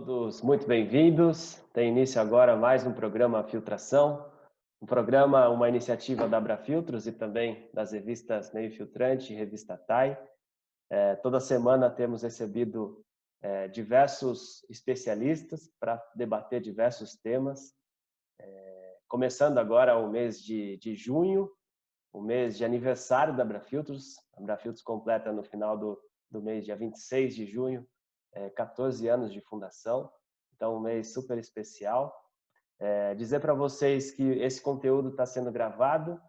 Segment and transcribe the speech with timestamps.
[0.00, 1.56] Todos muito bem-vindos.
[1.74, 4.32] Tem início agora mais um programa Filtração,
[4.80, 10.18] um programa, uma iniciativa da Abrafiltros e também das revistas Meio Filtrante e Revista TAI.
[10.88, 13.04] É, toda semana temos recebido
[13.42, 17.74] é, diversos especialistas para debater diversos temas.
[18.40, 21.50] É, começando agora o mês de, de junho,
[22.10, 24.16] o mês de aniversário da Abrafiltros.
[24.34, 27.86] A Abrafiltros completa no final do, do mês, dia 26 de junho,
[28.32, 30.12] é, 14 anos de fundação,
[30.54, 32.14] então um mês super especial.
[32.78, 36.20] É, dizer para vocês que esse conteúdo está sendo gravado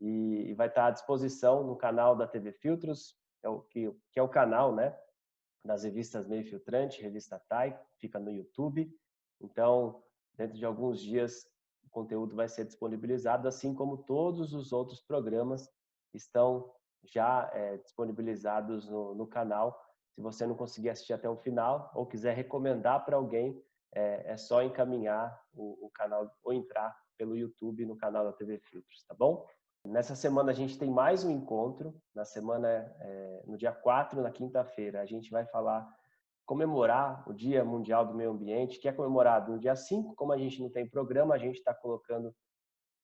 [0.00, 3.90] e, e, vai estar tá à disposição no canal da TV Filtros, é o, que,
[4.12, 4.96] que é o canal né,
[5.64, 8.90] das revistas Meio Filtrante, Revista TAI, fica no YouTube.
[9.40, 10.02] Então,
[10.34, 11.46] dentro de alguns dias,
[11.84, 15.68] o conteúdo vai ser disponibilizado, assim como todos os outros programas
[16.12, 16.72] estão
[17.04, 19.80] já é, disponibilizados no, no canal
[20.14, 24.36] se você não conseguir assistir até o final ou quiser recomendar para alguém, é, é,
[24.36, 29.14] só encaminhar o, o, canal ou entrar pelo YouTube no canal da TV Filtros, tá
[29.14, 29.46] bom?
[29.84, 31.94] Nessa semana a gente tem mais um encontro.
[32.14, 35.88] Na semana, é, no dia 4, na quinta-feira, a gente vai falar,
[36.44, 40.14] comemorar o Dia Mundial do Meio Ambiente, que é comemorado no dia 5.
[40.14, 42.34] Como a gente não tem programa, a gente está colocando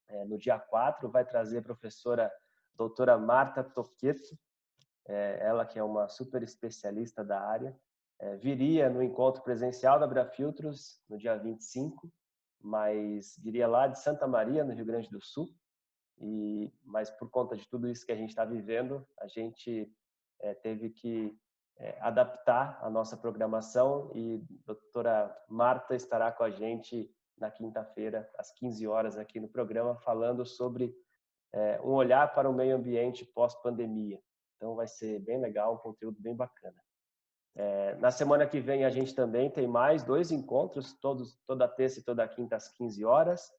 [0.08, 1.10] é, no dia 4.
[1.10, 2.30] Vai trazer a professora
[2.74, 4.38] doutora Marta Toqueto,
[5.08, 7.78] é, ela que é uma super especialista da área,
[8.18, 12.10] é, viria no encontro presencial da Brafiltros no dia 25,
[12.60, 15.48] mas viria lá de Santa Maria, no Rio Grande do Sul,
[16.18, 19.92] e mas por conta de tudo isso que a gente está vivendo, a gente
[20.40, 21.36] é, teve que
[21.78, 28.28] é, adaptar a nossa programação e a doutora Marta estará com a gente na quinta-feira,
[28.38, 30.96] às 15 horas, aqui no programa, falando sobre
[31.52, 34.18] é, um olhar para o meio ambiente pós-pandemia.
[34.56, 36.76] Então vai ser bem legal, um conteúdo bem bacana.
[37.54, 42.00] É, na semana que vem a gente também tem mais dois encontros, todos, toda terça
[42.00, 43.50] e toda quinta às 15 horas.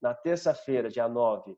[0.00, 1.56] Na terça-feira, dia 9,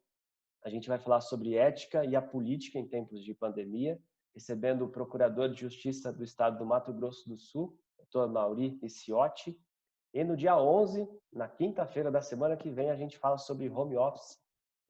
[0.64, 4.00] a gente vai falar sobre ética e a política em tempos de pandemia,
[4.32, 9.58] recebendo o Procurador de Justiça do Estado do Mato Grosso do Sul, doutor Mauri Iciotti.
[10.14, 13.96] E no dia 11, na quinta-feira da semana que vem, a gente fala sobre home
[13.96, 14.38] office,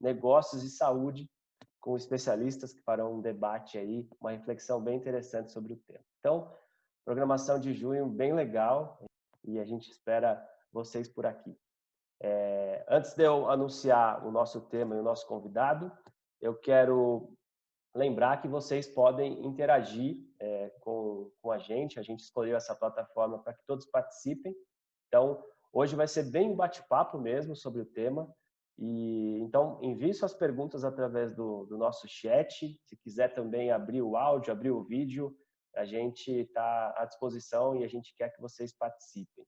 [0.00, 1.28] negócios e saúde,
[1.80, 6.04] com especialistas que farão um debate aí, uma reflexão bem interessante sobre o tema.
[6.18, 6.52] Então,
[7.04, 8.98] programação de junho bem legal
[9.44, 11.56] e a gente espera vocês por aqui.
[12.20, 15.90] É, antes de eu anunciar o nosso tema e o nosso convidado,
[16.40, 17.32] eu quero
[17.94, 21.98] lembrar que vocês podem interagir é, com, com a gente.
[21.98, 24.54] A gente escolheu essa plataforma para que todos participem.
[25.06, 28.28] Então, hoje vai ser bem um bate-papo mesmo sobre o tema.
[28.78, 32.78] E então envie suas perguntas através do, do, nosso chat.
[32.84, 35.36] Se quiser também abrir o áudio, abrir o vídeo,
[35.74, 39.44] a gente está à disposição e a gente quer que vocês participem.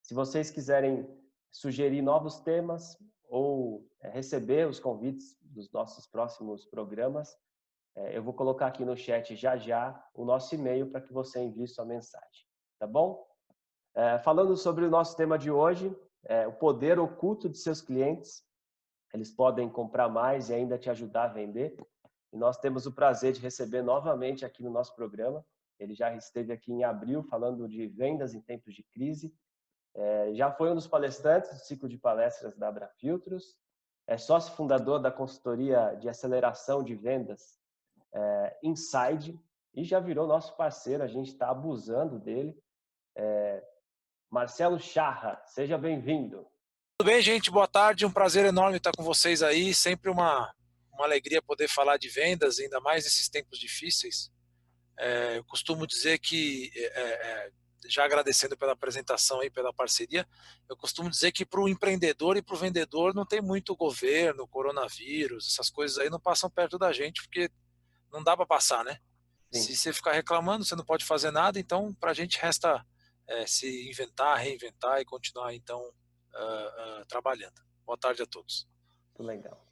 [0.00, 1.08] Se vocês quiserem
[1.50, 7.36] sugerir novos temas ou é, receber os convites dos nossos próximos programas,
[7.96, 11.40] é, eu vou colocar aqui no chat já já o nosso e-mail para que você
[11.40, 12.46] envie sua mensagem,
[12.78, 13.26] tá bom?
[13.96, 15.94] É, falando sobre o nosso tema de hoje,
[16.48, 18.42] o poder oculto de seus clientes
[19.12, 21.76] eles podem comprar mais e ainda te ajudar a vender.
[22.32, 25.44] E nós temos o prazer de receber novamente aqui no nosso programa.
[25.78, 29.34] Ele já esteve aqui em abril falando de vendas em tempos de crise.
[29.94, 33.56] É, já foi um dos palestrantes do ciclo de palestras da Abrafiltros.
[34.06, 37.58] É sócio fundador da consultoria de aceleração de vendas
[38.12, 39.38] é, Inside
[39.74, 41.02] e já virou nosso parceiro.
[41.02, 42.56] A gente está abusando dele.
[43.16, 43.64] É,
[44.30, 46.46] Marcelo Charra, seja bem-vindo.
[47.00, 47.48] Tudo bem, gente?
[47.48, 48.04] Boa tarde.
[48.04, 49.72] Um prazer enorme estar com vocês aí.
[49.72, 50.52] Sempre uma,
[50.92, 54.32] uma alegria poder falar de vendas, ainda mais nesses tempos difíceis.
[54.98, 57.50] É, eu costumo dizer que, é, é, é
[57.86, 60.26] já agradecendo pela apresentação e pela parceria,
[60.68, 64.48] eu costumo dizer que para o empreendedor e para o vendedor não tem muito governo,
[64.48, 67.48] coronavírus, essas coisas aí não passam perto da gente, porque
[68.12, 68.98] não dá para passar, né?
[69.52, 69.60] Sim.
[69.60, 72.84] Se você ficar reclamando, você não pode fazer nada, então para a gente resta
[73.28, 75.92] é, se inventar, reinventar e continuar então
[76.38, 77.60] uh, trabalhando.
[77.86, 78.68] Boa tarde a todos.
[79.18, 79.64] Legal.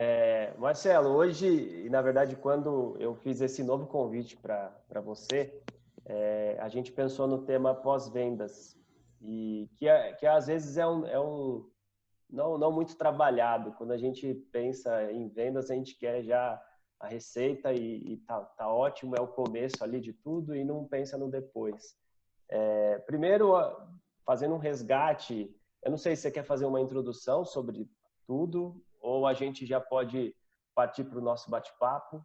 [0.00, 5.62] É, Marcelo, hoje, na verdade, quando eu fiz esse novo convite para você,
[6.04, 8.76] é, a gente pensou no tema pós-vendas,
[9.20, 11.68] e que, é, que às vezes é um, é um
[12.28, 13.72] não, não muito trabalhado.
[13.72, 16.60] Quando a gente pensa em vendas, a gente quer já
[16.98, 20.84] a receita e, e tá, tá ótimo, é o começo ali de tudo e não
[20.84, 21.96] pensa no depois.
[22.48, 23.54] É, primeiro,
[24.24, 27.88] fazendo um resgate eu não sei se você quer fazer uma introdução sobre
[28.26, 30.34] tudo ou a gente já pode
[30.74, 32.24] partir para o nosso bate-papo.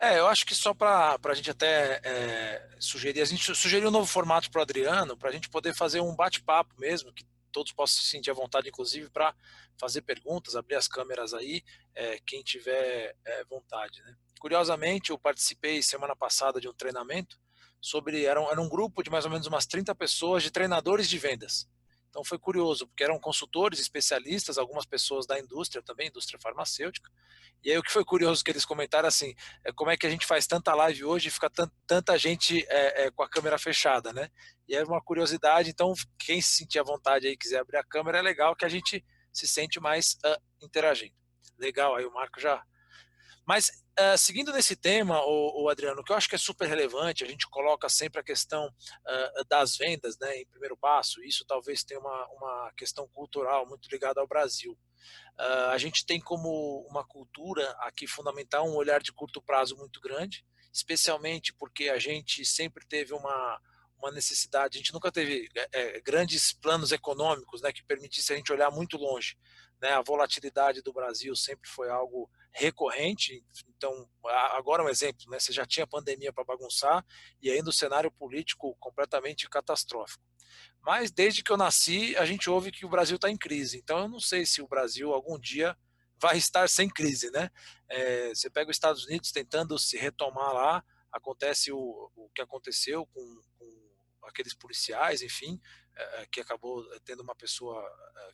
[0.00, 3.92] É, eu acho que só para a gente até é, sugerir, a gente sugeriu um
[3.92, 7.70] novo formato para o Adriano, para a gente poder fazer um bate-papo mesmo, que todos
[7.72, 9.34] possam se sentir à vontade, inclusive, para
[9.78, 11.62] fazer perguntas, abrir as câmeras aí,
[11.94, 14.02] é, quem tiver é, vontade.
[14.02, 14.16] Né?
[14.40, 17.38] Curiosamente, eu participei semana passada de um treinamento
[17.80, 18.24] sobre.
[18.24, 21.18] Era um, era um grupo de mais ou menos umas 30 pessoas de treinadores de
[21.18, 21.68] vendas.
[22.12, 27.10] Então foi curioso, porque eram consultores, especialistas, algumas pessoas da indústria também, indústria farmacêutica.
[27.64, 30.10] E aí o que foi curioso que eles comentaram assim, é como é que a
[30.10, 31.50] gente faz tanta live hoje e fica
[31.86, 34.28] tanta gente é, é, com a câmera fechada, né?
[34.68, 38.18] E é uma curiosidade, então quem se sentir à vontade aí quiser abrir a câmera,
[38.18, 41.14] é legal que a gente se sente mais uh, interagindo.
[41.58, 42.62] Legal, aí o Marco já
[43.46, 47.26] mas uh, seguindo nesse tema, o, Adriano, que eu acho que é super relevante, a
[47.26, 52.00] gente coloca sempre a questão uh, das vendas né, em primeiro passo, isso talvez tenha
[52.00, 54.72] uma, uma questão cultural muito ligada ao Brasil.
[55.38, 60.00] Uh, a gente tem como uma cultura aqui fundamental um olhar de curto prazo muito
[60.00, 63.60] grande, especialmente porque a gente sempre teve uma,
[63.98, 68.52] uma necessidade, a gente nunca teve é, grandes planos econômicos né, que permitissem a gente
[68.52, 69.36] olhar muito longe.
[69.82, 69.90] Né?
[69.90, 73.44] A volatilidade do Brasil sempre foi algo recorrente.
[73.76, 74.08] Então,
[74.52, 75.40] agora um exemplo, né?
[75.40, 77.04] Você já tinha pandemia para bagunçar
[77.42, 80.22] e ainda o cenário político completamente catastrófico.
[80.80, 83.78] Mas desde que eu nasci, a gente ouve que o Brasil está em crise.
[83.78, 85.76] Então, eu não sei se o Brasil algum dia
[86.16, 87.50] vai estar sem crise, né?
[87.88, 93.04] É, você pega os Estados Unidos tentando se retomar lá, acontece o, o que aconteceu
[93.06, 93.91] com, com
[94.24, 95.60] aqueles policiais, enfim,
[95.94, 97.82] é, que acabou tendo uma pessoa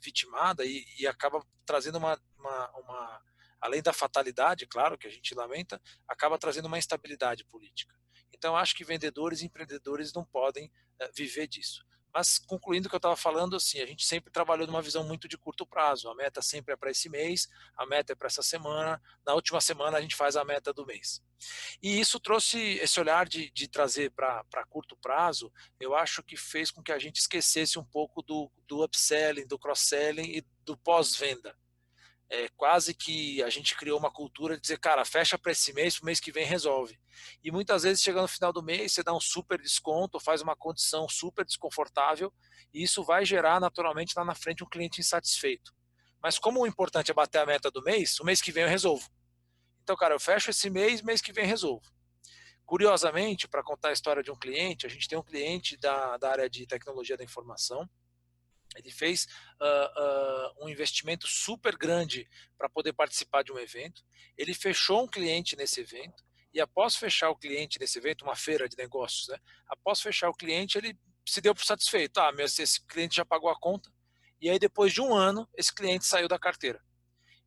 [0.03, 3.23] vitimada e, e acaba trazendo uma, uma, uma
[3.61, 7.95] além da fatalidade, claro, que a gente lamenta, acaba trazendo uma instabilidade política.
[8.33, 10.71] Então, acho que vendedores e empreendedores não podem
[11.15, 11.85] viver disso.
[12.13, 15.29] Mas, concluindo o que eu estava falando, assim, a gente sempre trabalhou numa visão muito
[15.29, 16.09] de curto prazo.
[16.09, 19.61] A meta sempre é para esse mês, a meta é para essa semana, na última
[19.61, 21.23] semana a gente faz a meta do mês.
[21.83, 26.71] E isso trouxe esse olhar de, de trazer para curto prazo, eu acho que fez
[26.71, 31.57] com que a gente esquecesse um pouco do, do upselling, do cross-selling e do pós-venda
[32.31, 35.97] é, quase que a gente criou uma cultura de dizer, cara, fecha para esse mês,
[35.97, 36.99] para o mês que vem resolve.
[37.43, 40.55] E muitas vezes chega no final do mês, você dá um super desconto, faz uma
[40.55, 42.33] condição super desconfortável,
[42.73, 45.75] e isso vai gerar naturalmente lá na frente um cliente insatisfeito.
[46.23, 48.69] Mas como o importante é bater a meta do mês, o mês que vem eu
[48.69, 49.09] resolvo.
[49.83, 51.83] Então, cara, eu fecho esse mês, mês que vem resolvo.
[52.67, 56.31] Curiosamente, para contar a história de um cliente, a gente tem um cliente da, da
[56.31, 57.89] área de tecnologia da informação,
[58.77, 59.27] ele fez
[59.61, 64.05] uh, uh, um investimento super grande para poder participar de um evento.
[64.37, 68.69] Ele fechou um cliente nesse evento e após fechar o cliente nesse evento, uma feira
[68.69, 69.39] de negócios, né?
[69.67, 72.19] Após fechar o cliente, ele se deu por satisfeito.
[72.19, 73.93] Ah, mas esse cliente já pagou a conta.
[74.41, 76.83] E aí depois de um ano, esse cliente saiu da carteira.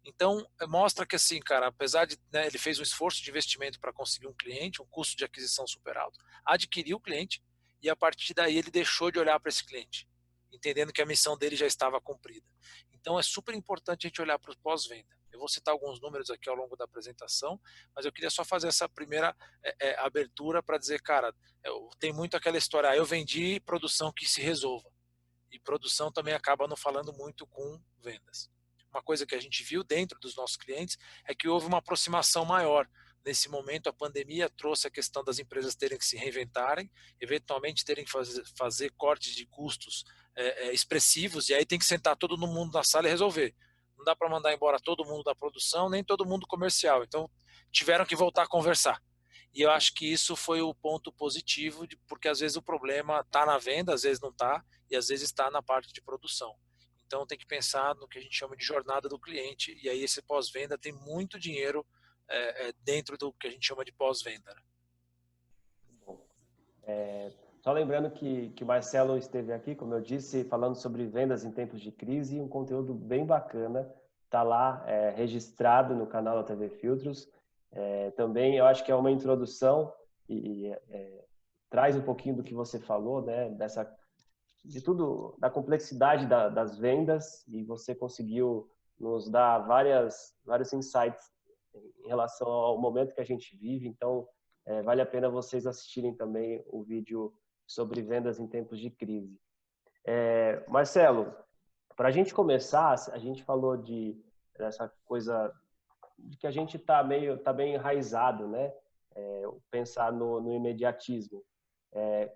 [0.04, 3.94] Então mostra que assim, cara, apesar de né, ele fez um esforço de investimento para
[3.94, 7.42] conseguir um cliente, um custo de aquisição super alto, adquiriu o cliente
[7.82, 10.08] e a partir daí ele deixou de olhar para esse cliente
[10.52, 12.46] entendendo que a missão dele já estava cumprida.
[12.94, 15.10] Então é super importante a gente olhar para o pós-venda.
[15.32, 17.60] Eu vou citar alguns números aqui ao longo da apresentação,
[17.96, 21.34] mas eu queria só fazer essa primeira é, é, abertura para dizer, cara,
[21.64, 24.90] eu, tem muito aquela história, ah, eu vendi produção que se resolva.
[25.52, 28.50] E produção também acaba não falando muito com vendas.
[28.90, 32.44] Uma coisa que a gente viu dentro dos nossos clientes é que houve uma aproximação
[32.44, 32.88] maior
[33.26, 38.04] nesse momento a pandemia trouxe a questão das empresas terem que se reinventarem, eventualmente terem
[38.04, 40.04] que fazer, fazer cortes de custos
[40.36, 43.54] é, é, expressivos, e aí tem que sentar todo mundo na sala e resolver.
[43.98, 47.04] Não dá para mandar embora todo mundo da produção, nem todo mundo comercial.
[47.04, 47.30] Então
[47.72, 49.02] tiveram que voltar a conversar.
[49.54, 53.20] E eu acho que isso foi o ponto positivo, de, porque às vezes o problema
[53.20, 56.56] está na venda, às vezes não está, e às vezes está na parte de produção.
[57.06, 60.04] Então tem que pensar no que a gente chama de jornada do cliente, e aí
[60.04, 61.86] esse pós-venda tem muito dinheiro
[62.30, 64.56] é, é, dentro do que a gente chama de pós-venda.
[64.56, 64.62] Né?
[66.84, 71.46] É, só lembrando que, que o Marcelo esteve aqui, como eu disse, falando sobre vendas
[71.46, 73.88] em tempos de crise, um conteúdo bem bacana,
[74.26, 77.30] está lá é, registrado no canal da TV Filtros.
[77.72, 79.94] É, também eu acho que é uma introdução
[80.28, 81.26] e é,
[81.70, 83.90] traz um pouquinho do que você falou, né, dessa
[84.66, 91.32] de tudo, da complexidade da, das vendas e você conseguiu nos dar várias vários insights
[91.74, 93.88] em relação ao momento que a gente vive.
[93.88, 94.28] Então,
[94.66, 97.34] é, vale a pena vocês assistirem também o vídeo
[97.66, 99.40] sobre vendas em tempos de crise.
[100.04, 101.34] É, Marcelo,
[101.96, 104.20] para a gente começar, a gente falou de
[104.58, 105.54] dessa coisa
[106.18, 108.74] de que a gente está meio tá bem enraizado, né?
[109.16, 111.44] É, pensar no, no imediatismo.
[111.92, 112.32] É,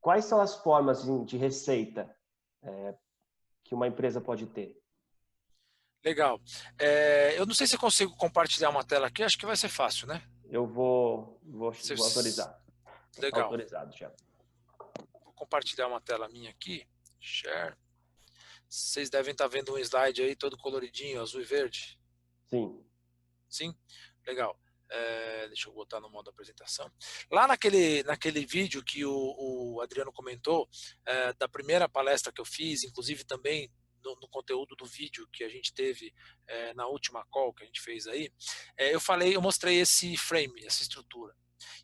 [0.00, 2.14] quais são as formas de, de receita
[2.62, 2.94] é,
[3.64, 4.78] que uma empresa pode ter?
[6.04, 6.40] Legal.
[6.78, 10.06] É, eu não sei se consigo compartilhar uma tela aqui, acho que vai ser fácil,
[10.06, 10.22] né?
[10.52, 12.61] eu vou, vou, vou autorizar.
[13.18, 13.44] Legal.
[13.44, 14.12] Autorizado já.
[15.24, 16.86] Vou compartilhar uma tela minha aqui.
[17.20, 17.76] Share.
[18.68, 21.98] Vocês devem estar vendo um slide aí todo coloridinho, azul e verde.
[22.48, 22.84] Sim.
[23.48, 23.76] Sim?
[24.26, 24.58] Legal.
[24.88, 26.90] É, deixa eu botar no modo apresentação.
[27.30, 30.68] Lá naquele, naquele vídeo que o, o Adriano comentou,
[31.04, 33.70] é, da primeira palestra que eu fiz, inclusive também
[34.04, 36.12] no, no, conteúdo do vídeo que a gente teve
[36.46, 38.30] é, na última call que a gente fez aí,
[38.76, 41.34] é, eu falei, eu mostrei esse frame, essa estrutura.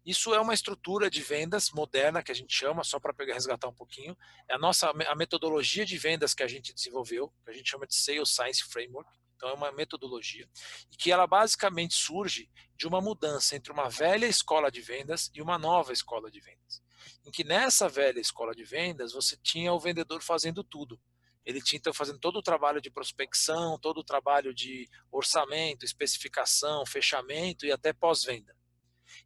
[0.05, 3.69] Isso é uma estrutura de vendas moderna que a gente chama, só para pegar resgatar
[3.69, 4.17] um pouquinho,
[4.49, 7.87] é a nossa a metodologia de vendas que a gente desenvolveu, que a gente chama
[7.87, 9.11] de Sales Science Framework.
[9.39, 10.49] Então é uma metodologia
[10.91, 15.41] e que ela basicamente surge de uma mudança entre uma velha escola de vendas e
[15.41, 16.83] uma nova escola de vendas.
[17.25, 21.01] Em que nessa velha escola de vendas você tinha o vendedor fazendo tudo.
[21.47, 26.85] Ele tinha então fazendo todo o trabalho de prospecção, todo o trabalho de orçamento, especificação,
[26.85, 28.58] fechamento e até pós-venda.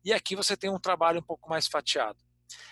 [0.05, 2.19] E aqui você tem um trabalho um pouco mais fatiado.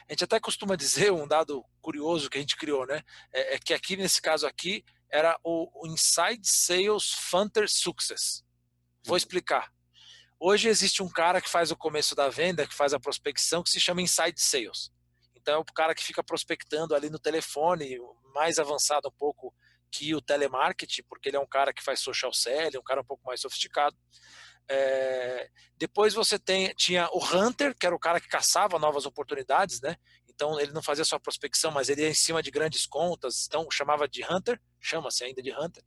[0.09, 3.02] A gente até costuma dizer, um dado curioso que a gente criou, né?
[3.33, 8.45] É, é que aqui, nesse caso aqui, era o, o Inside Sales Funter Success.
[9.05, 9.17] Vou uhum.
[9.17, 9.73] explicar.
[10.38, 13.71] Hoje existe um cara que faz o começo da venda, que faz a prospecção, que
[13.71, 14.90] se chama Inside Sales.
[15.35, 17.99] Então é o cara que fica prospectando ali no telefone,
[18.35, 19.55] mais avançado um pouco
[19.90, 23.05] que o telemarketing, porque ele é um cara que faz social selling, um cara um
[23.05, 23.97] pouco mais sofisticado.
[24.73, 29.81] É, depois você tem, tinha o Hunter, que era o cara que caçava novas oportunidades,
[29.81, 29.97] né?
[30.29, 33.67] Então ele não fazia só prospecção, mas ele ia em cima de grandes contas, então
[33.69, 35.83] chamava de Hunter, chama-se ainda de Hunter.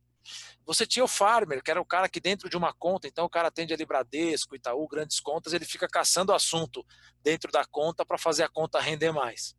[0.66, 3.30] Você tinha o Farmer, que era o cara que dentro de uma conta, então o
[3.30, 6.84] cara atende ali Bradesco, Itaú, grandes contas, ele fica caçando assunto
[7.22, 9.56] dentro da conta para fazer a conta render mais.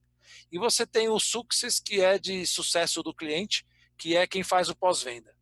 [0.52, 3.66] E você tem o Success, que é de sucesso do cliente,
[3.98, 5.36] que é quem faz o pós-venda.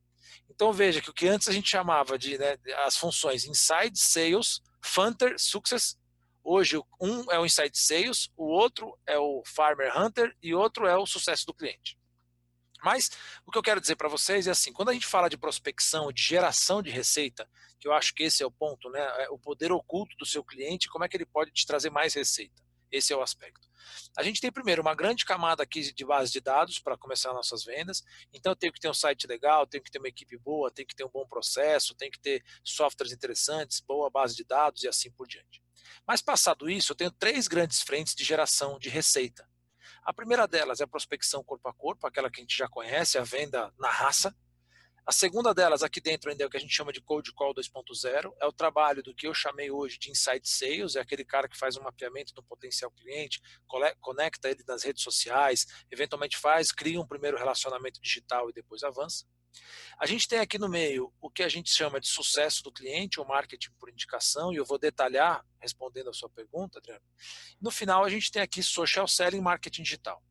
[0.54, 4.62] Então veja que o que antes a gente chamava de né, as funções Inside Sales,
[4.82, 5.98] Funter, Success,
[6.44, 10.96] hoje um é o Inside Sales, o outro é o Farmer Hunter e outro é
[10.96, 11.98] o sucesso do cliente.
[12.84, 13.10] Mas
[13.46, 16.12] o que eu quero dizer para vocês é assim, quando a gente fala de prospecção,
[16.12, 19.00] de geração de receita, que eu acho que esse é o ponto, né?
[19.24, 22.14] É o poder oculto do seu cliente, como é que ele pode te trazer mais
[22.14, 22.62] receita.
[22.94, 23.68] Esse é o aspecto.
[24.16, 27.66] A gente tem primeiro uma grande camada aqui de base de dados para começar nossas
[27.66, 28.04] vendas.
[28.32, 30.88] Então eu tenho que ter um site legal, tenho que ter uma equipe boa, tenho
[30.88, 34.88] que ter um bom processo, tenho que ter softwares interessantes, boa base de dados e
[34.88, 35.60] assim por diante.
[36.06, 39.50] Mas passado isso, eu tenho três grandes frentes de geração de receita.
[40.04, 43.18] A primeira delas é a prospecção corpo a corpo, aquela que a gente já conhece,
[43.18, 44.36] a venda na raça.
[45.06, 47.54] A segunda delas, aqui dentro ainda é o que a gente chama de Cold Call
[47.54, 51.50] 2.0, é o trabalho do que eu chamei hoje de Insight Sales, é aquele cara
[51.50, 53.42] que faz um mapeamento do potencial cliente,
[54.00, 59.26] conecta ele nas redes sociais, eventualmente faz, cria um primeiro relacionamento digital e depois avança.
[60.00, 63.20] A gente tem aqui no meio o que a gente chama de sucesso do cliente,
[63.20, 67.04] ou marketing por indicação, e eu vou detalhar respondendo a sua pergunta, Adriano.
[67.62, 70.24] No final, a gente tem aqui social selling marketing digital.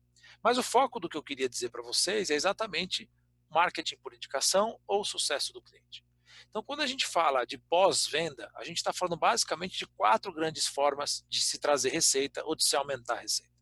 [0.43, 3.07] Mas o foco do que eu queria dizer para vocês é exatamente
[3.53, 6.03] marketing por indicação ou sucesso do cliente.
[6.49, 10.67] Então, quando a gente fala de pós-venda, a gente está falando basicamente de quatro grandes
[10.67, 13.53] formas de se trazer receita ou de se aumentar a receita.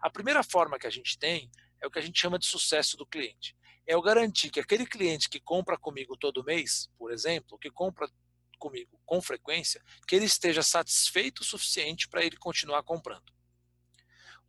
[0.00, 1.50] A primeira forma que a gente tem
[1.80, 3.56] é o que a gente chama de sucesso do cliente.
[3.86, 8.08] É eu garantir que aquele cliente que compra comigo todo mês, por exemplo, que compra
[8.58, 13.32] comigo com frequência, que ele esteja satisfeito o suficiente para ele continuar comprando.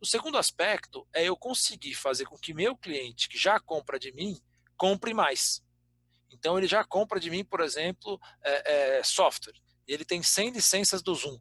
[0.00, 4.12] O segundo aspecto é eu conseguir fazer com que meu cliente que já compra de
[4.12, 4.40] mim
[4.82, 5.62] compre mais.
[6.28, 9.54] Então ele já compra de mim, por exemplo, é, é, software.
[9.86, 11.38] Ele tem 100 licenças do Zoom.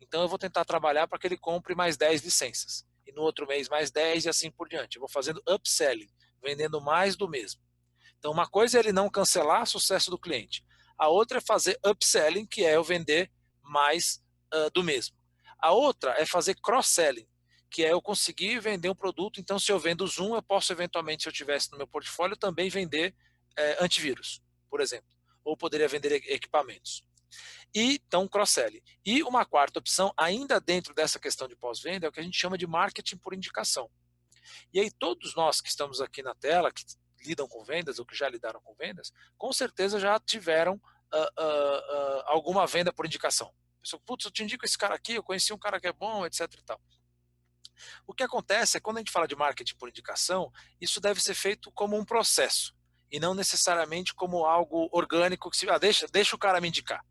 [0.00, 2.84] Então eu vou tentar trabalhar para que ele compre mais 10 licenças.
[3.06, 4.96] E no outro mês mais 10 e assim por diante.
[4.96, 6.10] Eu vou fazendo upselling,
[6.42, 7.60] vendendo mais do mesmo.
[8.18, 10.64] Então uma coisa é ele não cancelar o sucesso do cliente.
[10.98, 13.30] A outra é fazer upselling, que é eu vender
[13.62, 14.20] mais
[14.52, 15.14] uh, do mesmo.
[15.60, 17.28] A outra é fazer cross-selling,
[17.70, 19.40] que é eu conseguir vender um produto.
[19.40, 22.68] Então, se eu vendo Zoom, eu posso eventualmente, se eu tivesse no meu portfólio, também
[22.68, 23.14] vender
[23.56, 25.08] é, antivírus, por exemplo,
[25.44, 27.04] ou poderia vender equipamentos.
[27.74, 28.82] E então cross-selling.
[29.04, 32.38] E uma quarta opção, ainda dentro dessa questão de pós-venda, é o que a gente
[32.38, 33.88] chama de marketing por indicação.
[34.74, 36.82] E aí todos nós que estamos aqui na tela, que
[37.24, 41.78] lidam com vendas ou que já lidaram com vendas, com certeza já tiveram uh, uh,
[41.78, 43.52] uh, alguma venda por indicação.
[44.04, 46.52] Putz, eu te indico esse cara aqui, eu conheci um cara que é bom, etc
[46.52, 46.80] e tal.
[48.06, 51.34] O que acontece é quando a gente fala de marketing por indicação, isso deve ser
[51.34, 52.74] feito como um processo
[53.10, 57.04] e não necessariamente como algo orgânico que se ah, deixa, deixa o cara me indicar.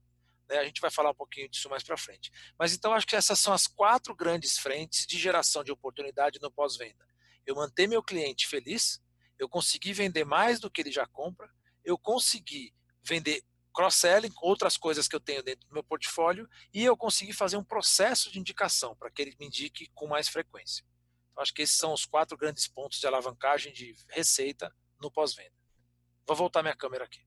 [0.50, 0.58] Né?
[0.58, 2.32] A gente vai falar um pouquinho disso mais para frente.
[2.58, 6.52] Mas então acho que essas são as quatro grandes frentes de geração de oportunidade no
[6.52, 7.06] pós-venda.
[7.46, 9.02] Eu manter meu cliente feliz,
[9.38, 11.50] eu consegui vender mais do que ele já compra,
[11.84, 12.74] eu consegui
[13.04, 17.58] vender cross-selling, outras coisas que eu tenho dentro do meu portfólio, e eu consegui fazer
[17.58, 20.84] um processo de indicação para que ele me indique com mais frequência.
[21.32, 25.54] Então, acho que esses são os quatro grandes pontos de alavancagem de receita no pós-venda.
[26.28, 27.22] Vou voltar minha câmera aqui.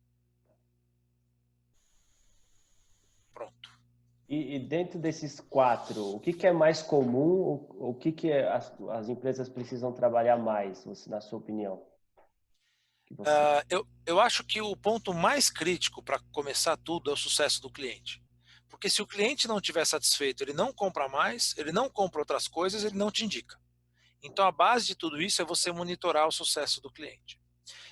[3.32, 3.70] Pronto.
[4.28, 7.66] E, e, dentro desses quatro, o que, que é mais comum?
[7.78, 11.82] O, o que, que é, as, as empresas precisam trabalhar mais, na sua opinião?
[13.18, 17.60] Uh, eu, eu acho que o ponto mais crítico para começar tudo é o sucesso
[17.60, 18.22] do cliente.
[18.68, 22.48] Porque se o cliente não estiver satisfeito, ele não compra mais, ele não compra outras
[22.48, 23.60] coisas, ele não te indica.
[24.22, 27.40] Então a base de tudo isso é você monitorar o sucesso do cliente.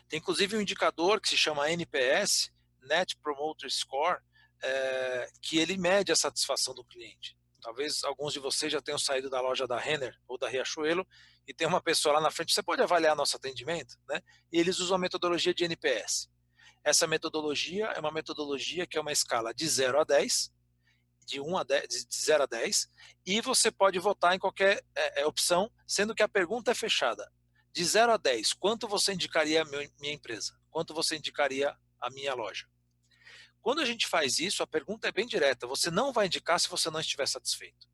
[0.08, 2.50] Tem inclusive um indicador que se chama NPS,
[2.82, 4.18] Net Promoter Score,
[4.62, 7.36] é, que ele mede a satisfação do cliente.
[7.60, 11.06] Talvez alguns de vocês já tenham saído da loja da Renner ou da Riachuelo
[11.47, 14.20] e tem uma pessoa lá na frente, você pode avaliar nosso atendimento, né?
[14.52, 16.28] E eles usam a metodologia de NPS.
[16.82, 20.52] Essa metodologia é uma metodologia que é uma escala de 0 a 10,
[21.26, 22.88] de 1 a 10, de 0 a 10,
[23.26, 27.30] e você pode votar em qualquer é, é, opção, sendo que a pergunta é fechada.
[27.73, 30.59] De 0 a 10, quanto você indicaria a minha empresa?
[30.70, 32.66] Quanto você indicaria a minha loja?
[33.62, 35.66] Quando a gente faz isso, a pergunta é bem direta.
[35.66, 37.88] Você não vai indicar se você não estiver satisfeito.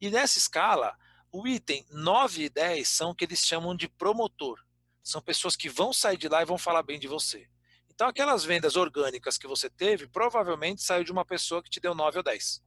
[0.00, 0.96] E nessa escala,
[1.32, 4.58] o item 9 e 10 são o que eles chamam de promotor.
[5.02, 7.48] São pessoas que vão sair de lá e vão falar bem de você.
[7.88, 11.94] Então, aquelas vendas orgânicas que você teve, provavelmente saiu de uma pessoa que te deu
[11.94, 12.62] 9 ou 10.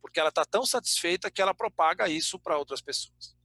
[0.00, 3.36] Porque ela está tão satisfeita que ela propaga isso para outras pessoas.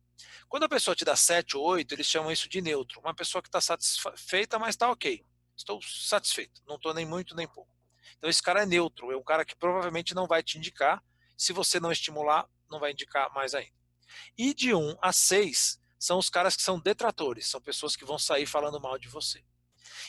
[0.48, 3.00] Quando a pessoa te dá 7 ou 8, eles chamam isso de neutro.
[3.00, 5.26] Uma pessoa que está satisfeita, mas está ok.
[5.56, 6.62] Estou satisfeito.
[6.68, 7.72] Não estou nem muito nem pouco.
[8.18, 9.12] Então, esse cara é neutro.
[9.12, 11.04] É um cara que provavelmente não vai te indicar.
[11.38, 13.83] Se você não estimular, não vai indicar mais ainda.
[14.38, 18.20] E de 1 a 6 são os caras que são detratores, são pessoas que vão
[18.20, 19.44] sair falando mal de você.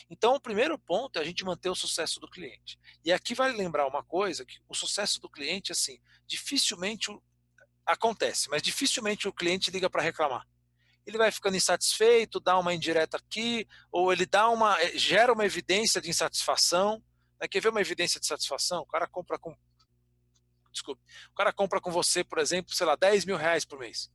[0.09, 2.77] Então, o primeiro ponto é a gente manter o sucesso do cliente.
[3.03, 7.09] E aqui vale lembrar uma coisa, que o sucesso do cliente, assim, dificilmente
[7.85, 10.45] acontece, mas dificilmente o cliente liga para reclamar.
[11.05, 15.45] Ele vai ficando insatisfeito, dá uma indireta aqui, ou ele dá uma eh, gera uma
[15.45, 17.01] evidência de insatisfação.
[17.39, 17.47] Né?
[17.47, 18.81] Quer ver uma evidência de satisfação?
[18.81, 19.55] O cara compra com
[20.75, 24.11] desculpe, o cara compra com você, por exemplo, sei lá, 10 mil reais por mês.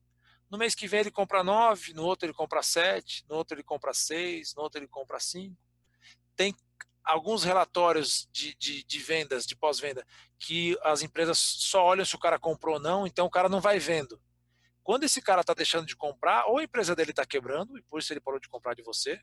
[0.49, 3.63] No mês que vem ele compra 9, no outro ele compra 7, no outro ele
[3.63, 5.57] compra 6, no outro ele compra 5.
[6.37, 6.55] Tem
[7.05, 10.07] alguns relatórios de, de, de vendas, de pós-venda,
[10.39, 13.61] que as empresas só olham se o cara comprou ou não, então o cara não
[13.61, 14.21] vai vendo.
[14.83, 18.01] Quando esse cara está deixando de comprar, ou a empresa dele está quebrando, e por
[18.01, 19.21] isso ele parou de comprar de você,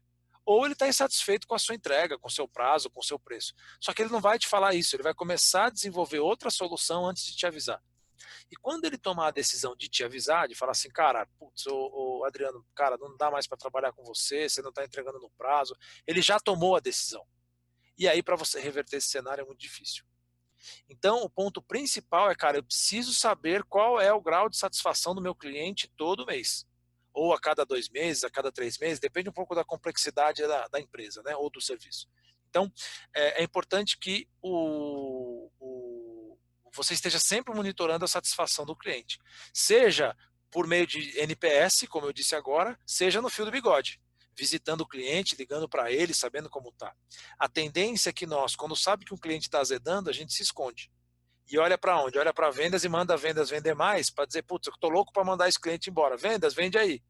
[0.48, 3.20] ou ele está insatisfeito com a sua entrega, com o seu prazo, com o seu
[3.20, 3.54] preço.
[3.82, 7.06] Só que ele não vai te falar isso, ele vai começar a desenvolver outra solução
[7.06, 7.84] antes de te avisar.
[8.50, 11.76] E quando ele tomar a decisão de te avisar, de falar assim, cara, putz, ô,
[12.22, 15.30] ô Adriano, cara, não dá mais para trabalhar com você, você não está entregando no
[15.32, 15.76] prazo,
[16.08, 17.28] ele já tomou a decisão.
[17.98, 20.06] E aí, para você reverter esse cenário é muito difícil.
[20.88, 25.14] Então, o ponto principal é, cara, eu preciso saber qual é o grau de satisfação
[25.14, 26.66] do meu cliente todo mês
[27.18, 30.68] ou a cada dois meses, a cada três meses, depende um pouco da complexidade da,
[30.68, 32.08] da empresa, né, ou do serviço.
[32.48, 32.72] Então,
[33.14, 36.38] é, é importante que o, o,
[36.72, 39.18] você esteja sempre monitorando a satisfação do cliente,
[39.52, 40.16] seja
[40.52, 44.00] por meio de NPS, como eu disse agora, seja no fio do bigode,
[44.38, 46.96] visitando o cliente, ligando para ele, sabendo como está.
[47.40, 50.44] A tendência é que nós, quando sabe que um cliente está azedando, a gente se
[50.44, 50.92] esconde.
[51.50, 52.20] E olha para onde?
[52.20, 55.24] Olha para vendas e manda vendas vender mais para dizer, putz, eu estou louco para
[55.24, 56.18] mandar esse cliente embora.
[56.18, 57.02] Vendas, vende aí.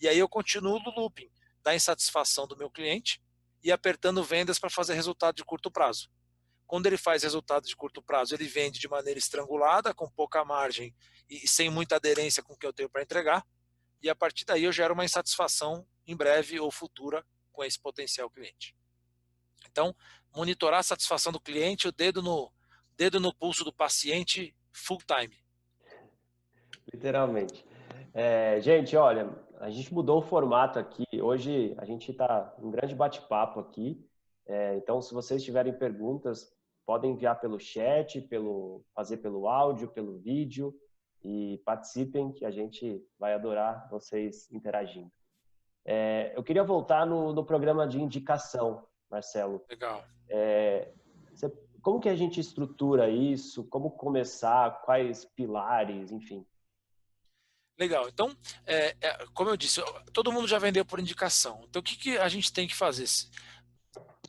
[0.00, 1.30] E aí eu continuo no looping
[1.62, 3.22] da insatisfação do meu cliente
[3.62, 6.10] e apertando vendas para fazer resultado de curto prazo.
[6.66, 10.94] Quando ele faz resultado de curto prazo, ele vende de maneira estrangulada, com pouca margem
[11.28, 13.46] e sem muita aderência com o que eu tenho para entregar.
[14.02, 18.28] E a partir daí eu gero uma insatisfação em breve ou futura com esse potencial
[18.30, 18.76] cliente.
[19.70, 19.94] Então,
[20.34, 22.52] monitorar a satisfação do cliente, o dedo no,
[22.98, 25.34] dedo no pulso do paciente full time.
[26.92, 27.64] Literalmente.
[28.12, 29.30] É, gente, olha,
[29.60, 31.06] a gente mudou o formato aqui.
[31.22, 34.04] Hoje a gente está um grande bate-papo aqui.
[34.46, 36.52] É, então, se vocês tiverem perguntas,
[36.84, 40.74] podem enviar pelo chat, pelo fazer pelo áudio, pelo vídeo
[41.22, 45.12] e participem, que a gente vai adorar vocês interagindo.
[45.84, 49.64] É, eu queria voltar no, no, programa de indicação, Marcelo.
[49.68, 50.04] Legal.
[50.28, 50.92] É,
[51.82, 53.64] como que a gente estrutura isso?
[53.64, 54.82] Como começar?
[54.82, 56.10] Quais pilares?
[56.10, 56.44] Enfim.
[57.78, 58.08] Legal.
[58.08, 58.36] Então,
[58.66, 59.80] é, é, como eu disse,
[60.12, 61.64] todo mundo já vendeu por indicação.
[61.68, 63.06] Então, o que, que a gente tem que fazer?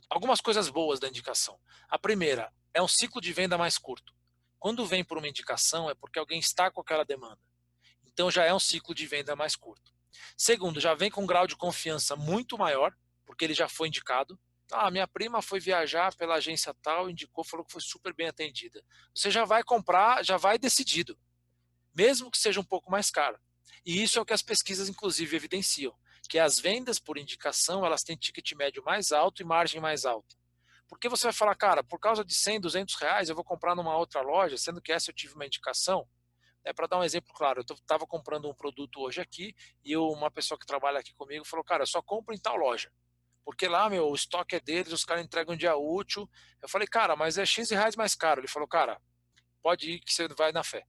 [0.08, 1.58] Algumas coisas boas da indicação.
[1.88, 4.14] A primeira é um ciclo de venda mais curto.
[4.58, 7.40] Quando vem por uma indicação, é porque alguém está com aquela demanda.
[8.06, 9.92] Então, já é um ciclo de venda mais curto.
[10.36, 14.38] Segundo, já vem com um grau de confiança muito maior, porque ele já foi indicado.
[14.72, 18.82] Ah, minha prima foi viajar pela agência tal, indicou, falou que foi super bem atendida.
[19.14, 21.18] Você já vai comprar, já vai decidido,
[21.94, 23.38] mesmo que seja um pouco mais caro.
[23.84, 25.94] E isso é o que as pesquisas, inclusive, evidenciam,
[26.28, 30.36] que as vendas por indicação, elas têm ticket médio mais alto e margem mais alta.
[30.88, 33.96] Porque você vai falar, cara, por causa de 100, 200 reais, eu vou comprar numa
[33.96, 36.06] outra loja, sendo que essa eu tive uma indicação.
[36.64, 40.08] É para dar um exemplo claro, eu estava comprando um produto hoje aqui e eu,
[40.08, 42.92] uma pessoa que trabalha aqui comigo falou, cara, só compro em tal loja.
[43.44, 46.28] Porque lá, meu, o estoque é deles, os caras entregam um dia útil.
[46.62, 48.40] Eu falei, cara, mas é X reais mais caro.
[48.40, 49.00] Ele falou, cara,
[49.62, 50.84] pode ir que você vai na fé.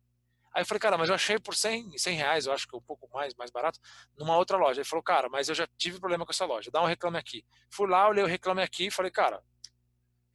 [0.54, 2.78] Aí eu falei, cara, mas eu achei por 100, 100 reais, eu acho que é
[2.78, 3.80] um pouco mais, mais barato,
[4.18, 4.82] numa outra loja.
[4.82, 7.46] Ele falou, cara, mas eu já tive problema com essa loja, dá um reclame aqui.
[7.70, 9.42] Fui lá, olhei o reclame aqui e falei, cara,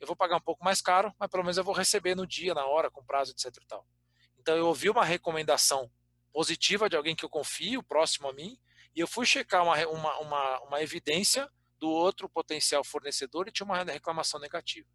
[0.01, 2.55] eu vou pagar um pouco mais caro, mas pelo menos eu vou receber no dia,
[2.55, 3.87] na hora, com prazo, etc e tal.
[4.39, 5.91] Então eu ouvi uma recomendação
[6.33, 8.59] positiva de alguém que eu confio, próximo a mim,
[8.95, 13.67] e eu fui checar uma, uma, uma, uma evidência do outro potencial fornecedor e tinha
[13.67, 14.89] uma reclamação negativa.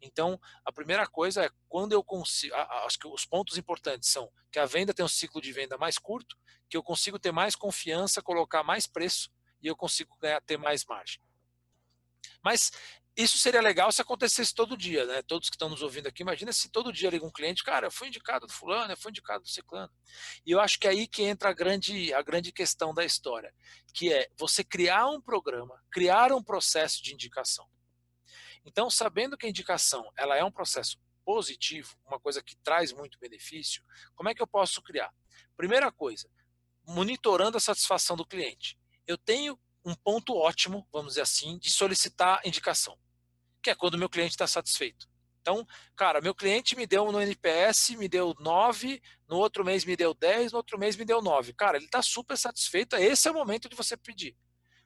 [0.00, 2.54] Então, a primeira coisa é quando eu consigo.
[2.54, 5.98] Acho que os pontos importantes são que a venda tem um ciclo de venda mais
[5.98, 6.36] curto,
[6.68, 9.30] que eu consigo ter mais confiança, colocar mais preço
[9.62, 11.22] e eu consigo ganhar, ter mais margem.
[12.42, 12.70] Mas
[13.16, 15.22] isso seria legal se acontecesse todo dia, né?
[15.22, 17.90] Todos que estão nos ouvindo aqui, imagina se todo dia liga um cliente, cara, eu
[17.90, 19.92] fui indicado do fulano, eu fui indicado do ciclano.
[20.46, 23.54] E eu acho que é aí que entra a grande, a grande questão da história,
[23.92, 27.68] que é você criar um programa, criar um processo de indicação.
[28.64, 33.18] Então, sabendo que a indicação ela é um processo positivo, uma coisa que traz muito
[33.18, 33.82] benefício,
[34.14, 35.12] como é que eu posso criar?
[35.56, 36.28] Primeira coisa,
[36.86, 38.78] monitorando a satisfação do cliente.
[39.06, 42.98] Eu tenho um ponto ótimo, vamos dizer assim, de solicitar indicação,
[43.62, 45.10] que é quando o meu cliente está satisfeito.
[45.40, 45.66] Então,
[45.96, 50.14] cara, meu cliente me deu no NPS, me deu 9, no outro mês me deu
[50.14, 51.52] 10, no outro mês me deu 9.
[51.54, 54.36] Cara, ele está super satisfeito, esse é o momento de você pedir.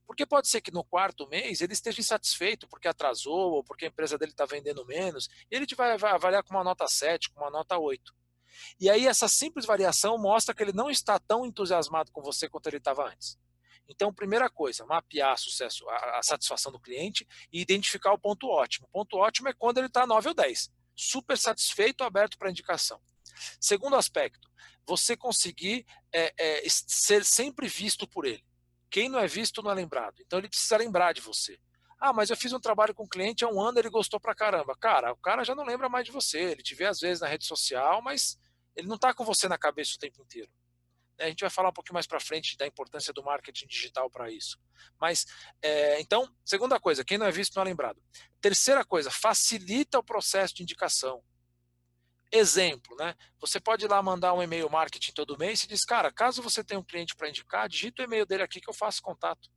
[0.06, 3.88] Porque pode ser que no quarto mês ele esteja insatisfeito porque atrasou ou porque a
[3.88, 7.40] empresa dele está vendendo menos, e ele te vai avaliar com uma nota 7, com
[7.40, 8.14] uma nota 8.
[8.80, 12.68] E aí essa simples variação mostra que ele não está tão entusiasmado com você quanto
[12.68, 13.38] ele estava antes.
[13.88, 18.86] Então, primeira coisa, mapear sucesso, a, a, satisfação do cliente e identificar o ponto ótimo.
[18.86, 20.70] O ponto ótimo é quando ele está 9 ou 10.
[20.94, 23.00] Super satisfeito, aberto para indicação.
[23.60, 24.50] Segundo aspecto,
[24.86, 28.44] você conseguir é, é, ser sempre visto por ele.
[28.90, 30.22] Quem não é visto não é lembrado.
[30.24, 31.58] Então ele precisa lembrar de você.
[31.98, 34.34] Ah, mas eu fiz um trabalho com um cliente há um ano, ele gostou pra
[34.34, 34.76] caramba.
[34.76, 36.38] Cara, o cara já não lembra mais de você.
[36.38, 38.38] Ele te vê às vezes na rede social, mas
[38.74, 40.50] ele não está com você na cabeça o tempo inteiro.
[41.18, 44.30] A gente vai falar um pouquinho mais para frente da importância do marketing digital para
[44.30, 44.58] isso.
[45.00, 45.26] Mas,
[45.62, 48.02] é, então, segunda coisa, quem não é visto não é lembrado.
[48.40, 51.22] Terceira coisa, facilita o processo de indicação.
[52.30, 53.14] Exemplo, né?
[53.40, 56.62] Você pode ir lá mandar um e-mail marketing todo mês e diz, cara, caso você
[56.62, 59.48] tenha um cliente para indicar, digita o e-mail dele aqui que eu faço contato.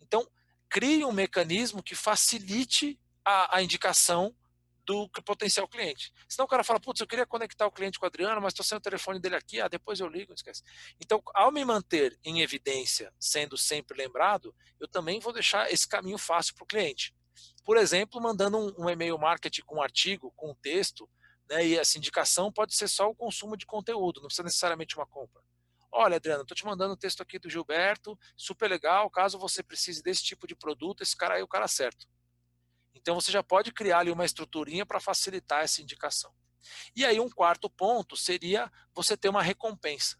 [0.00, 0.28] Então,
[0.68, 4.36] crie um mecanismo que facilite a, a indicação
[4.84, 6.12] do potencial cliente.
[6.28, 8.64] Senão o cara fala, putz, eu queria conectar o cliente com o Adriano, mas estou
[8.64, 10.62] sem o telefone dele aqui, ah, depois eu ligo, esquece.
[11.00, 16.18] Então, ao me manter em evidência, sendo sempre lembrado, eu também vou deixar esse caminho
[16.18, 17.14] fácil para o cliente.
[17.64, 21.08] Por exemplo, mandando um, um, e-mail marketing com um artigo, com um texto,
[21.48, 25.06] né, e essa indicação pode ser só o consumo de conteúdo, não precisa necessariamente uma
[25.06, 25.42] compra.
[25.90, 30.02] Olha, Adriano, estou te mandando um texto aqui do Gilberto, super legal, caso você precise
[30.02, 32.08] desse tipo de produto, esse cara aí é o cara certo.
[32.94, 36.32] Então você já pode criar ali uma estruturinha para facilitar essa indicação.
[36.94, 40.16] E aí um quarto ponto seria você ter uma recompensa.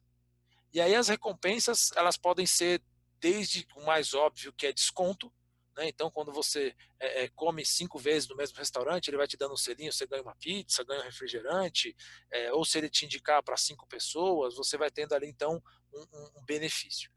[0.72, 2.82] E aí as recompensas elas podem ser
[3.20, 5.32] desde o mais óbvio que é desconto,
[5.76, 5.88] né?
[5.88, 9.56] Então quando você é, come cinco vezes no mesmo restaurante, ele vai te dando um
[9.56, 11.94] selinho, você ganha uma pizza, ganha um refrigerante,
[12.30, 16.40] é, ou se ele te indicar para cinco pessoas, você vai tendo ali então um,
[16.40, 17.10] um, benefício.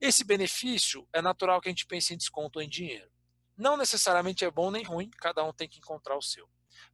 [0.00, 3.10] Esse benefício é natural que a gente pense em desconto em dinheiro.
[3.58, 6.48] Não necessariamente é bom nem ruim, cada um tem que encontrar o seu.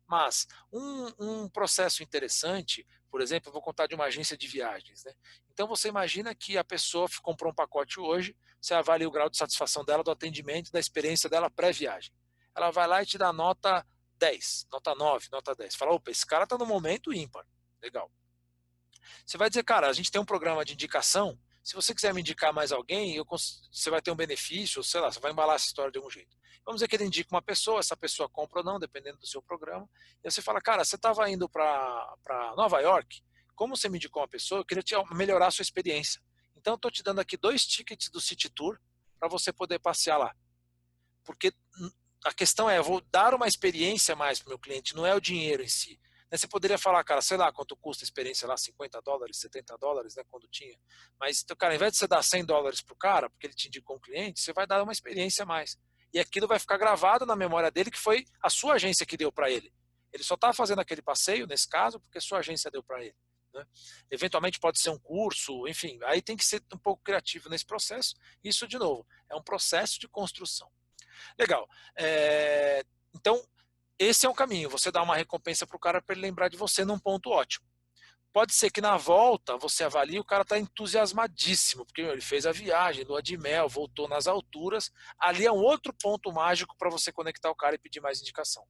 [0.06, 5.04] Mas um, um processo interessante, por exemplo, eu vou contar de uma agência de viagens.
[5.04, 5.12] Né?
[5.52, 9.36] Então você imagina que a pessoa comprou um pacote hoje, você avalia o grau de
[9.36, 12.12] satisfação dela, do atendimento, da experiência dela pré-viagem.
[12.54, 15.74] Ela vai lá e te dá nota 10, nota 9, nota 10.
[15.74, 17.46] Fala, opa, esse cara está no momento ímpar.
[17.82, 18.10] Legal.
[19.26, 21.38] Você vai dizer, cara, a gente tem um programa de indicação.
[21.64, 25.10] Se você quiser me indicar mais alguém, eu, você vai ter um benefício, sei lá,
[25.10, 26.36] você vai embalar essa história de algum jeito.
[26.64, 29.42] Vamos dizer que ele indica uma pessoa, essa pessoa compra ou não, dependendo do seu
[29.42, 29.88] programa.
[30.22, 33.22] E você fala, cara, você estava indo para Nova York,
[33.54, 36.20] como você me indicou uma pessoa, eu queria te melhorar a sua experiência.
[36.54, 38.78] Então, estou te dando aqui dois tickets do City Tour
[39.18, 40.34] para você poder passear lá.
[41.24, 41.52] Porque
[42.24, 45.14] a questão é, eu vou dar uma experiência mais para o meu cliente, não é
[45.14, 45.98] o dinheiro em si.
[46.34, 49.78] Né, você poderia falar, cara, sei lá quanto custa a experiência lá, 50 dólares, 70
[49.78, 50.76] dólares, né, quando tinha.
[51.16, 53.54] Mas, então, cara, ao invés de você dar 100 dólares para o cara, porque ele
[53.54, 55.78] te indicou um cliente, você vai dar uma experiência a mais.
[56.12, 59.30] E aquilo vai ficar gravado na memória dele que foi a sua agência que deu
[59.30, 59.72] para ele.
[60.12, 63.14] Ele só está fazendo aquele passeio, nesse caso, porque sua agência deu para ele.
[63.52, 63.64] Né?
[64.10, 68.16] Eventualmente pode ser um curso, enfim, aí tem que ser um pouco criativo nesse processo.
[68.42, 70.68] Isso, de novo, é um processo de construção.
[71.38, 71.68] Legal.
[71.96, 73.40] É, então,
[73.98, 74.70] esse é um caminho.
[74.70, 77.66] Você dá uma recompensa para o cara para ele lembrar de você num ponto ótimo.
[78.32, 82.52] Pode ser que na volta você avalie o cara está entusiasmadíssimo, porque ele fez a
[82.52, 84.90] viagem, lua de mel, voltou nas alturas.
[85.18, 88.66] Ali é um outro ponto mágico para você conectar o cara e pedir mais indicação.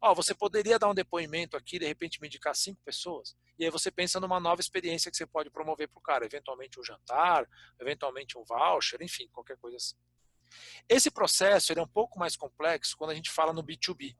[0.00, 3.70] Ó, você poderia dar um depoimento aqui, de repente me indicar cinco pessoas, e aí
[3.70, 7.48] você pensa numa nova experiência que você pode promover para o cara, eventualmente um jantar,
[7.80, 9.94] eventualmente um voucher, enfim, qualquer coisa assim.
[10.88, 14.16] Esse processo é um pouco mais complexo quando a gente fala no B2B,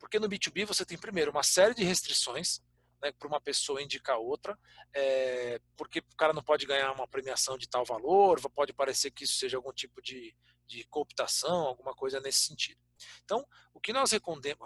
[0.00, 2.60] porque no B2B você tem primeiro uma série de restrições
[3.00, 4.58] né, para uma pessoa indicar outra,
[4.94, 9.24] é, porque o cara não pode ganhar uma premiação de tal valor, pode parecer que
[9.24, 10.34] isso seja algum tipo de,
[10.66, 12.80] de cooptação, alguma coisa nesse sentido.
[13.24, 14.10] Então, o que nós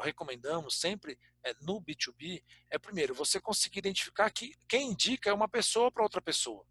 [0.00, 5.48] recomendamos sempre é, no B2B é, primeiro, você conseguir identificar que quem indica é uma
[5.48, 6.66] pessoa para outra pessoa.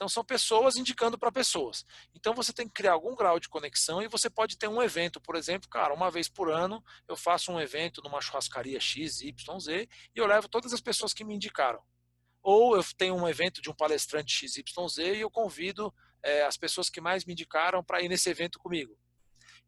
[0.00, 1.84] Então são pessoas indicando para pessoas.
[2.14, 5.20] Então você tem que criar algum grau de conexão e você pode ter um evento,
[5.20, 9.60] por exemplo, cara, uma vez por ano eu faço um evento numa churrascaria X, Y,
[9.60, 9.86] Z
[10.16, 11.82] e eu levo todas as pessoas que me indicaram.
[12.42, 16.44] Ou eu tenho um evento de um palestrante X, Y, Z e eu convido é,
[16.44, 18.98] as pessoas que mais me indicaram para ir nesse evento comigo.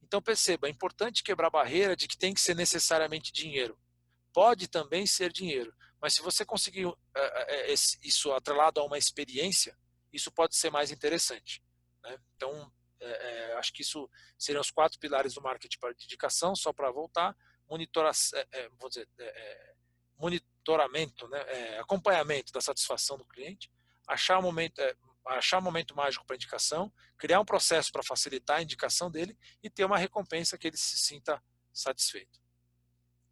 [0.03, 3.79] Então perceba, é importante quebrar a barreira de que tem que ser necessariamente dinheiro.
[4.33, 9.77] Pode também ser dinheiro, mas se você conseguir é, é, isso atrelado a uma experiência,
[10.13, 11.63] isso pode ser mais interessante.
[12.03, 12.19] Né?
[12.37, 16.73] Então, é, é, acho que isso seriam os quatro pilares do marketing para dedicação, só
[16.73, 17.37] para voltar,
[17.69, 19.75] monitora, é, é, vou dizer, é, é,
[20.17, 21.41] monitoramento, né?
[21.81, 23.73] acompanhamento da satisfação do cliente,
[24.07, 24.81] achar o momento,
[25.27, 29.69] achar o momento mágico para indicação, criar um processo para facilitar a indicação dele e
[29.69, 32.41] ter uma recompensa que ele se sinta satisfeito.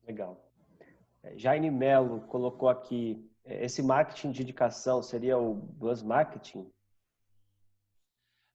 [0.03, 0.51] Legal.
[1.37, 6.71] Jaine Melo colocou aqui esse marketing de indicação seria o buzz marketing?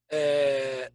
[0.10, 0.92] É,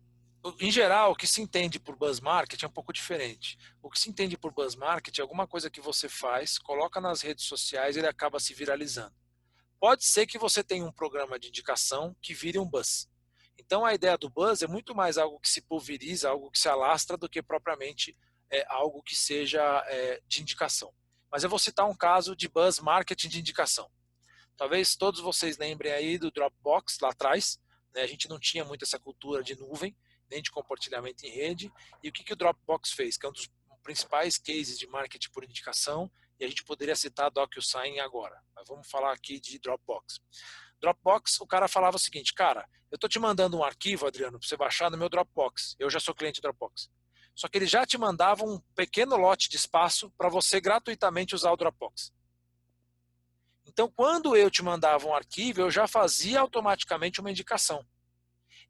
[0.59, 3.59] em geral, o que se entende por buzz marketing é um pouco diferente.
[3.83, 7.21] O que se entende por buzz marketing é alguma coisa que você faz, coloca nas
[7.21, 9.15] redes sociais e ele acaba se viralizando.
[9.79, 13.09] Pode ser que você tenha um programa de indicação que vire um buzz.
[13.59, 16.69] Então a ideia do buzz é muito mais algo que se pulveriza, algo que se
[16.69, 18.17] alastra, do que propriamente
[18.51, 20.93] é, algo que seja é, de indicação.
[21.31, 23.91] Mas eu vou citar um caso de buzz marketing de indicação.
[24.57, 27.59] Talvez todos vocês lembrem aí do Dropbox lá atrás.
[27.95, 28.03] Né?
[28.03, 29.97] A gente não tinha muito essa cultura de nuvem,
[30.31, 31.73] nem de compartilhamento em rede.
[32.03, 33.17] E o que, que o Dropbox fez?
[33.17, 33.49] Que é um dos
[33.83, 36.11] principais cases de marketing por indicação.
[36.39, 38.39] E a gente poderia citar DocuSign agora.
[38.55, 40.21] Mas vamos falar aqui de Dropbox.
[40.81, 44.49] Dropbox, o cara falava o seguinte, cara, eu estou te mandando um arquivo, Adriano, para
[44.49, 45.77] você baixar no meu Dropbox.
[45.79, 46.91] Eu já sou cliente do Dropbox.
[47.35, 51.53] Só que ele já te mandava um pequeno lote de espaço para você gratuitamente usar
[51.53, 52.13] o Dropbox.
[53.67, 57.87] Então, quando eu te mandava um arquivo, eu já fazia automaticamente uma indicação.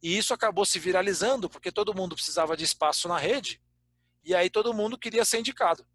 [0.02, 3.60] E isso acabou se viralizando, porque todo mundo precisava de espaço na rede,
[4.24, 5.86] e aí todo mundo queria ser indicado.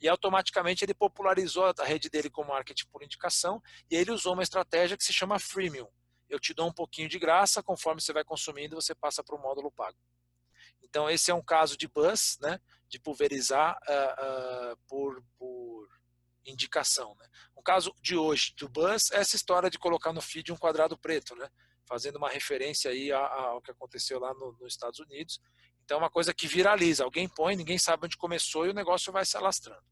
[0.00, 4.42] E automaticamente ele popularizou a rede dele com marketing por indicação, e ele usou uma
[4.42, 5.88] estratégia que se chama freemium.
[6.28, 9.40] Eu te dou um pouquinho de graça, conforme você vai consumindo, você passa para o
[9.40, 9.96] módulo pago.
[10.88, 15.88] Então, esse é um caso de buzz, né, de pulverizar uh, uh, por, por
[16.46, 17.14] indicação.
[17.18, 17.28] Né.
[17.56, 20.96] Um caso de hoje do buzz é essa história de colocar no feed um quadrado
[20.96, 21.48] preto, né,
[21.86, 25.40] fazendo uma referência aí ao que aconteceu lá no, nos Estados Unidos.
[25.84, 27.04] Então, é uma coisa que viraliza.
[27.04, 29.82] Alguém põe, ninguém sabe onde começou e o negócio vai se alastrando.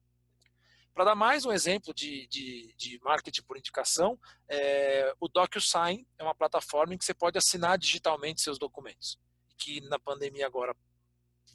[0.95, 6.23] Para dar mais um exemplo de, de, de marketing por indicação, é, o DocuSign é
[6.23, 9.19] uma plataforma em que você pode assinar digitalmente seus documentos
[9.57, 10.75] que na pandemia agora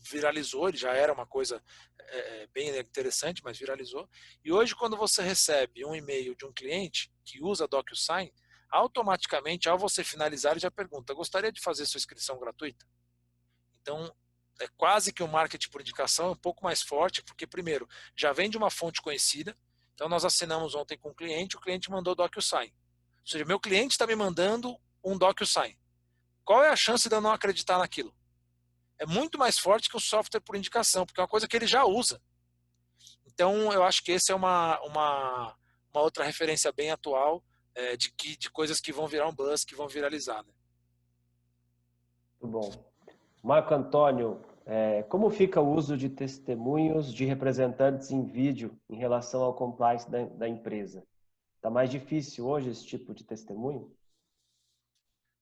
[0.10, 1.62] viralizou, ele já era uma coisa
[2.00, 4.10] é, bem interessante, mas viralizou.
[4.44, 8.34] E hoje, quando você recebe um e-mail de um cliente que usa DocuSign,
[8.70, 12.86] automaticamente, ao você finalizar, ele já pergunta: gostaria de fazer sua inscrição gratuita?
[13.82, 14.14] Então,
[14.60, 18.32] é quase que o um marketing por indicação, um pouco mais forte, porque, primeiro, já
[18.32, 19.58] vem de uma fonte conhecida.
[19.94, 22.74] Então, nós assinamos ontem com o cliente, o cliente mandou DocuSign.
[23.22, 25.78] Ou seja, meu cliente está me mandando um DocuSign
[26.44, 28.14] qual é a chance de eu não acreditar naquilo?
[29.00, 31.68] É muito mais forte que o software por indicação, porque é uma coisa que ele
[31.68, 32.22] já usa.
[33.26, 35.58] Então, eu acho que essa é uma, uma,
[35.94, 39.64] uma outra referência bem atual é, de, que, de coisas que vão virar um buzz,
[39.64, 40.44] que vão viralizar.
[40.44, 40.54] Né?
[42.42, 42.92] Muito bom.
[43.44, 49.42] Marco Antônio, é, como fica o uso de testemunhos de representantes em vídeo em relação
[49.42, 51.04] ao compliance da, da empresa?
[51.56, 53.92] Está mais difícil hoje esse tipo de testemunho?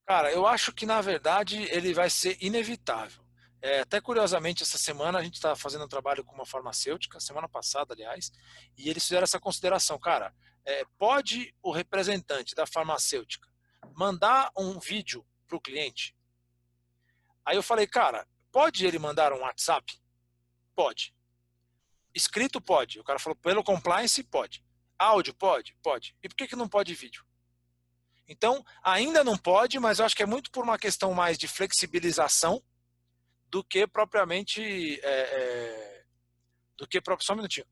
[0.09, 3.23] Cara, eu acho que na verdade ele vai ser inevitável.
[3.61, 7.47] É, até curiosamente, essa semana a gente está fazendo um trabalho com uma farmacêutica, semana
[7.47, 8.31] passada, aliás,
[8.75, 9.99] e eles fizeram essa consideração.
[9.99, 10.33] Cara,
[10.65, 13.47] é, pode o representante da farmacêutica
[13.95, 16.17] mandar um vídeo para o cliente?
[17.45, 20.01] Aí eu falei, cara, pode ele mandar um WhatsApp?
[20.75, 21.13] Pode.
[22.15, 22.99] Escrito pode.
[22.99, 24.65] O cara falou, pelo compliance, pode.
[24.97, 25.77] Áudio pode?
[25.83, 26.17] Pode.
[26.23, 27.28] E por que, que não pode vídeo?
[28.29, 31.47] Então, ainda não pode, mas eu acho que é muito por uma questão mais de
[31.47, 32.63] flexibilização
[33.49, 34.99] do que propriamente.
[35.03, 36.05] É, é,
[36.77, 37.01] do que.
[37.19, 37.65] Só um minutinho.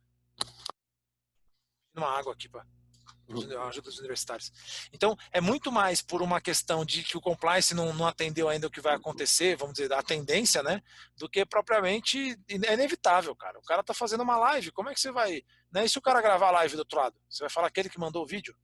[1.96, 2.66] Uma água aqui, pá
[3.68, 4.52] ajuda dos universitários.
[4.94, 8.68] Então, é muito mais por uma questão de que o compliance não, não, atendeu ainda
[8.68, 10.82] o que vai acontecer, vamos dizer, a tendência, né?
[11.18, 13.60] Do que propriamente é inevitável, cara.
[13.60, 15.44] O cara tá fazendo uma live, como é que você vai.
[15.72, 15.86] Né?
[15.86, 17.20] E se o cara gravar a live do outro lado?
[17.30, 18.56] Você vai falar aquele que mandou o vídeo?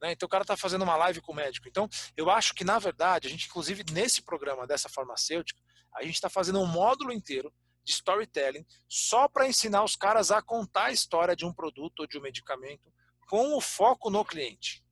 [0.00, 0.12] Né?
[0.12, 1.68] Então o cara tá fazendo uma live com o médico.
[1.68, 5.60] Então, eu acho que, na verdade, a gente, inclusive, nesse programa dessa farmacêutica,
[5.94, 7.52] a gente está fazendo um módulo inteiro
[7.84, 12.06] de storytelling só para ensinar os caras a contar a história de um produto ou
[12.06, 12.92] de um medicamento
[13.28, 14.84] com o foco no cliente.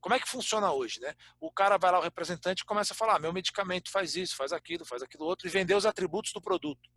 [0.00, 1.14] Como é que funciona hoje, né?
[1.38, 4.52] O cara vai lá, o representante, começa a falar: ah, meu medicamento faz isso, faz
[4.52, 6.88] aquilo, faz aquilo outro, e vender os atributos do produto.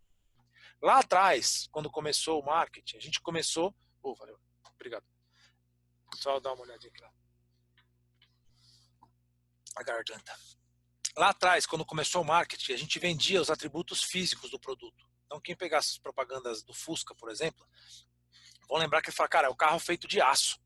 [0.82, 3.76] Lá atrás, quando começou o marketing, a gente começou.
[4.02, 4.40] Oh, valeu,
[4.76, 5.06] obrigado.
[6.16, 7.23] Só dar uma olhadinha aqui lá.
[9.76, 10.34] A garganta.
[11.18, 15.08] Lá atrás, quando começou o marketing, a gente vendia os atributos físicos do produto.
[15.26, 17.66] Então, quem pegasse as propagandas do Fusca, por exemplo,
[18.68, 20.60] vão lembrar que ele fala, cara, é o carro feito de aço.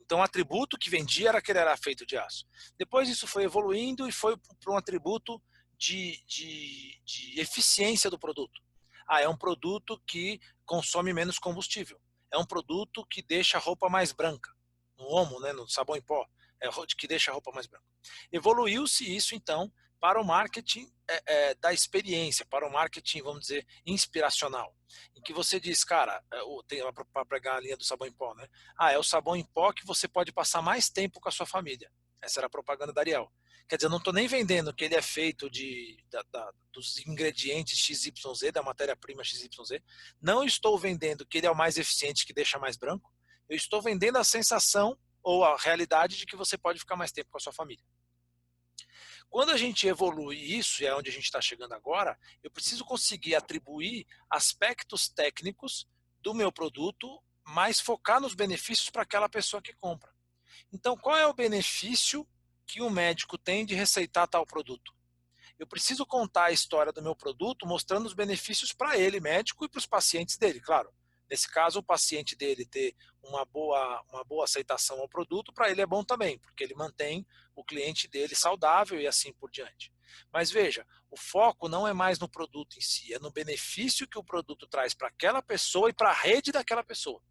[0.00, 2.46] Então, o atributo que vendia era que ele era feito de aço.
[2.78, 5.42] Depois isso foi evoluindo e foi para um atributo
[5.76, 8.60] de, de, de, eficiência do produto.
[9.06, 12.00] Ah, é um produto que consome menos combustível.
[12.32, 14.50] É um produto que deixa a roupa mais branca.
[14.98, 16.26] No homo, né, no sabão em pó,
[16.60, 17.84] é que deixa a roupa mais branca.
[18.32, 23.66] Evoluiu-se isso, então, para o marketing é, é, da experiência, para o marketing, vamos dizer,
[23.84, 24.74] inspiracional.
[25.16, 26.80] Em que você diz, cara, é, tem
[27.12, 28.46] para pregar a linha do sabão em pó, né?
[28.78, 31.46] Ah, é o sabão em pó que você pode passar mais tempo com a sua
[31.46, 31.90] família.
[32.22, 33.30] Essa era a propaganda da Ariel.
[33.68, 36.98] Quer dizer, eu não estou nem vendendo que ele é feito de, da, da, dos
[37.06, 39.82] ingredientes XYZ, da matéria-prima XYZ.
[40.20, 43.12] Não estou vendendo que ele é o mais eficiente, que deixa mais branco.
[43.46, 47.30] Eu estou vendendo a sensação ou a realidade de que você pode ficar mais tempo
[47.30, 47.84] com a sua família.
[49.30, 52.84] Quando a gente evolui isso, e é onde a gente está chegando agora, eu preciso
[52.84, 55.86] conseguir atribuir aspectos técnicos
[56.20, 60.10] do meu produto, mas focar nos benefícios para aquela pessoa que compra.
[60.72, 62.26] Então, qual é o benefício
[62.66, 64.94] que o médico tem de receitar tal produto?
[65.58, 69.68] Eu preciso contar a história do meu produto, mostrando os benefícios para ele, médico, e
[69.68, 70.92] para os pacientes dele, claro.
[71.30, 75.80] Nesse caso, o paciente dele ter uma boa, uma boa aceitação ao produto, para ele
[75.80, 79.92] é bom também, porque ele mantém o cliente dele saudável e assim por diante.
[80.32, 84.18] Mas veja, o foco não é mais no produto em si, é no benefício que
[84.18, 87.22] o produto traz para aquela pessoa e para a rede daquela pessoa.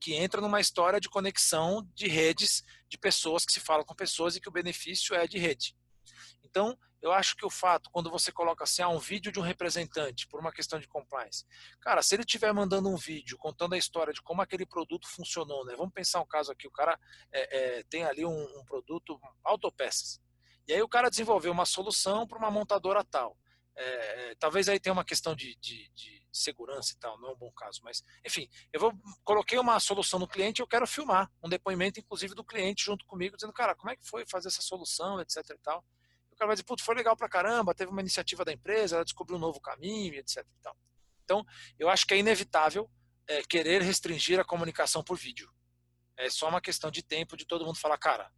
[0.00, 4.36] Que entra numa história de conexão de redes de pessoas que se falam com pessoas
[4.36, 5.74] e que o benefício é de rede.
[6.42, 9.42] Então, eu acho que o fato, quando você coloca assim, ah, um vídeo de um
[9.42, 11.44] representante, por uma questão de compliance,
[11.80, 15.64] cara, se ele estiver mandando um vídeo contando a história de como aquele produto funcionou,
[15.64, 15.74] né?
[15.76, 16.96] Vamos pensar um caso aqui, o cara
[17.32, 20.20] é, é, tem ali um, um, produto, autopeças,
[20.68, 23.36] e aí o cara desenvolveu uma solução para uma montadora tal.
[23.74, 27.32] É, é, talvez aí tenha uma questão de, de, de, segurança e tal, não é
[27.32, 31.30] um bom caso, mas enfim, eu vou coloquei uma solução no cliente, eu quero filmar
[31.42, 34.62] um depoimento, inclusive do cliente junto comigo, dizendo, cara, como é que foi fazer essa
[34.62, 35.84] solução, etc e tal
[36.36, 39.36] cara vai dizer, putz, foi legal pra caramba, teve uma iniciativa da empresa, ela descobriu
[39.36, 40.44] um novo caminho, etc.
[41.24, 41.44] Então,
[41.78, 42.90] eu acho que é inevitável
[43.26, 45.50] é, querer restringir a comunicação por vídeo.
[46.16, 48.30] É só uma questão de tempo de todo mundo falar, cara,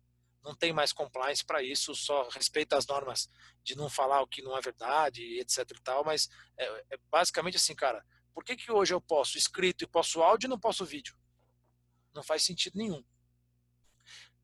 [0.43, 3.29] não tem mais compliance para isso, só respeita as normas
[3.63, 6.29] de não falar o que não é verdade, etc e tal, mas
[6.59, 10.47] é, é basicamente assim, cara, por que, que hoje eu posso escrito e posso áudio
[10.47, 11.17] e não posso vídeo?
[12.15, 13.03] Não faz sentido nenhum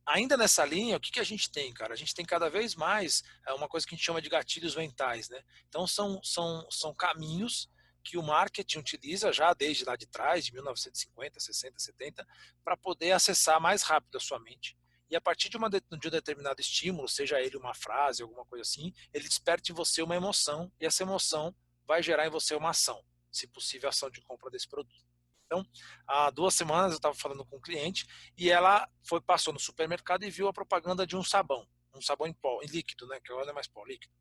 [0.06, 1.92] ainda nessa linha, o que, que a gente tem, cara?
[1.92, 4.76] A gente tem cada vez mais é, uma coisa que a gente chama de gatilhos
[4.76, 5.42] mentais, né?
[5.68, 7.68] Então são, são, são caminhos
[8.02, 12.26] que o marketing utiliza já desde lá de trás, de 1950, 60, 70,
[12.64, 14.76] para poder acessar mais rápido a sua mente.
[15.10, 18.62] E a partir de, uma, de um determinado estímulo, seja ele uma frase, alguma coisa
[18.62, 22.70] assim, ele desperta em você uma emoção e essa emoção vai gerar em você uma
[22.70, 25.09] ação, se possível, ação de compra desse produto.
[25.50, 25.66] Então,
[26.06, 28.06] há duas semanas eu estava falando com um cliente
[28.38, 32.28] e ela foi passou no supermercado e viu a propaganda de um sabão, um sabão
[32.28, 33.18] em pó, em líquido, né?
[33.18, 34.14] Que agora não é mais pó, líquido.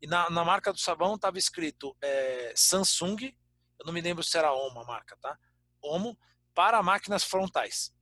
[0.00, 3.36] E na, na marca do sabão estava escrito é, Samsung,
[3.78, 5.38] eu não me lembro se era Omo a marca, tá?
[5.82, 6.18] Omo
[6.54, 7.94] para máquinas frontais.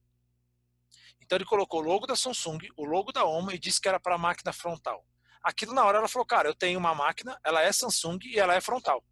[1.20, 3.98] Então ele colocou o logo da Samsung, o logo da Omo e disse que era
[3.98, 5.04] para máquina frontal.
[5.42, 8.54] Aquilo na hora ela falou, cara, eu tenho uma máquina, ela é Samsung e ela
[8.54, 9.04] é frontal.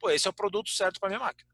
[0.00, 1.51] pô, esse é o produto certo para minha máquina.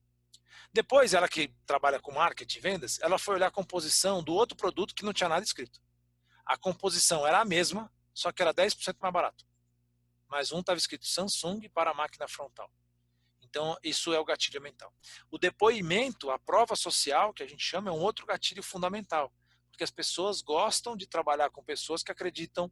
[0.73, 4.95] Depois, ela que trabalha com marketing vendas, ela foi olhar a composição do outro produto
[4.95, 5.81] que não tinha nada escrito.
[6.45, 9.45] A composição era a mesma, só que era 10% mais barato.
[10.29, 12.71] Mas um estava escrito Samsung para a máquina frontal.
[13.41, 14.93] Então, isso é o gatilho mental.
[15.31, 19.33] O depoimento, a prova social, que a gente chama, é um outro gatilho fundamental.
[19.71, 22.71] Porque as pessoas gostam de trabalhar com pessoas que acreditam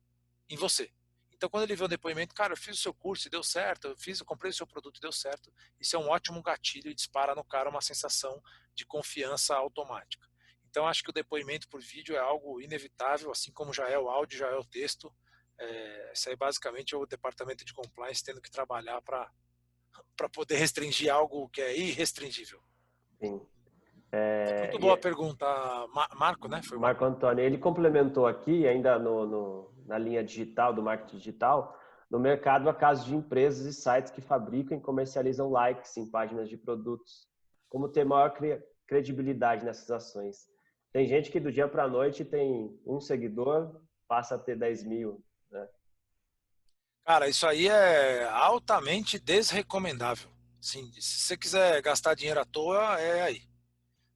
[0.49, 0.93] em você.
[1.37, 3.89] Então, quando ele vê o depoimento, cara, eu fiz o seu curso e deu certo,
[3.89, 5.53] eu fiz, eu comprei o seu produto e deu certo.
[5.79, 8.43] Isso é um ótimo gatilho e dispara no cara uma sensação
[8.75, 10.27] de confiança automática.
[10.71, 14.09] Então, acho que o depoimento por vídeo é algo inevitável, assim como já é o
[14.09, 15.13] áudio, já é o texto.
[15.59, 19.31] É, isso aí basicamente é o departamento de compliance tendo que trabalhar para
[20.33, 22.61] poder restringir algo que é irrestringível.
[23.21, 23.41] Sim.
[24.11, 25.01] É, Muito boa e...
[25.01, 25.47] pergunta,
[26.15, 26.63] Marco, né?
[26.63, 27.45] Foi Marco Antônio.
[27.45, 31.79] Ele complementou aqui, ainda no, no, na linha digital, do marketing digital,
[32.11, 36.49] no mercado há casos de empresas e sites que fabricam e comercializam likes em páginas
[36.49, 37.29] de produtos.
[37.69, 38.33] Como ter maior
[38.87, 40.49] credibilidade nessas ações?
[40.93, 44.85] Tem gente que do dia para a noite tem um seguidor, passa a ter 10
[44.85, 45.23] mil.
[45.51, 45.69] Né?
[47.05, 50.31] Cara, isso aí é altamente desrecomendável.
[50.61, 53.43] Sim, se você quiser gastar dinheiro à toa, é aí.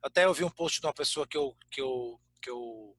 [0.02, 2.96] Até eu vi um post de uma pessoa que eu, que eu, que eu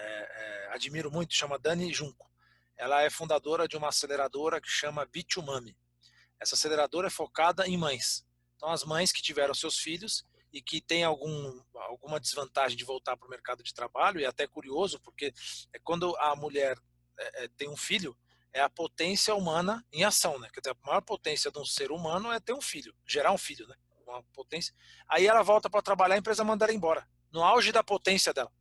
[0.00, 2.30] é, é, admiro muito, chama Dani Junco.
[2.76, 5.76] Ela é fundadora de uma aceleradora que chama Bitumami.
[6.40, 8.26] Essa aceleradora é focada em mães.
[8.56, 13.16] Então, as mães que tiveram seus filhos e que têm algum, alguma desvantagem de voltar
[13.16, 15.32] para o mercado de trabalho, e é até curioso, porque
[15.72, 16.78] é quando a mulher
[17.18, 18.16] é, é, tem um filho,
[18.52, 20.48] é a potência humana em ação, né?
[20.52, 23.38] Quer dizer, a maior potência de um ser humano é ter um filho, gerar um
[23.38, 23.76] filho, né?
[24.06, 24.74] Uma potência.
[25.08, 28.52] Aí ela volta para trabalhar, a empresa manda ela embora, no auge da potência dela.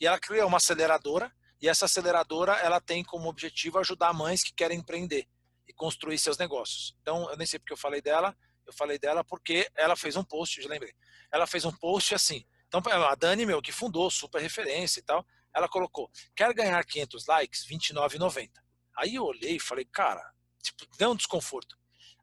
[0.00, 4.52] E ela cria uma aceleradora, e essa aceleradora ela tem como objetivo ajudar mães que
[4.52, 5.26] querem empreender
[5.66, 6.96] e construir seus negócios.
[7.02, 8.36] Então, eu nem sei porque eu falei dela,
[8.66, 10.94] eu falei dela porque ela fez um post, já lembrei.
[11.32, 12.46] Ela fez um post assim.
[12.68, 17.26] Então, a Dani, meu, que fundou, super referência e tal, ela colocou: quer ganhar 500
[17.26, 17.64] likes?
[17.64, 18.50] R$29,90.
[18.96, 20.22] Aí eu olhei e falei, cara,
[20.62, 21.76] tipo, deu um desconforto.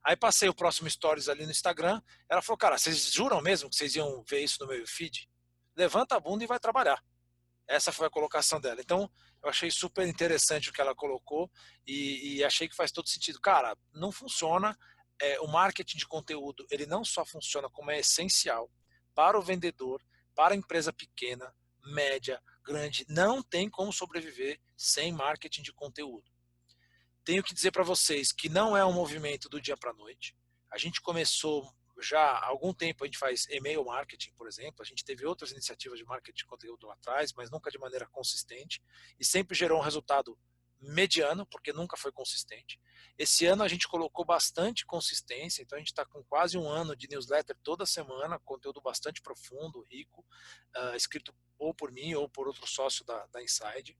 [0.04, 2.02] Aí passei o próximo stories ali no Instagram.
[2.30, 5.28] Ela falou, cara, vocês juram mesmo que vocês iam ver isso no meu feed?
[5.76, 7.04] Levanta a bunda e vai trabalhar.
[7.68, 8.80] Essa foi a colocação dela.
[8.80, 9.10] Então,
[9.44, 11.50] eu achei super interessante o que ela colocou
[11.86, 13.40] e, e achei que faz todo sentido.
[13.40, 14.78] Cara, não funciona.
[15.22, 18.70] É, o marketing de conteúdo, ele não só funciona como é essencial
[19.14, 20.04] para o vendedor,
[20.36, 21.56] para a empresa pequena,
[21.86, 23.06] média, grande.
[23.08, 26.30] Não tem como sobreviver sem marketing de conteúdo.
[27.24, 30.36] Tenho que dizer para vocês que não é um movimento do dia para a noite.
[30.72, 34.82] A gente começou já há algum tempo, a gente faz e-mail marketing, por exemplo.
[34.82, 38.08] A gente teve outras iniciativas de marketing de conteúdo lá atrás, mas nunca de maneira
[38.08, 38.82] consistente.
[39.20, 40.38] E sempre gerou um resultado
[40.82, 42.80] mediano, porque nunca foi consistente.
[43.18, 46.96] Esse ano a gente colocou bastante consistência, então a gente está com quase um ano
[46.96, 50.26] de newsletter toda semana, conteúdo bastante profundo, rico,
[50.76, 53.98] uh, escrito ou por mim ou por outro sócio da, da Inside.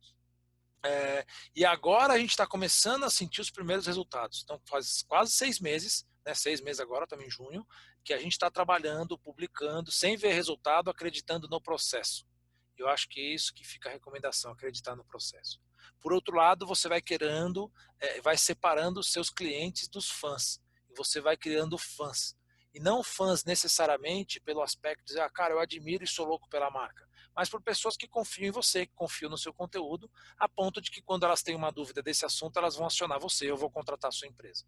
[0.84, 1.26] É,
[1.56, 4.42] e agora a gente está começando a sentir os primeiros resultados.
[4.44, 7.66] Então, faz quase seis meses, né, seis meses agora, também em junho,
[8.04, 12.26] que a gente está trabalhando, publicando, sem ver resultado, acreditando no processo.
[12.78, 15.62] Eu acho que é isso que fica a recomendação, acreditar no processo.
[16.02, 20.60] Por outro lado, você vai querendo, é, vai separando os seus clientes dos fãs.
[20.90, 22.36] E você vai criando fãs.
[22.74, 26.50] E não fãs necessariamente pelo aspecto de dizer, ah, cara, eu admiro e sou louco
[26.50, 30.48] pela marca mas por pessoas que confiam em você, que confiam no seu conteúdo, a
[30.48, 33.58] ponto de que quando elas têm uma dúvida desse assunto, elas vão acionar você, eu
[33.58, 34.66] vou contratar a sua empresa.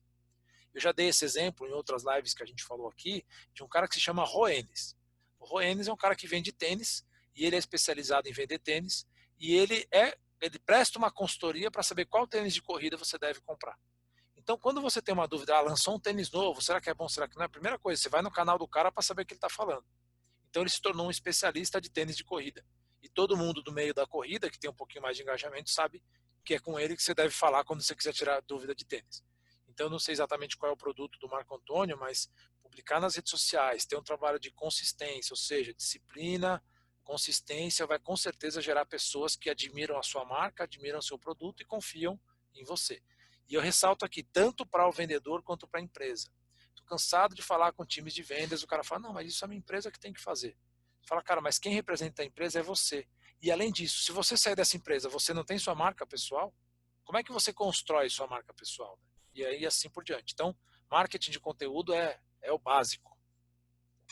[0.74, 3.68] Eu já dei esse exemplo em outras lives que a gente falou aqui, de um
[3.68, 4.95] cara que se chama Roenes.
[5.39, 7.05] O Roenes é um cara que vende tênis,
[7.36, 9.07] e ele é especializado em vender tênis,
[9.39, 13.41] e ele é ele presta uma consultoria para saber qual tênis de corrida você deve
[13.41, 13.76] comprar.
[14.36, 17.09] Então, quando você tem uma dúvida, ah, lançou um tênis novo, será que é bom,
[17.09, 17.47] será que não é?
[17.47, 19.84] Primeira coisa, você vai no canal do cara para saber o que ele está falando.
[20.49, 22.63] Então ele se tornou um especialista de tênis de corrida.
[23.01, 26.01] E todo mundo do meio da corrida, que tem um pouquinho mais de engajamento, sabe
[26.45, 29.24] que é com ele que você deve falar quando você quiser tirar dúvida de tênis.
[29.78, 32.28] Então não sei exatamente qual é o produto do Marco Antônio, mas
[32.63, 36.63] publicar nas redes sociais, ter um trabalho de consistência, ou seja, disciplina,
[37.03, 41.61] consistência, vai com certeza gerar pessoas que admiram a sua marca, admiram o seu produto
[41.61, 42.19] e confiam
[42.55, 42.99] em você.
[43.47, 46.28] E eu ressalto aqui, tanto para o vendedor quanto para a empresa
[46.88, 49.49] cansado de falar com times de vendas, o cara fala, não, mas isso é a
[49.49, 50.57] minha empresa que tem que fazer.
[51.05, 53.05] Fala, cara, mas quem representa a empresa é você.
[53.41, 56.55] E além disso, se você sair dessa empresa, você não tem sua marca pessoal,
[57.03, 58.99] como é que você constrói sua marca pessoal?
[59.41, 60.33] E aí assim por diante.
[60.33, 60.55] Então,
[60.89, 63.15] marketing de conteúdo é, é o básico.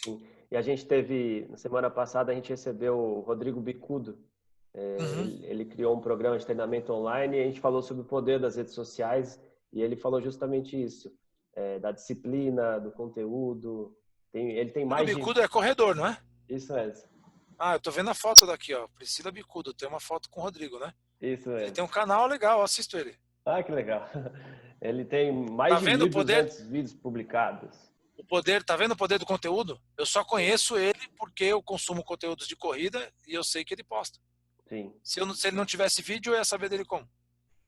[0.04, 0.26] Sim.
[0.52, 4.18] E a gente teve, na semana passada, a gente recebeu o Rodrigo Bicudo.
[4.74, 5.22] É, uhum.
[5.22, 8.42] ele, ele, criou um programa de treinamento online e a gente falou sobre o poder
[8.42, 11.10] das redes sociais e ele falou justamente isso
[11.56, 13.96] é, da disciplina, do conteúdo.
[14.32, 15.10] Tem, ele tem mais.
[15.10, 15.46] O Bicudo de...
[15.46, 16.18] é corredor, não é?
[16.50, 17.08] Isso mesmo.
[17.58, 18.88] Ah, eu tô vendo a foto daqui, ó.
[18.90, 19.74] Priscila Bicudo.
[19.74, 20.94] Tem uma foto com o Rodrigo, né?
[21.22, 21.64] Isso mesmo.
[21.64, 23.16] Ele tem um canal legal, assisto ele.
[23.46, 24.10] Ah, que legal.
[24.86, 26.44] Ele tem mais tá de 1.200 poder...
[26.66, 27.76] vídeos publicados.
[28.18, 29.80] O poder, tá vendo o poder do conteúdo?
[29.98, 33.84] Eu só conheço ele porque eu consumo conteúdos de corrida e eu sei que ele
[33.84, 34.20] posta.
[34.68, 34.94] Sim.
[35.04, 37.08] Se, eu, se ele não tivesse vídeo, eu ia saber dele como.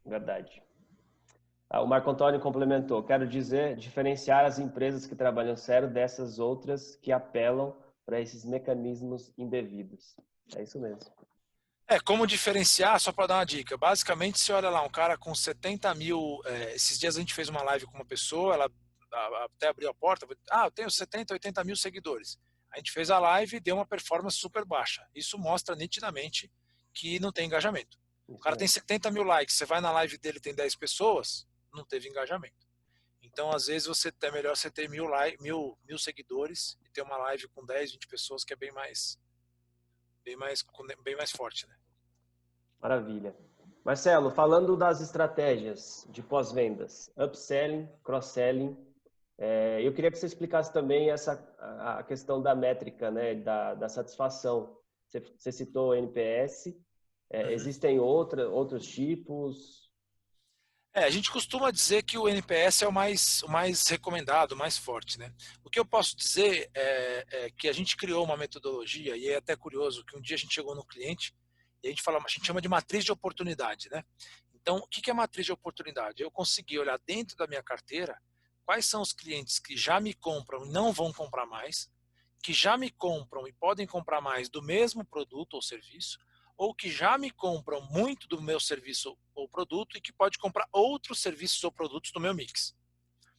[0.05, 0.63] Verdade.
[1.69, 3.03] Ah, o Marco Antônio complementou.
[3.03, 9.33] Quero dizer, diferenciar as empresas que trabalham sério dessas outras que apelam para esses mecanismos
[9.37, 10.15] indevidos.
[10.55, 11.11] É isso mesmo.
[11.89, 13.77] É, como diferenciar, só para dar uma dica.
[13.77, 16.41] Basicamente, se olha lá, um cara com 70 mil.
[16.45, 18.69] É, esses dias a gente fez uma live com uma pessoa, ela
[19.45, 20.27] até abriu a porta.
[20.51, 22.37] Ah, eu tenho 70, 80 mil seguidores.
[22.73, 25.07] A gente fez a live e deu uma performance super baixa.
[25.15, 26.51] Isso mostra nitidamente
[26.93, 27.97] que não tem engajamento.
[28.27, 31.85] O cara tem 70 mil likes, você vai na live dele tem 10 pessoas, não
[31.85, 32.67] teve engajamento.
[33.21, 37.01] Então, às vezes, você é melhor você ter mil, like, mil, mil seguidores e ter
[37.01, 39.17] uma live com 10, 20 pessoas que é bem mais,
[40.27, 40.65] bem mais,
[41.05, 41.75] bem mais forte, né?
[42.81, 43.33] Maravilha.
[43.85, 48.75] Marcelo, falando das estratégias de pós-vendas, upselling, cross-selling,
[49.37, 51.31] é, eu queria que você explicasse também essa
[51.79, 54.77] a questão da métrica, né, da, da satisfação.
[55.07, 56.75] Você, você citou o NPS,
[57.29, 57.49] é, uhum.
[57.51, 59.86] existem outra, outros tipos?
[60.97, 64.57] É, a gente costuma dizer que o NPS é o mais, o mais recomendado, o
[64.57, 65.19] mais forte.
[65.19, 65.31] Né?
[65.63, 69.35] O que eu posso dizer é, é, que a gente criou uma metodologia, e é
[69.35, 71.35] até curioso que um dia a gente chegou no cliente
[71.83, 73.91] e a gente fala, a gente chama de matriz de oportunidade.
[73.91, 74.03] Né?
[74.55, 76.23] Então, o que é matriz de oportunidade?
[76.23, 78.19] Eu consegui olhar dentro da minha carteira
[78.65, 81.91] quais são os clientes que já me compram e não vão comprar mais,
[82.41, 86.17] que já me compram e podem comprar mais do mesmo produto ou serviço,
[86.57, 90.67] ou que já me compram muito do meu serviço ou produto e que pode comprar
[90.71, 92.75] outros serviços ou produtos do meu mix.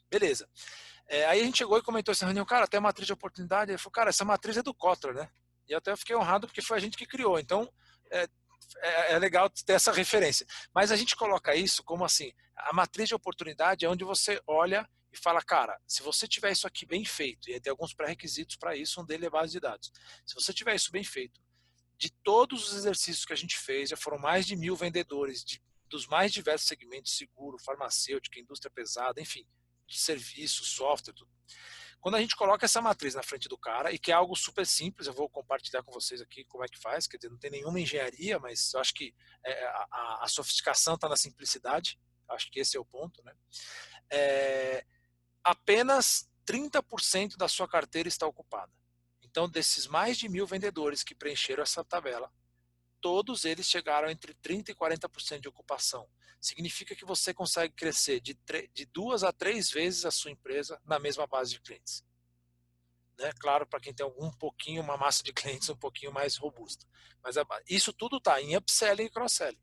[0.08, 0.48] Beleza.
[1.08, 3.70] É, aí a gente chegou e comentou essa reunião, cara, tem a matriz de oportunidade.
[3.70, 5.30] Ele falou, cara, essa matriz é do Kotler, né?
[5.68, 7.38] E até eu fiquei honrado porque foi a gente que criou.
[7.38, 7.70] Então,
[8.10, 8.28] é,
[8.80, 10.46] é, é, legal ter essa referência.
[10.74, 14.88] Mas a gente coloca isso como assim: a matriz de oportunidade é onde você olha
[15.12, 18.76] e fala, cara, se você tiver isso aqui bem feito, e tem alguns pré-requisitos para
[18.76, 19.90] isso, um deles é base de dados.
[20.26, 21.40] Se você tiver isso bem feito,
[21.98, 25.60] de todos os exercícios que a gente fez, já foram mais de mil vendedores de,
[25.86, 29.44] dos mais diversos segmentos, seguro, farmacêutica, indústria pesada, enfim,
[29.88, 31.30] serviço, software, tudo.
[32.00, 34.64] Quando a gente coloca essa matriz na frente do cara, e que é algo super
[34.64, 37.50] simples, eu vou compartilhar com vocês aqui como é que faz, quer dizer, não tem
[37.50, 39.12] nenhuma engenharia, mas eu acho que
[39.44, 43.34] é, a, a, sofisticação está na simplicidade, acho que esse é o ponto, né?
[44.10, 44.86] É,
[45.42, 48.72] apenas 30% da sua carteira está ocupada.
[49.38, 52.28] Então, desses mais de mil vendedores que preencheram essa tabela,
[53.00, 56.10] todos eles chegaram entre 30% e 40% de ocupação.
[56.40, 58.36] Significa que você consegue crescer de,
[58.74, 62.04] de duas a três vezes a sua empresa na mesma base de clientes.
[63.16, 63.30] Né?
[63.38, 66.84] Claro, para quem tem um pouquinho, uma massa de clientes um pouquinho mais robusta.
[67.22, 67.36] Mas
[67.68, 69.62] isso tudo está em upselling e cross-selling.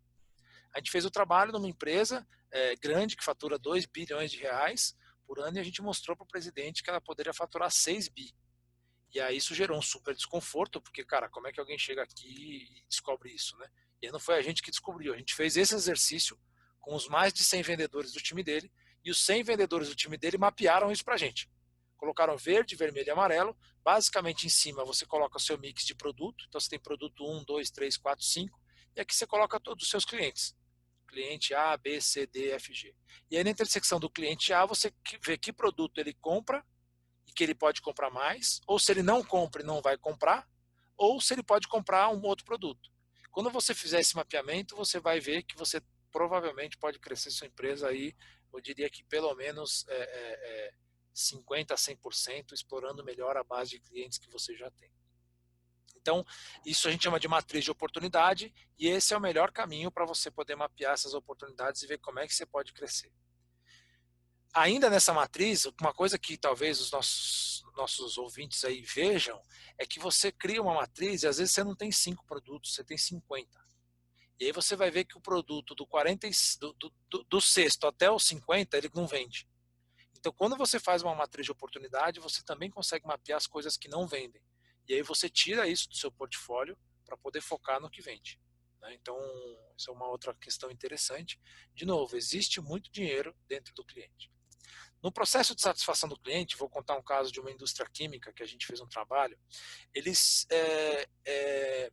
[0.74, 4.96] A gente fez o trabalho numa empresa é, grande que fatura 2 bilhões de reais
[5.28, 8.34] por ano e a gente mostrou para o presidente que ela poderia faturar 6 bi.
[9.16, 12.28] E aí isso gerou um super desconforto, porque, cara, como é que alguém chega aqui
[12.28, 13.66] e descobre isso, né?
[14.02, 16.38] E não foi a gente que descobriu, a gente fez esse exercício
[16.82, 18.70] com os mais de 100 vendedores do time dele,
[19.06, 21.50] e os 100 vendedores do time dele mapearam isso pra gente.
[21.96, 23.58] Colocaram verde, vermelho e amarelo.
[23.82, 26.44] Basicamente, em cima você coloca o seu mix de produto.
[26.50, 28.60] Então, você tem produto 1, 2, 3, 4, 5.
[28.98, 30.54] E aqui você coloca todos os seus clientes.
[31.08, 32.94] Cliente A, B, C, D, F, G.
[33.32, 34.92] E aí, na intersecção do cliente A, você
[35.24, 36.66] vê que produto ele compra
[37.36, 40.48] que ele pode comprar mais, ou se ele não compra e não vai comprar,
[40.98, 42.90] ou se ele pode comprar um outro produto.
[43.30, 45.82] Quando você fizer esse mapeamento, você vai ver que você
[46.12, 48.16] provavelmente pode crescer sua empresa aí,
[48.54, 50.74] eu diria que pelo menos é, é,
[51.14, 54.90] 50% a 100%, explorando melhor a base de clientes que você já tem.
[55.98, 56.26] Então,
[56.66, 60.06] isso a gente chama de matriz de oportunidade, e esse é o melhor caminho para
[60.06, 63.12] você poder mapear essas oportunidades e ver como é que você pode crescer
[64.56, 69.40] ainda nessa matriz, uma coisa que talvez os nossos, nossos ouvintes aí vejam
[69.78, 72.84] é que você cria uma matriz e às vezes você não tem cinco produtos, você
[72.84, 73.66] tem 50.
[74.40, 76.28] E aí você vai ver que o produto do, 40,
[76.60, 76.74] do,
[77.10, 79.48] do, do sexto até o 50 ele não vende.
[80.18, 83.88] Então, quando você faz uma matriz de oportunidade, você também consegue mapear as coisas que
[83.88, 84.42] não vendem.
[84.88, 88.40] E aí você tira isso do seu portfólio para poder focar no que vende.
[88.82, 88.94] Né?
[88.96, 89.18] Então,
[89.78, 91.40] isso é uma outra questão interessante.
[91.74, 94.32] De novo, existe muito dinheiro dentro do cliente.
[95.06, 98.42] No processo de satisfação do cliente, vou contar um caso de uma indústria química que
[98.42, 99.38] a gente fez um trabalho.
[99.94, 101.92] Eles é, é,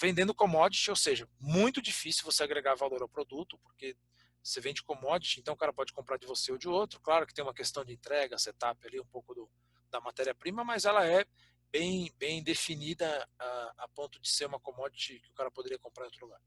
[0.00, 3.96] vendendo commodity, ou seja, muito difícil você agregar valor ao produto, porque
[4.40, 7.00] você vende commodity, então o cara pode comprar de você ou de outro.
[7.00, 9.50] Claro que tem uma questão de entrega, setup ali, um pouco do,
[9.90, 11.24] da matéria-prima, mas ela é
[11.72, 16.04] bem, bem definida a, a, ponto de ser uma commodity que o cara poderia comprar
[16.04, 16.40] em outro lugar.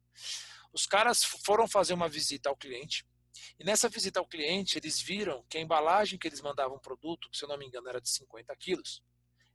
[0.71, 3.05] Os caras foram fazer uma visita ao cliente,
[3.59, 7.37] e nessa visita ao cliente, eles viram que a embalagem que eles mandavam produto, que
[7.37, 9.03] se eu não me engano era de 50 quilos,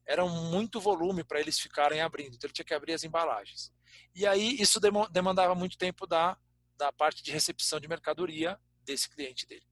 [0.06, 3.72] era muito volume para eles ficarem abrindo, então ele tinha que abrir as embalagens.
[4.14, 6.36] E aí isso demandava muito tempo da,
[6.76, 9.66] da parte de recepção de mercadoria desse cliente dele.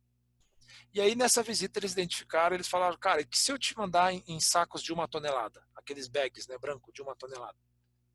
[0.93, 4.23] E aí nessa visita eles identificaram, eles falaram, cara, que se eu te mandar em,
[4.27, 7.59] em sacos de uma tonelada, aqueles bags, né, branco, de uma tonelada,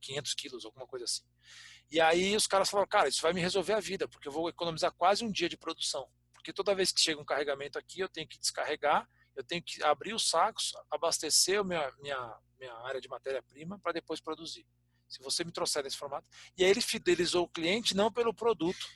[0.02, 1.24] 500 quilos, alguma coisa assim.
[1.94, 4.50] E aí os caras falaram, cara, isso vai me resolver a vida, porque eu vou
[4.50, 6.10] economizar quase um dia de produção.
[6.34, 9.84] Porque toda vez que chega um carregamento aqui, eu tenho que descarregar, eu tenho que
[9.84, 14.66] abrir os sacos, abastecer a minha, minha, minha área de matéria-prima para depois produzir.
[15.08, 16.28] Se você me trouxer nesse formato.
[16.58, 18.88] E aí ele fidelizou o cliente não pelo produto,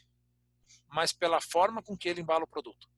[0.87, 2.89] mas pela forma com que ele embala o produto.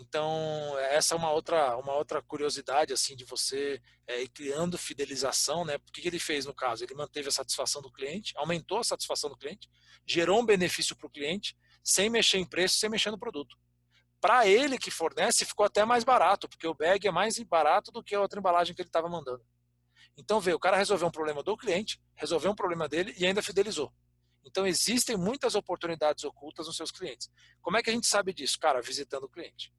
[0.00, 5.64] Então, essa é uma outra, uma outra curiosidade assim de você é, ir criando fidelização,
[5.64, 5.74] né?
[5.74, 6.84] O que, ele fez no caso?
[6.84, 9.68] Ele manteve a satisfação do cliente, aumentou a satisfação do cliente,
[10.06, 13.56] gerou um benefício para o cliente, sem mexer em preço, sem mexer no produto.
[14.20, 18.02] Para ele que fornece, ficou até mais barato, porque o bag é mais barato do
[18.02, 19.44] que a outra embalagem que ele estava mandando.
[20.16, 23.42] Então, vê, o cara resolveu um problema do cliente, resolveu um problema dele e ainda
[23.42, 23.92] fidelizou.
[24.44, 27.28] Então, existem muitas oportunidades ocultas nos seus clientes.
[27.60, 28.58] Como é que a gente sabe disso?
[28.60, 29.72] Cara, visitando o cliente.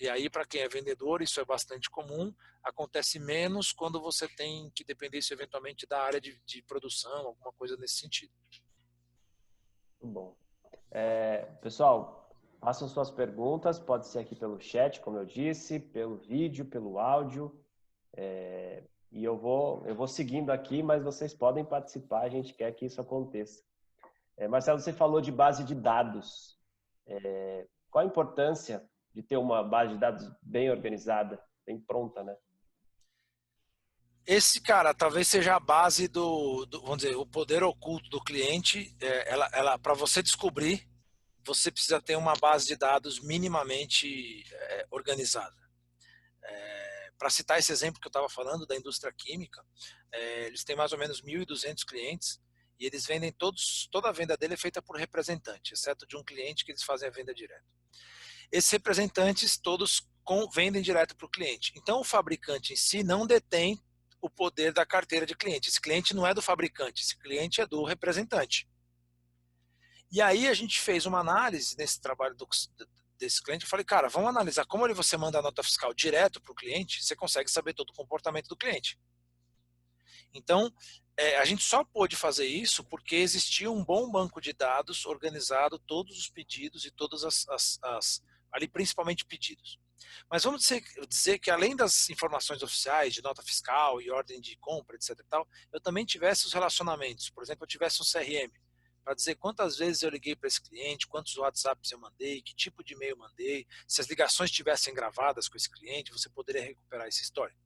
[0.00, 2.32] E aí, para quem é vendedor, isso é bastante comum.
[2.64, 7.52] Acontece menos quando você tem que depender isso eventualmente da área de, de produção, alguma
[7.52, 8.32] coisa nesse sentido.
[10.02, 10.34] Bom.
[10.90, 13.78] É, pessoal, façam suas perguntas.
[13.78, 17.62] Pode ser aqui pelo chat, como eu disse, pelo vídeo, pelo áudio.
[18.14, 18.82] É,
[19.12, 22.22] e eu vou, eu vou seguindo aqui, mas vocês podem participar.
[22.22, 23.62] A gente quer que isso aconteça.
[24.38, 26.58] É, Marcelo, você falou de base de dados.
[27.06, 32.36] É, qual a importância de ter uma base de dados bem organizada, bem pronta, né?
[34.26, 38.96] Esse cara talvez seja a base do, do vamos dizer, o poder oculto do cliente.
[39.00, 40.88] É, ela, ela para você descobrir,
[41.44, 45.56] você precisa ter uma base de dados minimamente é, organizada.
[46.44, 49.64] É, para citar esse exemplo que eu estava falando da indústria química,
[50.12, 52.40] é, eles têm mais ou menos 1.200 clientes
[52.78, 56.24] e eles vendem todos, toda a venda dele é feita por representante, exceto de um
[56.24, 57.79] cliente que eles fazem a venda direta.
[58.52, 61.72] Esses representantes todos com, vendem direto para o cliente.
[61.76, 63.80] Então, o fabricante em si não detém
[64.20, 65.68] o poder da carteira de cliente.
[65.68, 68.68] Esse cliente não é do fabricante, esse cliente é do representante.
[70.12, 72.46] E aí a gente fez uma análise nesse trabalho do,
[73.18, 73.64] desse cliente.
[73.64, 77.04] Eu falei, cara, vamos analisar como você manda a nota fiscal direto para o cliente,
[77.04, 78.98] você consegue saber todo o comportamento do cliente.
[80.32, 80.72] Então,
[81.16, 85.78] é, a gente só pôde fazer isso porque existia um bom banco de dados organizado
[85.78, 88.22] todos os pedidos e todas as, as, as
[88.52, 89.78] ali principalmente pedidos.
[90.30, 94.56] Mas vamos dizer, dizer, que além das informações oficiais de nota fiscal e ordem de
[94.56, 95.20] compra, etc.
[95.28, 97.30] Tal, eu também tivesse os relacionamentos.
[97.30, 98.50] Por exemplo, eu tivesse um CRM
[99.04, 102.84] para dizer quantas vezes eu liguei para esse cliente, quantos WhatsApps eu mandei, que tipo
[102.84, 107.22] de e-mail mandei, se as ligações estivessem gravadas com esse cliente, você poderia recuperar essa
[107.22, 107.56] história.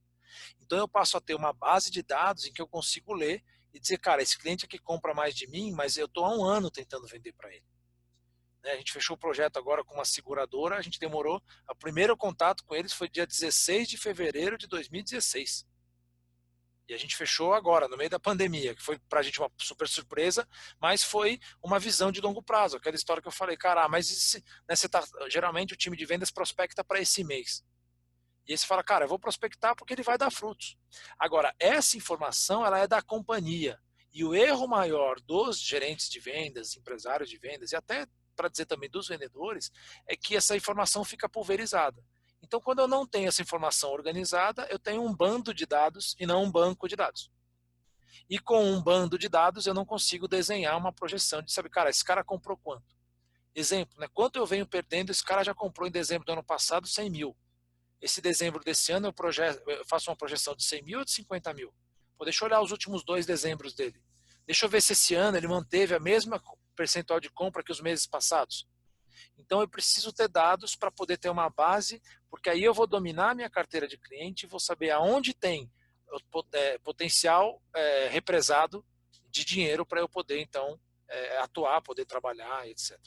[0.61, 3.80] Então eu passo a ter uma base de dados em que eu consigo ler e
[3.80, 6.70] dizer, cara, esse cliente aqui compra mais de mim, mas eu estou há um ano
[6.70, 7.64] tentando vender para ele.
[8.64, 8.72] Né?
[8.72, 11.40] A gente fechou o projeto agora com uma seguradora, a gente demorou.
[11.70, 15.66] O primeiro contato com eles foi dia 16 de fevereiro de 2016.
[16.88, 19.50] E a gente fechou agora, no meio da pandemia, que foi para a gente uma
[19.58, 20.46] super surpresa,
[20.80, 22.76] mas foi uma visão de longo prazo.
[22.76, 26.04] Aquela história que eu falei, cara, ah, mas esse, né, tá, geralmente o time de
[26.04, 27.64] vendas prospecta para esse mês.
[28.46, 30.76] E aí você fala, cara, eu vou prospectar porque ele vai dar frutos.
[31.18, 33.78] Agora, essa informação ela é da companhia.
[34.12, 38.66] E o erro maior dos gerentes de vendas, empresários de vendas e até para dizer
[38.66, 39.70] também dos vendedores,
[40.07, 42.03] é que essa informação fica pulverizada.
[42.43, 46.26] Então, quando eu não tenho essa informação organizada, eu tenho um bando de dados e
[46.26, 47.30] não um banco de dados.
[48.28, 51.91] E com um bando de dados, eu não consigo desenhar uma projeção de saber, cara,
[51.91, 52.95] esse cara comprou quanto?
[53.55, 54.09] Exemplo, né?
[54.12, 57.37] quanto eu venho perdendo, esse cara já comprou em dezembro do ano passado 100 mil.
[58.01, 61.12] Esse dezembro desse ano eu, projeto, eu faço uma projeção de 100 mil ou de
[61.12, 61.72] 50 mil?
[62.18, 64.03] Pô, deixa eu olhar os últimos dois dezembros dele.
[64.47, 66.39] Deixa eu ver se esse ano ele manteve a mesma
[66.75, 68.68] percentual de compra que os meses passados.
[69.39, 73.31] Então eu preciso ter dados para poder ter uma base, porque aí eu vou dominar
[73.31, 75.70] a minha carteira de cliente e vou saber aonde tem
[76.53, 78.85] é, potencial é, represado
[79.31, 82.99] de dinheiro para eu poder então é, atuar, poder trabalhar, etc.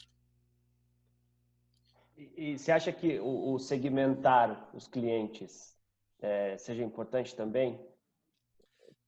[2.16, 5.76] E, e você acha que o, o segmentar os clientes
[6.20, 7.80] é, seja importante também?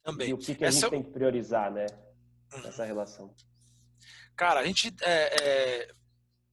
[0.03, 0.31] Também.
[0.31, 0.81] E o que, que a Essa...
[0.81, 1.87] gente tem que priorizar, né?
[2.65, 3.35] Nessa relação.
[4.41, 5.95] Cara, a gente é, é,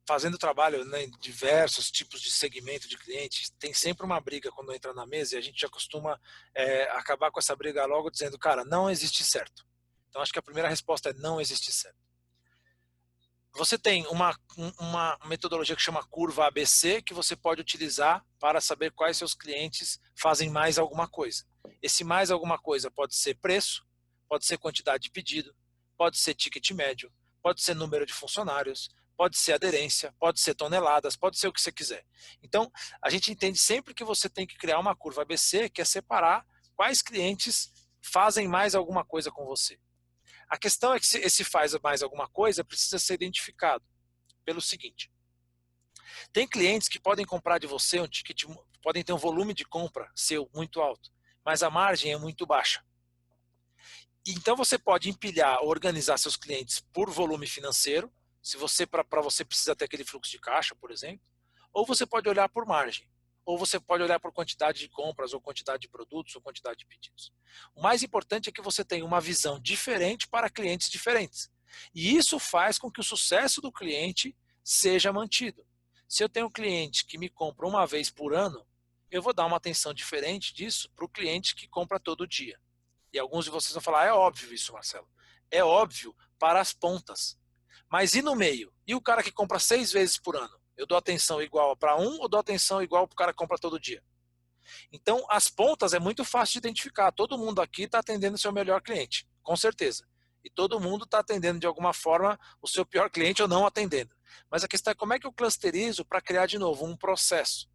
[0.06, 4.74] fazendo trabalho né, em diversos tipos de segmento de clientes, tem sempre uma briga quando
[4.74, 6.20] entra na mesa e a gente já costuma
[6.54, 9.66] é, acabar com essa briga logo dizendo, cara, não existe certo.
[10.10, 11.98] Então acho que a primeira resposta é não existe certo.
[13.54, 14.38] Você tem uma,
[14.78, 19.98] uma metodologia que chama curva ABC que você pode utilizar para saber quais seus clientes
[20.14, 21.46] fazem mais alguma coisa.
[21.82, 23.88] Esse mais alguma coisa pode ser preço,
[24.28, 25.56] pode ser quantidade de pedido,
[25.98, 27.10] pode ser ticket médio,
[27.48, 31.62] pode ser número de funcionários, pode ser aderência, pode ser toneladas, pode ser o que
[31.62, 32.06] você quiser.
[32.44, 32.70] Então,
[33.02, 36.46] a gente entende sempre que você tem que criar uma curva ABC, que é separar
[36.76, 37.72] quais clientes
[38.02, 39.80] fazem mais alguma coisa com você.
[40.50, 43.86] A questão é que se esse faz mais alguma coisa precisa ser identificado
[44.44, 45.10] pelo seguinte:
[46.34, 48.44] tem clientes que podem comprar de você um ticket,
[48.84, 51.10] podem ter um volume de compra seu muito alto,
[51.46, 52.84] mas a margem é muito baixa.
[54.28, 58.12] Então você pode empilhar, organizar seus clientes por volume financeiro,
[58.42, 61.26] se você para você precisa ter aquele fluxo de caixa, por exemplo,
[61.74, 63.08] ou você pode olhar por margem
[63.48, 66.86] ou você pode olhar por quantidade de compras, ou quantidade de produtos, ou quantidade de
[66.86, 67.32] pedidos.
[67.74, 71.50] O mais importante é que você tenha uma visão diferente para clientes diferentes.
[71.96, 75.66] E isso faz com que o sucesso do cliente seja mantido.
[76.10, 78.68] Se eu tenho um cliente que me compra uma vez por ano,
[79.10, 82.60] eu vou dar uma atenção diferente disso para o cliente que compra todo dia.
[83.14, 85.08] E alguns de vocês vão falar, é óbvio isso, Marcelo.
[85.50, 87.38] É óbvio para as pontas.
[87.90, 88.74] Mas e no meio?
[88.86, 90.60] E o cara que compra seis vezes por ano?
[90.76, 93.58] Eu dou atenção igual para um ou dou atenção igual para o cara que compra
[93.58, 94.04] todo dia?
[94.92, 97.12] Então, as pontas é muito fácil de identificar.
[97.12, 100.06] Todo mundo aqui está atendendo o seu melhor cliente, com certeza.
[100.44, 104.16] E todo mundo está atendendo de alguma forma o seu pior cliente ou não atendendo.
[104.52, 107.70] Mas a questão é como é que eu clusterizo para criar de novo um processo.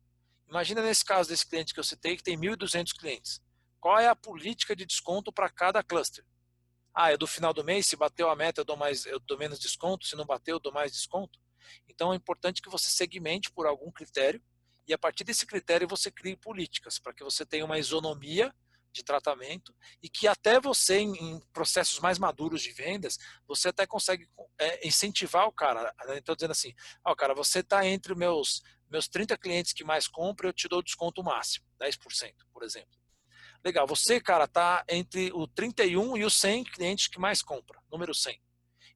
[0.49, 3.41] Imagina nesse caso desse cliente que eu citei, que tem 1.200 clientes.
[3.83, 6.25] Qual é a política de desconto para cada cluster?
[6.95, 9.37] Ah, é do final do mês, se bateu a meta eu dou, mais, eu dou
[9.37, 11.41] menos desconto, se não bateu eu dou mais desconto.
[11.89, 14.41] Então é importante que você segmente por algum critério
[14.87, 18.55] e a partir desse critério você crie políticas para que você tenha uma isonomia
[18.93, 23.19] de tratamento e que até você em, processos mais maduros de vendas
[23.49, 24.31] você até consegue
[24.61, 25.93] é, incentivar o cara.
[26.11, 26.73] Então dizendo assim,
[27.05, 30.69] ó, oh, cara, você está entre meus meus 30 clientes que mais compram, eu te
[30.69, 33.02] dou desconto máximo, 10%, por exemplo.
[33.65, 38.13] Legal, você, cara, tá entre o 31 e os 100 clientes que mais compram, número
[38.13, 38.41] 100.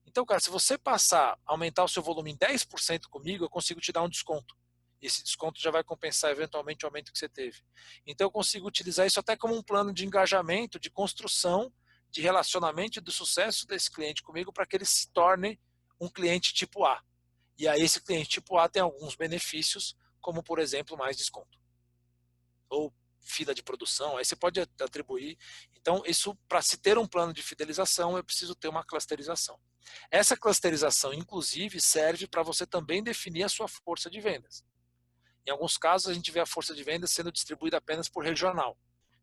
[0.05, 3.91] Então, cara, se você passar, aumentar o seu volume em 10% comigo, eu consigo te
[3.91, 4.57] dar um desconto.
[5.01, 7.61] Esse desconto já vai compensar eventualmente o aumento que você teve.
[8.05, 11.71] Então, eu consigo utilizar isso até como um plano de engajamento, de construção,
[12.09, 15.59] de relacionamento e do sucesso desse cliente comigo para que ele se torne
[15.99, 17.01] um cliente tipo A.
[17.57, 21.57] E aí, esse cliente tipo A tem alguns benefícios, como, por exemplo, mais desconto.
[22.69, 22.93] Ou
[23.27, 25.37] fila de produção, aí você pode atribuir.
[25.75, 29.59] Então, isso, para se ter um plano de fidelização, eu preciso ter uma clusterização.
[30.09, 34.65] Essa clusterização, inclusive, serve para você também definir a sua força de vendas.
[35.45, 38.77] Em alguns casos, a gente vê a força de vendas sendo distribuída apenas por regional.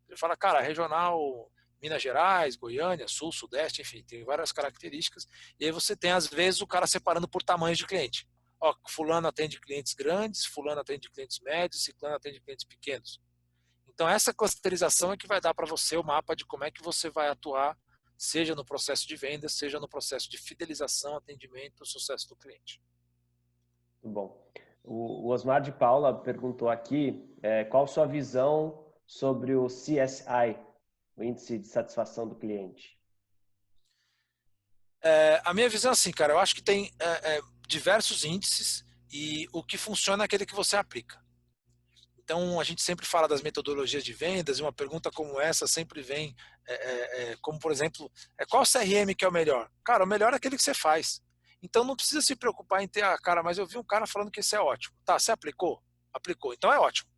[0.09, 1.51] Ele fala, cara, regional
[1.83, 5.27] Minas Gerais, Goiânia, Sul, Sudeste, enfim, tem várias características.
[5.61, 8.27] E aí você tem, às vezes, o cara separando por tamanhos de cliente.
[8.59, 13.21] Ó, fulano atende clientes grandes, fulano atende clientes médios, ciclano atende clientes pequenos.
[13.95, 16.83] Então, essa clusterização é que vai dar para você o mapa de como é que
[16.83, 17.79] você vai atuar
[18.17, 22.81] seja no processo de venda, seja no processo de fidelização, atendimento, sucesso do cliente.
[24.03, 24.51] Muito bom.
[24.83, 30.59] O Osmar de Paula perguntou aqui é, qual sua visão sobre o CSI,
[31.17, 32.99] o Índice de Satisfação do Cliente.
[35.03, 38.85] É, a minha visão é assim, cara, eu acho que tem é, é diversos índices
[39.13, 41.24] e o que funciona é aquele que você aplica.
[42.25, 46.01] Então, a gente sempre fala das metodologias de vendas e uma pergunta como essa sempre
[46.01, 46.35] vem,
[46.67, 48.11] é, é, é como por exemplo,
[48.41, 49.71] é, qual CRM que é o melhor?
[49.85, 51.21] Cara, o melhor é aquele que você faz.
[51.63, 54.31] Então, não precisa se preocupar em ter, ah, cara, mas eu vi um cara falando
[54.31, 54.97] que isso é ótimo.
[55.05, 55.83] Tá, você aplicou?
[56.15, 56.55] Aplicou.
[56.55, 57.11] Então, é ótimo.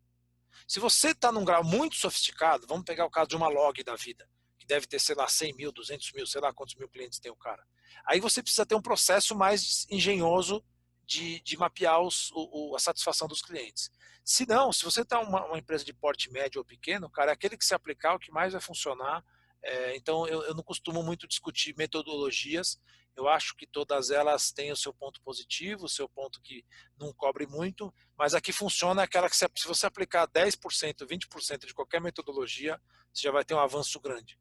[0.67, 3.95] Se você está num grau muito sofisticado, vamos pegar o caso de uma log da
[3.95, 4.29] vida,
[4.59, 7.31] que deve ter, sei lá, 100 mil, 200 mil, sei lá quantos mil clientes tem
[7.31, 7.63] o cara.
[8.05, 10.61] Aí você precisa ter um processo mais engenhoso
[11.07, 13.89] de, de mapear os, o, a satisfação dos clientes.
[14.23, 17.57] Se não, se você está uma, uma, empresa de porte médio ou pequeno, cara, aquele
[17.57, 19.23] que se aplicar o que mais vai funcionar.
[19.63, 22.77] É, então, eu, eu, não costumo muito discutir metodologias.
[23.15, 26.63] Eu acho que todas elas têm o seu ponto positivo, o seu ponto que
[26.99, 31.07] não cobre muito, mas a que funciona é aquela que, se, se você aplicar 10%,
[31.07, 32.79] 20% de qualquer metodologia,
[33.13, 34.37] você já vai ter um avanço grande.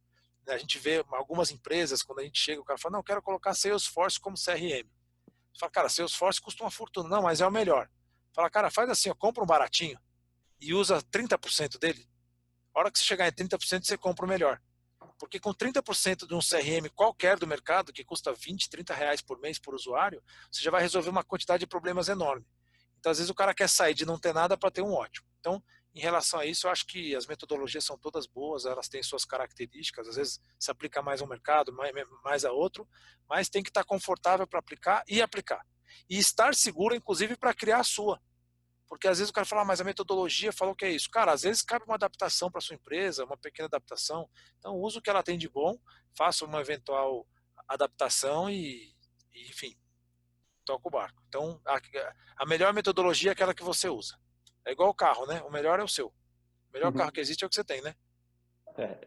[0.48, 3.22] A gente vê algumas empresas, quando a gente chega, o cara fala, não, eu quero
[3.22, 4.86] colocar Salesforce como CRM.
[5.56, 7.08] Você fala, cara, Salesforce custa uma fortuna.
[7.08, 7.88] Não, mas é o melhor.
[8.34, 9.98] Fala, cara, faz assim, compra um baratinho
[10.60, 12.06] e usa 30% dele.
[12.74, 14.60] A hora que você chegar em 30%, você compra o melhor.
[15.18, 19.40] Porque com 30% de um CRM qualquer do mercado, que custa 20, 30 reais por
[19.40, 22.46] mês por usuário, você já vai resolver uma quantidade de problemas enorme.
[22.98, 25.26] Então, às vezes, o cara quer sair de não ter nada para ter um ótimo.
[25.40, 25.62] Então,
[25.96, 29.24] em relação a isso, eu acho que as metodologias são todas boas, elas têm suas
[29.24, 31.90] características, às vezes se aplica mais a um mercado, mais,
[32.22, 32.86] mais a outro,
[33.26, 35.66] mas tem que estar confortável para aplicar e aplicar.
[36.10, 38.20] E estar seguro, inclusive, para criar a sua.
[38.86, 41.08] Porque às vezes o cara fala, ah, mas a metodologia falou que é isso.
[41.08, 44.28] Cara, às vezes cabe uma adaptação para sua empresa, uma pequena adaptação.
[44.58, 45.78] Então, use o que ela tem de bom,
[46.14, 47.26] faça uma eventual
[47.66, 48.94] adaptação e,
[49.32, 49.74] e enfim,
[50.66, 51.22] toca o barco.
[51.26, 51.80] Então, a,
[52.36, 54.18] a, melhor metodologia é aquela que você usa.
[54.66, 55.40] É igual o carro, né?
[55.42, 56.08] O melhor é o seu.
[56.08, 56.98] O melhor uhum.
[56.98, 57.94] carro que existe é o que você tem, né?
[58.76, 58.98] É.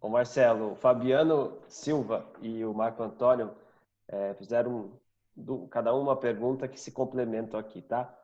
[0.00, 3.56] O Marcelo, o Fabiano Silva e o Marco Antônio
[4.06, 5.00] é, fizeram
[5.34, 8.14] do, cada um uma pergunta que se complementam aqui, tá?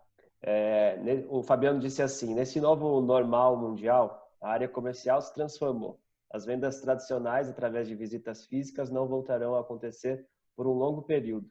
[0.42, 0.98] É,
[1.28, 5.98] o Fabiano disse assim: nesse novo normal mundial, a área comercial se transformou.
[6.30, 11.50] As vendas tradicionais, através de visitas físicas, não voltarão a acontecer por um longo período.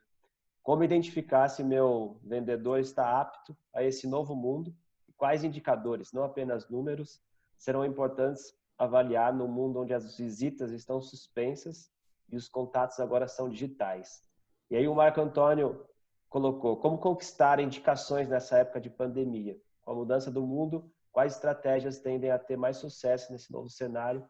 [0.63, 4.75] Como identificar se meu vendedor está apto a esse novo mundo?
[5.17, 7.21] Quais indicadores, não apenas números,
[7.57, 11.91] serão importantes avaliar no mundo onde as visitas estão suspensas
[12.29, 14.23] e os contatos agora são digitais?
[14.69, 15.85] E aí o Marco Antônio
[16.29, 19.59] colocou como conquistar indicações nessa época de pandemia.
[19.81, 24.23] Com a mudança do mundo, quais estratégias tendem a ter mais sucesso nesse novo cenário?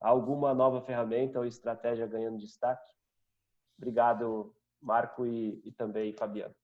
[0.00, 2.92] Há alguma nova ferramenta ou estratégia ganhando destaque?
[3.78, 6.54] Obrigado, Marco e, e também Fabiano.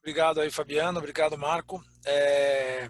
[0.00, 0.98] Obrigado aí, Fabiano.
[0.98, 1.82] Obrigado, Marco.
[2.06, 2.86] É...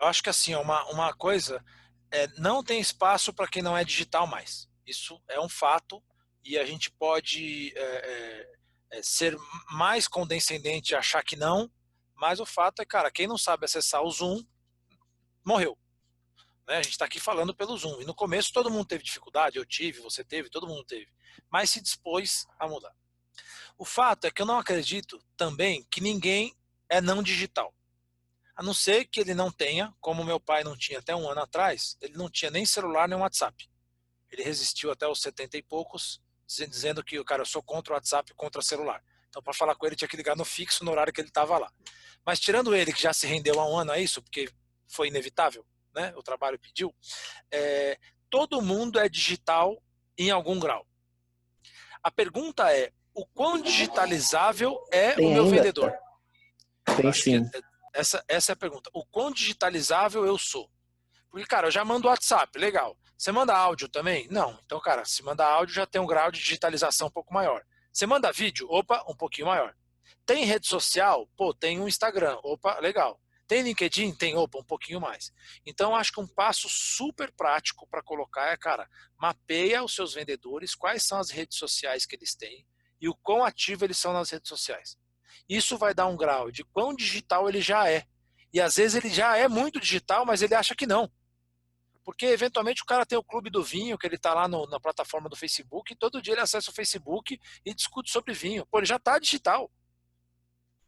[0.00, 1.64] Eu acho que assim, uma, uma coisa,
[2.10, 4.68] é, não tem espaço para quem não é digital mais.
[4.86, 6.02] Isso é um fato
[6.44, 8.54] e a gente pode é, é
[8.94, 9.36] é, ser
[9.72, 11.70] mais condescendente e achar que não,
[12.14, 14.40] mas o fato é, cara, quem não sabe acessar o Zoom,
[15.44, 15.76] morreu.
[16.66, 16.76] Né?
[16.76, 18.00] A gente está aqui falando pelo Zoom.
[18.00, 21.08] E no começo todo mundo teve dificuldade, eu tive, você teve, todo mundo teve.
[21.50, 22.94] Mas se dispôs a mudar.
[23.76, 26.54] O fato é que eu não acredito também que ninguém
[26.88, 27.74] é não digital.
[28.56, 31.40] A não ser que ele não tenha, como meu pai não tinha até um ano
[31.40, 33.68] atrás, ele não tinha nem celular nem WhatsApp.
[34.30, 38.32] Ele resistiu até os 70 e poucos, dizendo que, cara, eu sou contra o WhatsApp
[38.34, 39.02] contra o celular.
[39.28, 41.58] Então, para falar com ele, tinha que ligar no fixo no horário que ele estava
[41.58, 41.72] lá.
[42.24, 44.48] Mas tirando ele, que já se rendeu há um ano a isso, porque
[44.86, 46.14] foi inevitável, né?
[46.16, 46.94] o trabalho pediu,
[47.50, 47.98] é,
[48.30, 49.82] todo mundo é digital
[50.16, 50.86] em algum grau.
[52.02, 55.56] A pergunta é, o quão digitalizável é Tem o meu ainda?
[55.56, 55.94] vendedor?
[56.96, 57.48] Tem sim.
[57.94, 58.90] Essa, essa é a pergunta.
[58.92, 60.68] O quão digitalizável eu sou?
[61.30, 62.98] Porque, cara, eu já mando WhatsApp, legal.
[63.16, 64.26] Você manda áudio também?
[64.30, 64.58] Não.
[64.64, 67.64] Então, cara, se manda áudio já tem um grau de digitalização um pouco maior.
[67.92, 68.66] Você manda vídeo?
[68.68, 69.74] Opa, um pouquinho maior.
[70.26, 71.28] Tem rede social?
[71.36, 72.38] Pô, tem um Instagram.
[72.42, 73.20] Opa, legal.
[73.46, 74.14] Tem LinkedIn?
[74.14, 75.32] Tem, opa, um pouquinho mais.
[75.64, 80.74] Então, acho que um passo super prático para colocar é, cara, mapeia os seus vendedores,
[80.74, 82.66] quais são as redes sociais que eles têm
[83.04, 84.96] e o quão ativo eles são nas redes sociais.
[85.46, 88.06] Isso vai dar um grau de quão digital ele já é.
[88.50, 91.12] E às vezes ele já é muito digital, mas ele acha que não.
[92.02, 94.80] Porque eventualmente o cara tem o clube do vinho, que ele está lá no, na
[94.80, 98.64] plataforma do Facebook, e todo dia ele acessa o Facebook e discute sobre vinho.
[98.70, 99.70] Pô, ele já está digital.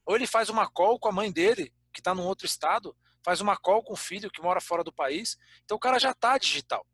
[0.07, 3.43] Ou ele faz uma call com a mãe dele, que está num outro estado, faz
[3.43, 5.37] uma call com o filho que mora fora do país.
[5.67, 6.87] Então o cara já está digital.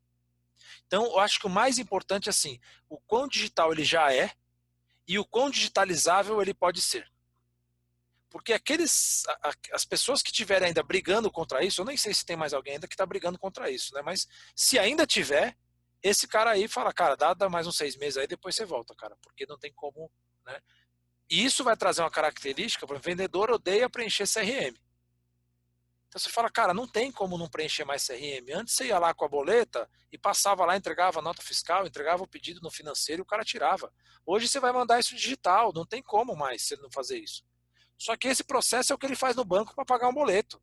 [0.88, 2.58] Então eu acho que o mais importante é assim,
[2.88, 4.32] o quão digital ele já é
[5.12, 7.06] e o quão digitalizável ele pode ser.
[8.30, 9.24] Porque aqueles,
[9.70, 12.74] as pessoas que estiverem ainda brigando contra isso, eu nem sei se tem mais alguém
[12.74, 14.00] ainda que está brigando contra isso, né?
[14.00, 15.54] Mas se ainda tiver,
[16.02, 18.94] esse cara aí fala, cara, dá, dá mais uns seis meses aí, depois você volta,
[18.94, 20.10] cara, porque não tem como,
[20.46, 20.58] né?
[21.28, 24.74] E isso vai trazer uma característica, o vendedor odeia preencher CRM.
[26.12, 28.52] Então você fala, cara, não tem como não preencher mais CRM.
[28.54, 32.22] Antes você ia lá com a boleta e passava lá, entregava a nota fiscal, entregava
[32.22, 33.90] o pedido no financeiro e o cara tirava.
[34.26, 37.42] Hoje você vai mandar isso digital, não tem como mais você não fazer isso.
[37.96, 40.62] Só que esse processo é o que ele faz no banco para pagar um boleto.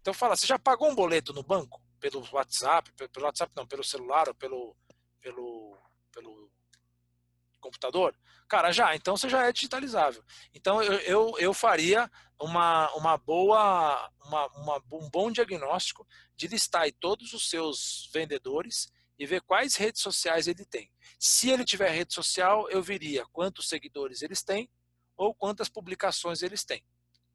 [0.00, 1.82] Então fala, você já pagou um boleto no banco?
[1.98, 4.76] Pelo WhatsApp, pelo WhatsApp não, pelo celular ou pelo,
[5.20, 5.76] pelo,
[6.12, 6.48] pelo
[7.58, 8.14] computador?
[8.48, 10.24] Cara, já, então você já é digitalizável.
[10.54, 16.06] Então eu, eu, eu faria uma, uma boa, uma, uma, um bom diagnóstico
[16.36, 20.90] de listar todos os seus vendedores e ver quais redes sociais ele tem.
[21.18, 24.70] Se ele tiver rede social, eu viria quantos seguidores eles têm
[25.16, 26.84] ou quantas publicações eles têm.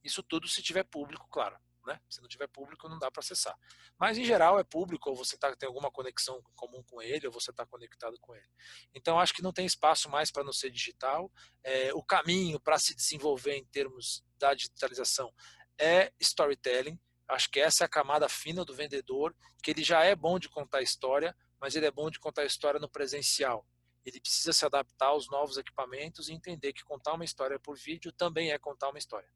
[0.03, 1.57] Isso tudo se tiver público, claro.
[1.85, 1.99] Né?
[2.09, 3.57] Se não tiver público, não dá para acessar.
[3.99, 7.33] Mas em geral é público, ou você tá, tem alguma conexão comum com ele, ou
[7.33, 8.47] você está conectado com ele.
[8.93, 11.31] Então acho que não tem espaço mais para não ser digital.
[11.61, 15.33] É, o caminho para se desenvolver em termos da digitalização
[15.77, 16.97] é storytelling.
[17.27, 20.47] Acho que essa é a camada fina do vendedor, que ele já é bom de
[20.49, 23.65] contar história, mas ele é bom de contar história no presencial.
[24.05, 28.11] Ele precisa se adaptar aos novos equipamentos e entender que contar uma história por vídeo
[28.11, 29.29] também é contar uma história.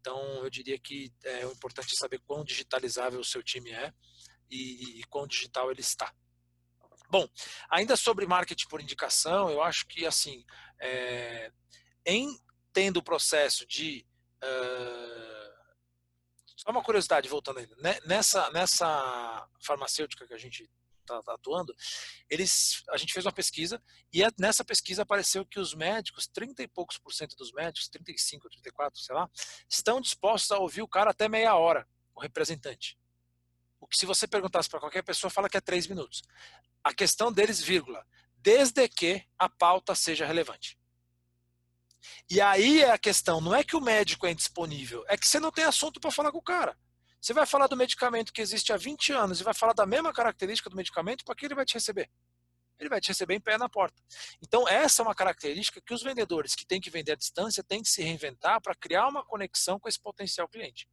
[0.00, 3.92] Então, eu diria que é importante saber quão digitalizável o seu time é
[4.50, 6.12] e, e quão digital ele está.
[7.10, 7.26] Bom,
[7.70, 10.44] ainda sobre marketing por indicação, eu acho que assim,
[10.80, 11.50] é,
[12.04, 12.28] em
[12.72, 14.06] tendo o processo de
[14.44, 15.48] uh,
[16.56, 20.70] só uma curiosidade voltando ainda né, nessa nessa farmacêutica que a gente
[21.08, 21.74] está tá atuando,
[22.28, 23.82] eles a gente fez uma pesquisa
[24.12, 28.48] e nessa pesquisa apareceu que os médicos, 30 e poucos por cento dos médicos, 35,
[28.48, 29.28] 34, sei lá,
[29.68, 32.98] estão dispostos a ouvir o cara até meia hora, o representante.
[33.80, 36.22] O que se você perguntasse para qualquer pessoa, fala que é três minutos.
[36.82, 38.04] A questão deles, vírgula,
[38.36, 40.78] desde que a pauta seja relevante.
[42.30, 45.40] E aí é a questão, não é que o médico é indisponível, é que você
[45.40, 46.78] não tem assunto para falar com o cara.
[47.20, 50.12] Você vai falar do medicamento que existe há 20 anos e vai falar da mesma
[50.12, 52.08] característica do medicamento, para que ele vai te receber?
[52.78, 54.00] Ele vai te receber em pé na porta.
[54.40, 57.82] Então, essa é uma característica que os vendedores que têm que vender à distância têm
[57.82, 60.88] que se reinventar para criar uma conexão com esse potencial cliente.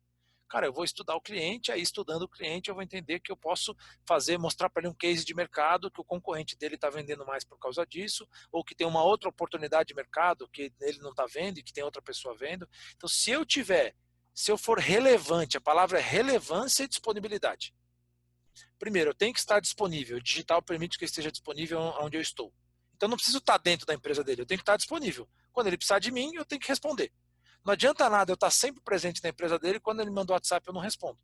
[0.49, 3.37] Cara, eu vou estudar o cliente, aí estudando o cliente eu vou entender que eu
[3.37, 3.75] posso
[4.07, 7.43] fazer, mostrar para ele um case de mercado, que o concorrente dele está vendendo mais
[7.43, 11.25] por causa disso, ou que tem uma outra oportunidade de mercado que ele não está
[11.25, 12.67] vendo e que tem outra pessoa vendo.
[12.95, 13.95] Então, se eu tiver,
[14.35, 17.73] se eu for relevante, a palavra é relevância e disponibilidade.
[18.77, 20.17] Primeiro, eu tenho que estar disponível.
[20.17, 22.53] O digital permite que eu esteja disponível onde eu estou.
[22.93, 25.27] Então, não preciso estar dentro da empresa dele, eu tenho que estar disponível.
[25.53, 27.13] Quando ele precisar de mim, eu tenho que responder.
[27.63, 30.67] Não adianta nada eu estar sempre presente na empresa dele quando ele manda o WhatsApp
[30.67, 31.17] eu não respondo.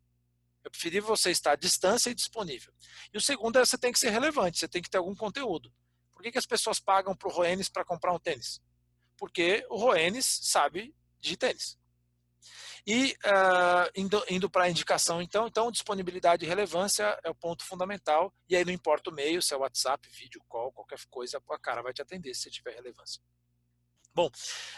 [0.64, 2.74] Eu preferi você estar à distância e disponível.
[3.14, 5.72] E o segundo é você tem que ser relevante, você tem que ter algum conteúdo.
[6.14, 8.62] Por que, que as pessoas pagam para o Roenes para comprar um tênis?
[9.18, 11.80] Porque o Roenes sabe de tênis.
[12.86, 17.64] E uh, indo, indo para a indicação, então, então, disponibilidade e relevância é o ponto
[17.64, 18.34] fundamental.
[18.50, 21.82] E aí não importa o meio, se é WhatsApp, vídeo, call, qualquer coisa, a cara
[21.82, 23.22] vai te atender se tiver relevância.
[24.14, 24.30] Bom,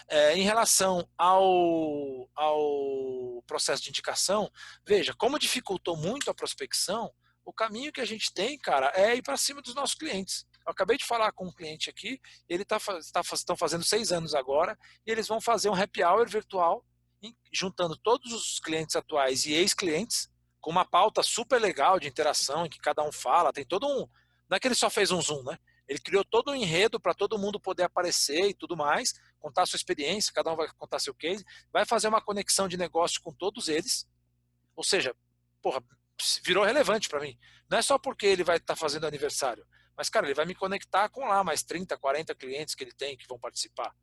[0.08, 4.52] é, em relação ao, ao processo de indicação,
[4.86, 7.12] veja, como dificultou muito a prospecção,
[7.44, 10.46] o caminho que a gente tem, cara, é ir para cima dos nossos clientes.
[10.66, 14.36] Eu acabei de falar com um cliente aqui, ele tá, tá, estão fazendo seis anos
[14.36, 16.86] agora, e eles vão fazer um happy hour virtual,
[17.52, 22.70] juntando todos os clientes atuais e ex-clientes, com uma pauta super legal de interação, em
[22.70, 24.08] que cada um fala, tem todo um.
[24.50, 25.58] Não é que ele só fez um zoom, né?
[25.88, 29.78] Ele criou todo um enredo para todo mundo poder aparecer e tudo mais, contar sua
[29.78, 33.68] experiência, cada um vai contar seu case, vai fazer uma conexão de negócio com todos
[33.68, 34.08] eles.
[34.76, 35.14] Ou seja,
[35.62, 35.84] porra,
[36.44, 37.38] virou relevante para mim.
[37.70, 39.66] Não é só porque ele vai estar tá fazendo aniversário,
[39.98, 43.18] mas cara, ele vai me conectar com lá mais 30, 40 clientes que ele tem
[43.18, 43.94] que vão participar.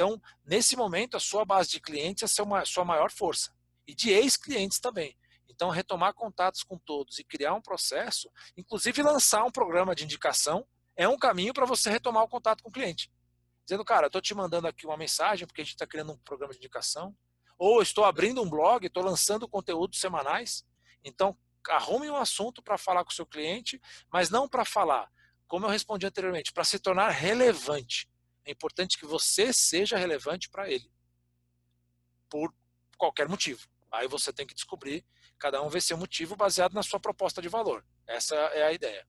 [0.00, 3.54] Então, nesse momento, a sua base de clientes é a sua, maior força.
[3.86, 5.14] E de ex-clientes também.
[5.46, 10.66] Então, retomar contatos com todos e criar um processo, inclusive lançar um programa de indicação
[10.96, 13.12] é um caminho para você retomar o contato com o cliente.
[13.66, 16.54] Dizendo, cara, estou te mandando aqui uma mensagem porque a gente está criando um programa
[16.54, 17.14] de indicação,
[17.58, 20.64] ou estou abrindo um blog, estou lançando conteúdos semanais.
[21.04, 21.36] Então,
[21.68, 23.78] arrume um assunto para falar com o seu cliente,
[24.10, 25.10] mas não para falar,
[25.46, 28.09] como eu respondi anteriormente, para se tornar relevante.
[28.44, 30.90] É importante que você seja relevante para ele,
[32.28, 32.52] por
[32.96, 33.68] qualquer motivo.
[33.90, 35.04] Aí você tem que descobrir,
[35.38, 37.84] cada um vê seu motivo baseado na sua proposta de valor.
[38.06, 39.06] Essa é a ideia.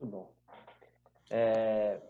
[0.00, 0.34] Muito bom.
[1.28, 2.00] É...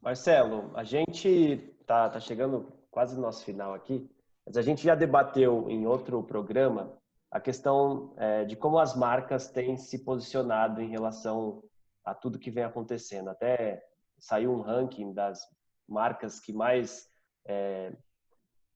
[0.00, 4.08] Marcelo, a gente tá, tá chegando quase no nosso final aqui,
[4.44, 6.98] mas a gente já debateu em outro programa
[7.30, 11.62] a questão é, de como as marcas têm se posicionado em relação
[12.04, 13.30] a tudo que vem acontecendo.
[13.30, 13.82] Até
[14.22, 15.44] saiu um ranking das
[15.88, 17.10] marcas que mais
[17.44, 17.92] é,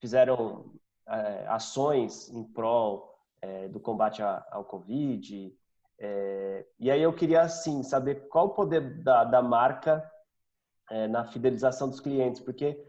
[0.01, 0.74] fizeram
[1.07, 5.57] é, ações em prol é, do combate ao Covid,
[5.99, 10.11] é, e aí eu queria, assim, saber qual o poder da, da marca
[10.90, 12.84] é, na fidelização dos clientes, porque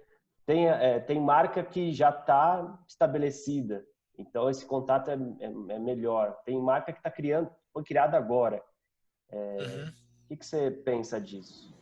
[0.45, 3.85] tem, é, tem marca que já está estabelecida,
[4.17, 6.35] então esse contato é, é, é, melhor.
[6.43, 8.63] Tem marca que está criando, foi criada agora.
[9.29, 9.89] É, uhum.
[9.89, 11.76] O que, que você pensa disso?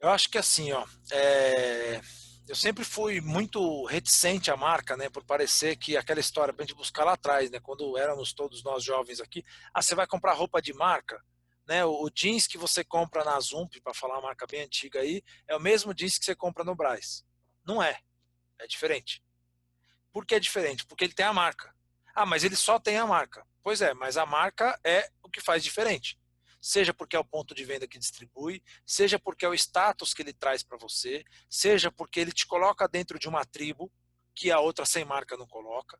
[0.00, 2.00] Eu acho que assim, ó, é,
[2.46, 6.66] eu sempre fui muito reticente à marca, né, por parecer que aquela história para a
[6.66, 9.44] gente buscar lá atrás, né, quando éramos todos nós jovens aqui,
[9.74, 11.20] ah, você vai comprar roupa de marca,
[11.66, 15.00] né, o, o jeans que você compra na Zump, para falar uma marca bem antiga
[15.00, 17.24] aí, é o mesmo jeans que você compra no Braz.
[17.66, 17.98] Não é,
[18.60, 19.20] é diferente.
[20.12, 20.86] Por que é diferente?
[20.86, 21.74] Porque ele tem a marca.
[22.14, 23.44] Ah, mas ele só tem a marca.
[23.62, 26.16] Pois é, mas a marca é o que faz diferente
[26.60, 30.22] seja porque é o ponto de venda que distribui, seja porque é o status que
[30.22, 33.90] ele traz para você, seja porque ele te coloca dentro de uma tribo
[34.34, 35.98] que a outra sem marca não coloca.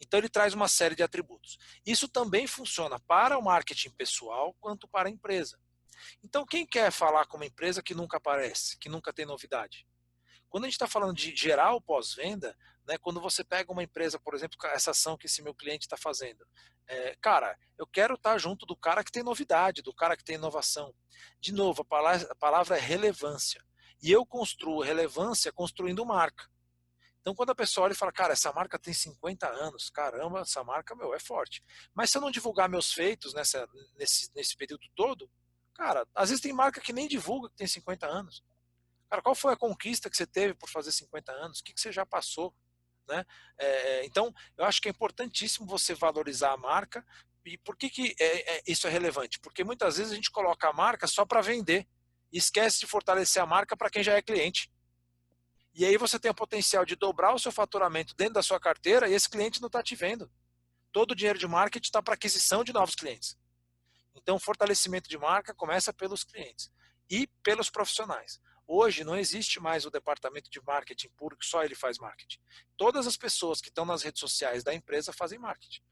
[0.00, 1.58] Então ele traz uma série de atributos.
[1.84, 5.58] Isso também funciona para o marketing pessoal quanto para a empresa.
[6.22, 9.86] Então quem quer falar com uma empresa que nunca aparece, que nunca tem novidade?
[10.48, 12.56] Quando a gente está falando de geral pós-venda,
[12.86, 15.96] né, quando você pega uma empresa, por exemplo, essa ação que esse meu cliente está
[15.96, 16.46] fazendo,
[16.86, 20.24] é, cara, eu quero estar tá junto do cara que tem novidade, do cara que
[20.24, 20.94] tem inovação.
[21.40, 23.62] De novo, a palavra, a palavra é relevância.
[24.02, 26.48] E eu construo relevância construindo marca.
[27.20, 30.62] Então, quando a pessoa olha e fala, cara, essa marca tem 50 anos, caramba, essa
[30.62, 31.60] marca, meu, é forte.
[31.92, 35.28] Mas se eu não divulgar meus feitos nessa, nesse, nesse período todo,
[35.74, 38.44] cara, às vezes tem marca que nem divulga que tem 50 anos.
[39.10, 41.58] Cara, qual foi a conquista que você teve por fazer 50 anos?
[41.58, 42.54] O que, que você já passou?
[43.08, 43.24] Né?
[43.58, 47.04] É, então, eu acho que é importantíssimo você valorizar a marca.
[47.44, 49.38] E por que, que é, é, isso é relevante?
[49.38, 51.86] Porque muitas vezes a gente coloca a marca só para vender
[52.32, 54.70] e esquece de fortalecer a marca para quem já é cliente.
[55.72, 59.08] E aí você tem o potencial de dobrar o seu faturamento dentro da sua carteira
[59.08, 60.30] e esse cliente não está te vendo.
[60.90, 63.38] Todo o dinheiro de marketing está para aquisição de novos clientes.
[64.14, 66.72] Então, fortalecimento de marca começa pelos clientes
[67.08, 68.40] e pelos profissionais.
[68.66, 72.40] Hoje não existe mais o departamento de marketing puro que só ele faz marketing.
[72.76, 75.82] Todas as pessoas que estão nas redes sociais da empresa fazem marketing.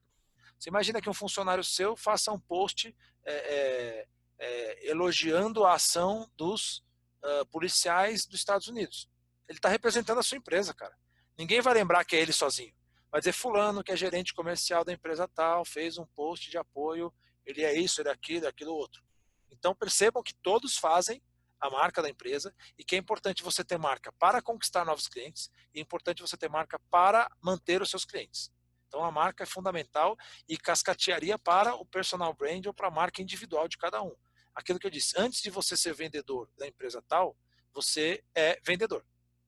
[0.58, 2.94] Você imagina que um funcionário seu faça um post
[3.24, 4.08] é, é,
[4.38, 6.84] é, elogiando a ação dos
[7.22, 9.08] uh, policiais dos Estados Unidos.
[9.48, 10.96] Ele está representando a sua empresa, cara.
[11.38, 12.74] Ninguém vai lembrar que é ele sozinho.
[13.10, 17.12] Vai dizer fulano, que é gerente comercial da empresa tal, fez um post de apoio,
[17.46, 19.04] ele é isso, ele é aquilo, é aquilo outro.
[19.50, 21.22] Então percebam que todos fazem
[21.64, 25.50] a marca da empresa e que é importante você ter marca para conquistar novos clientes
[25.72, 28.52] e é importante você ter marca para manter os seus clientes.
[28.86, 30.14] Então a marca é fundamental
[30.46, 34.14] e cascatearia para o personal brand ou para a marca individual de cada um.
[34.54, 37.34] Aquilo que eu disse, antes de você ser vendedor da empresa tal,
[37.72, 39.02] você é vendedor.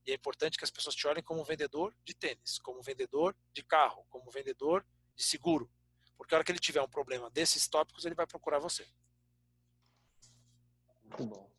[0.07, 3.63] E é importante que as pessoas te olhem como vendedor de tênis, como vendedor de
[3.63, 5.71] carro, como vendedor de seguro.
[6.17, 8.89] Porque a hora que ele tiver um problema desses tópicos, ele vai procurar você.
[11.05, 11.56] Muito bom.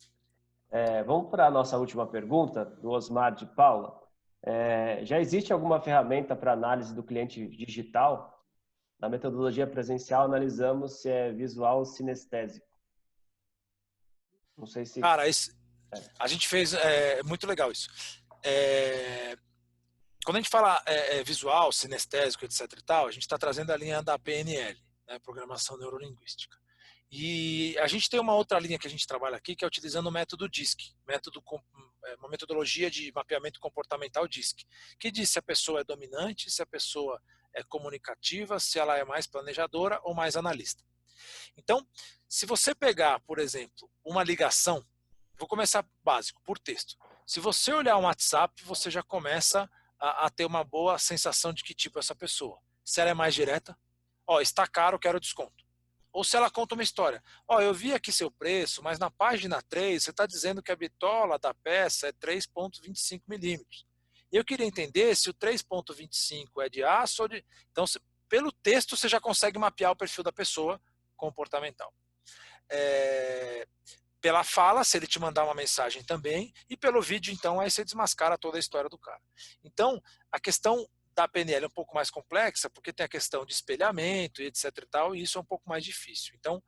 [0.70, 3.98] É, vamos para a nossa última pergunta, do Osmar de Paula.
[4.44, 8.34] É, já existe alguma ferramenta para análise do cliente digital?
[9.00, 12.66] Na metodologia presencial, analisamos se é visual ou sinestésico.
[14.58, 15.00] Não sei se.
[15.02, 15.52] Cara, esse,
[15.94, 16.02] é.
[16.20, 16.74] a gente fez.
[16.74, 17.90] É muito legal isso.
[18.44, 19.38] É,
[20.26, 22.62] quando a gente fala é, é, visual, sinestésico, etc.
[22.78, 26.57] e tal, a gente está trazendo a linha da PNL, né, Programação Neurolinguística.
[27.10, 30.08] E a gente tem uma outra linha que a gente trabalha aqui, que é utilizando
[30.08, 31.42] o método DISC, método,
[32.06, 34.66] é, uma metodologia de mapeamento comportamental DISC,
[35.00, 37.22] que diz se a pessoa é dominante, se a pessoa
[37.54, 40.84] é comunicativa, se ela é mais planejadora ou mais analista.
[41.56, 41.88] Então,
[42.28, 44.86] se você pegar, por exemplo, uma ligação,
[45.38, 46.96] vou começar básico, por texto.
[47.26, 51.64] Se você olhar um WhatsApp, você já começa a, a, ter uma boa sensação de
[51.64, 52.60] que tipo é essa pessoa.
[52.84, 53.78] Se ela é mais direta,
[54.26, 55.67] ó, está caro, quero desconto.
[56.18, 59.62] Ou se ela conta uma história, ó, eu vi aqui seu preço, mas na página
[59.62, 63.86] 3 você está dizendo que a bitola da peça é 3,25 milímetros.
[64.32, 67.46] Eu queria entender se o 3,25 é de aço ou de.
[67.72, 67.86] Então,
[68.28, 70.82] pelo texto, você já consegue mapear o perfil da pessoa
[71.16, 71.94] comportamental.
[72.68, 73.68] É,
[74.20, 77.86] pela fala, se ele te mandar uma mensagem também, e pelo vídeo, então, aí você
[77.86, 79.22] desmascara toda a história do cara.
[79.64, 80.02] Então,
[80.32, 80.84] a questão
[81.18, 84.66] da PNL é um pouco mais complexa, porque tem a questão de espelhamento e etc
[84.66, 86.36] e tal, e isso é um pouco mais difícil.
[86.36, 86.64] Então,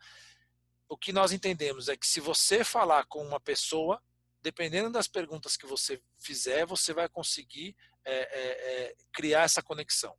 [0.89, 4.01] o que nós entendemos é que se você falar com uma pessoa,
[4.41, 10.17] dependendo das perguntas que você fizer, você vai conseguir é, é, é, criar essa conexão.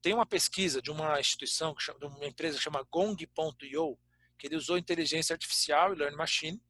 [0.00, 3.98] Tem uma pesquisa de uma instituição, de uma empresa que chama Gong.io,
[4.38, 6.62] que ele usou inteligência artificial e learning machine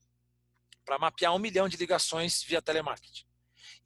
[0.85, 3.30] para mapear um milhão de ligações via telemarketing.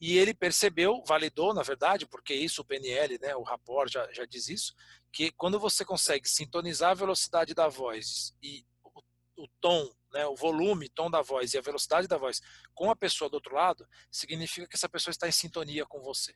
[0.01, 4.25] E ele percebeu, validou, na verdade, porque isso o PNL, né, o rapport já, já
[4.25, 4.75] diz isso,
[5.13, 10.35] que quando você consegue sintonizar a velocidade da voz e o, o tom, né, o
[10.35, 12.41] volume, tom da voz e a velocidade da voz
[12.75, 16.35] com a pessoa do outro lado, significa que essa pessoa está em sintonia com você.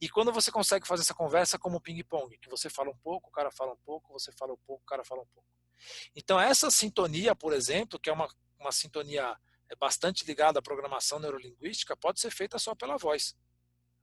[0.00, 3.32] E quando você consegue fazer essa conversa como ping-pong, que você fala um pouco, o
[3.32, 5.48] cara fala um pouco, você fala um pouco, o cara fala um pouco.
[6.14, 8.28] Então, essa sintonia, por exemplo, que é uma,
[8.58, 9.36] uma sintonia
[9.68, 13.36] é, bastante ligada à programação neurolinguística, pode ser feita só pela voz,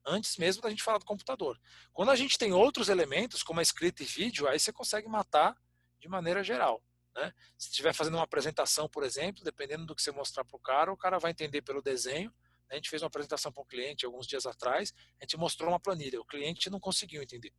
[0.05, 1.59] antes mesmo da gente falar do computador.
[1.91, 5.55] Quando a gente tem outros elementos, como a escrita e vídeo, aí você consegue matar
[5.99, 6.83] de maneira geral.
[7.15, 7.33] Né?
[7.57, 10.91] Se estiver fazendo uma apresentação, por exemplo, dependendo do que você mostrar para o cara,
[10.91, 12.33] o cara vai entender pelo desenho.
[12.69, 15.79] A gente fez uma apresentação para um cliente alguns dias atrás, a gente mostrou uma
[15.79, 17.53] planilha, o cliente não conseguiu entender.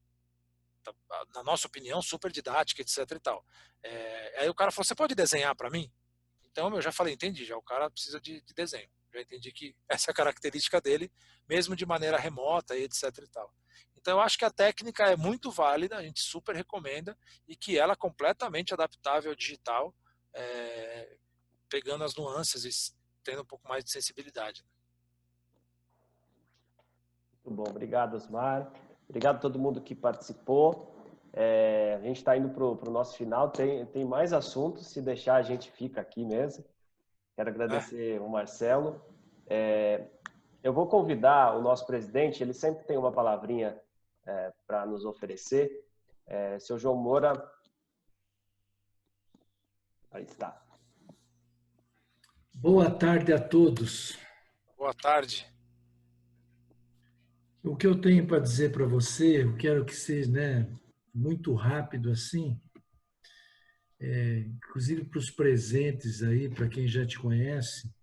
[0.83, 0.93] Tá,
[1.35, 3.47] na nossa opinião, super didática, etc e tal.
[3.83, 5.91] É, aí o cara falou, você pode desenhar para mim?
[6.55, 8.89] Então eu já falei, entendi, já o cara precisa de, de, desenho.
[9.13, 11.11] Já entendi que essa é a característica dele,
[11.49, 13.53] mesmo de maneira remota, etc e tal.
[13.97, 17.19] Então, eu acho que a técnica é muito válida, a gente super recomenda,
[17.49, 19.93] e que ela é completamente adaptável ao digital,
[20.33, 21.17] é,
[21.69, 22.95] pegando as nuances e
[23.25, 24.63] tendo um pouco mais de sensibilidade.
[24.63, 24.69] Né?
[27.45, 28.71] Muito bom, obrigado, Osmar.
[29.09, 30.94] Obrigado a todo mundo que participou.
[31.37, 35.35] É, a gente está indo para o nosso final, tem, tem mais assuntos, se deixar
[35.35, 36.65] a gente fica aqui mesmo.
[37.35, 38.21] Quero agradecer é.
[38.21, 39.05] o Marcelo.
[39.49, 40.07] É,
[40.63, 43.77] eu vou convidar o nosso presidente, ele sempre tem uma palavrinha
[44.25, 45.85] é, para nos oferecer.
[46.25, 47.33] É, seu João Moura.
[50.13, 50.63] Aí está.
[52.55, 54.17] Boa tarde a todos.
[54.79, 55.53] Boa tarde.
[57.65, 60.69] O que eu tenho para dizer para você, eu quero que seja né,
[61.15, 62.61] muito rápido assim,
[64.01, 67.95] é, inclusive para os presentes aí, para quem já te conhece,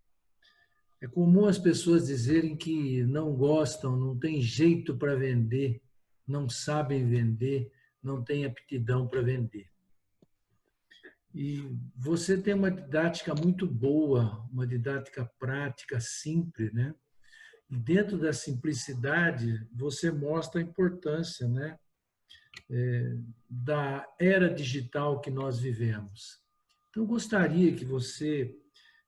[1.02, 5.82] é comum as pessoas dizerem que não gostam, não tem jeito para vender,
[6.28, 7.72] não sabem vender,
[8.02, 9.68] não têm aptidão para vender.
[11.34, 16.94] E você tem uma didática muito boa, uma didática prática, simples, né?
[17.70, 21.80] E dentro da simplicidade, você mostra a importância, né?
[23.50, 26.40] Da era digital que nós vivemos.
[26.90, 28.56] Então, gostaria que você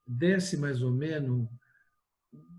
[0.06, 1.48] desse mais ou menos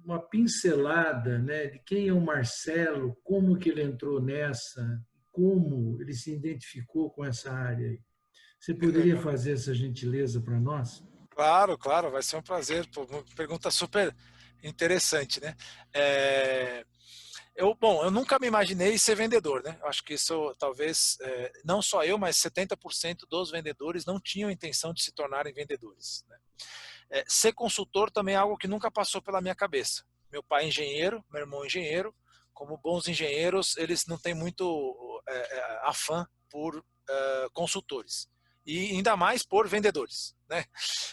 [0.05, 5.02] uma pincelada né, de quem é o Marcelo, como que ele entrou nessa,
[5.32, 8.01] como ele se identificou com essa área aí.
[8.60, 11.02] Você poderia fazer essa gentileza para nós?
[11.31, 12.89] Claro, claro, vai ser um prazer.
[12.97, 14.14] Uma pergunta super
[14.62, 15.55] interessante, né?
[15.93, 16.85] É...
[17.56, 19.78] Eu, bom, eu nunca me imaginei ser vendedor, né?
[19.85, 24.93] Acho que isso talvez, é, não só eu, mas 70% dos vendedores não tinham intenção
[24.93, 26.24] de se tornarem vendedores.
[26.28, 26.39] Né?
[27.10, 30.05] É, ser consultor também é algo que nunca passou pela minha cabeça.
[30.32, 32.12] Meu pai é engenheiro, meu irmão é engenheiro.
[32.52, 38.28] Como bons engenheiros, eles não têm muito é, é afã por é, consultores
[38.66, 40.35] e ainda mais por vendedores.
[40.48, 40.64] Né?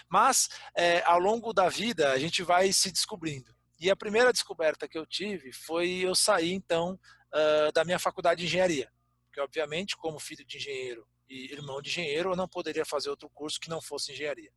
[0.09, 3.53] Mas é, ao longo da vida a gente vai se descobrindo.
[3.81, 6.99] E a primeira descoberta que eu tive foi eu sair então
[7.33, 8.91] uh, da minha faculdade de engenharia,
[9.25, 13.27] porque obviamente como filho de engenheiro e irmão de engenheiro eu não poderia fazer outro
[13.29, 14.51] curso que não fosse engenharia.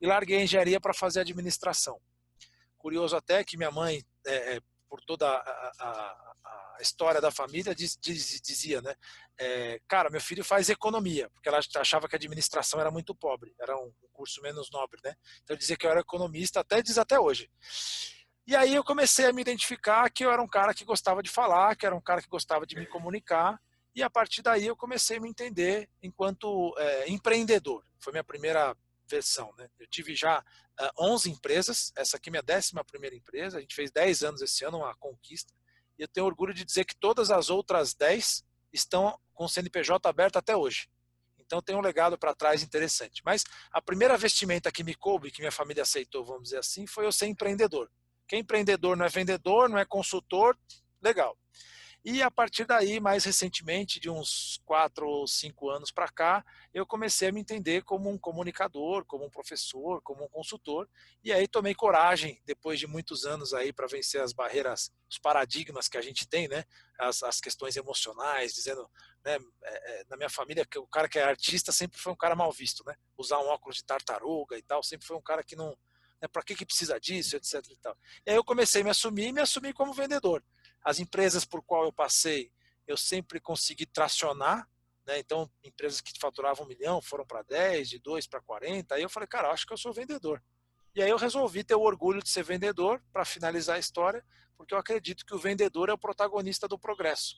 [0.00, 2.00] E larguei a engenharia para fazer administração.
[2.76, 7.96] Curioso até que minha mãe é, por toda a, a, a, história da família, diz,
[8.00, 8.94] diz, dizia, né?
[9.38, 13.54] É, cara, meu filho faz economia, porque ela achava que a administração era muito pobre,
[13.60, 15.14] era um, curso menos nobre, né?
[15.42, 17.50] Então dizia que eu era economista, até diz até hoje.
[18.46, 21.30] E aí eu comecei a me identificar que eu era um cara que gostava de
[21.30, 23.58] falar, que era um cara que gostava de me comunicar,
[23.94, 27.84] e a partir daí eu comecei a me entender enquanto é, empreendedor.
[27.98, 28.76] Foi minha primeira
[29.08, 29.52] versão.
[29.56, 29.68] Né?
[29.78, 30.42] Eu tive já uh,
[30.78, 34.42] ah, 11 empresas, essa aqui é minha décima primeira empresa, a gente fez 10 anos
[34.42, 35.54] esse ano, uma conquista,
[35.98, 40.08] e eu tenho orgulho de dizer que todas as outras 10 estão com o CNPJ
[40.08, 40.88] aberto até hoje.
[41.38, 43.22] Então tem um legado para trás interessante.
[43.24, 47.06] Mas a primeira vestimenta que me coube, que minha família aceitou, vamos dizer assim, foi
[47.06, 47.90] eu ser empreendedor.
[48.26, 50.58] Quem é empreendedor não é vendedor, não é consultor,
[51.02, 51.36] legal.
[52.04, 56.44] E a partir daí, mais recentemente, de uns quatro ou cinco anos para cá,
[56.74, 60.86] eu comecei a me entender como um comunicador, como um professor, como um consultor.
[61.22, 65.88] E aí tomei coragem, depois de muitos anos aí, para vencer as barreiras, os paradigmas
[65.88, 66.64] que a gente tem, né?
[66.98, 68.86] As, as questões emocionais, dizendo,
[69.24, 69.38] né?
[69.62, 72.52] É, é, na minha família, o cara que é artista sempre foi um cara mal
[72.52, 72.94] visto, né?
[73.16, 75.74] Usar um óculos de tartaruga e tal, sempre foi um cara que não.
[76.24, 77.62] Né, para que, que precisa disso, etc.
[77.70, 77.94] E, tal.
[78.26, 80.42] e aí eu comecei a me assumir e me assumi como vendedor.
[80.82, 82.50] As empresas por qual eu passei,
[82.86, 84.66] eu sempre consegui tracionar,
[85.06, 85.18] né?
[85.18, 88.94] Então, empresas que faturavam um milhão foram para 10, de 2 para 40.
[88.94, 90.42] Aí eu falei, cara, acho que eu sou vendedor.
[90.94, 94.24] E aí eu resolvi ter o orgulho de ser vendedor para finalizar a história,
[94.56, 97.36] porque eu acredito que o vendedor é o protagonista do progresso.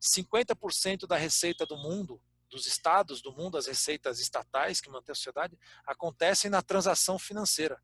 [0.00, 5.16] 50% da receita do mundo, dos estados do mundo, as receitas estatais que mantêm a
[5.16, 7.80] sociedade, acontecem na transação financeira.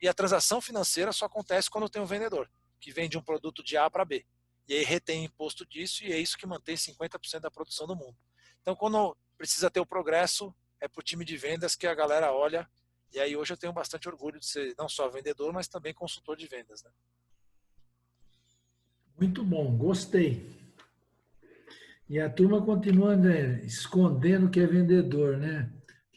[0.00, 2.50] E a transação financeira só acontece quando tem um vendedor
[2.80, 4.24] que vende um produto de A para B.
[4.66, 8.16] E aí retém imposto disso e é isso que mantém 50% da produção do mundo.
[8.62, 12.32] Então, quando precisa ter o progresso, é para o time de vendas que a galera
[12.32, 12.68] olha.
[13.12, 16.36] E aí hoje eu tenho bastante orgulho de ser não só vendedor, mas também consultor
[16.36, 16.82] de vendas.
[16.82, 16.90] Né?
[19.18, 20.58] Muito bom, gostei.
[22.08, 25.70] E a turma continua né, escondendo que é vendedor, né?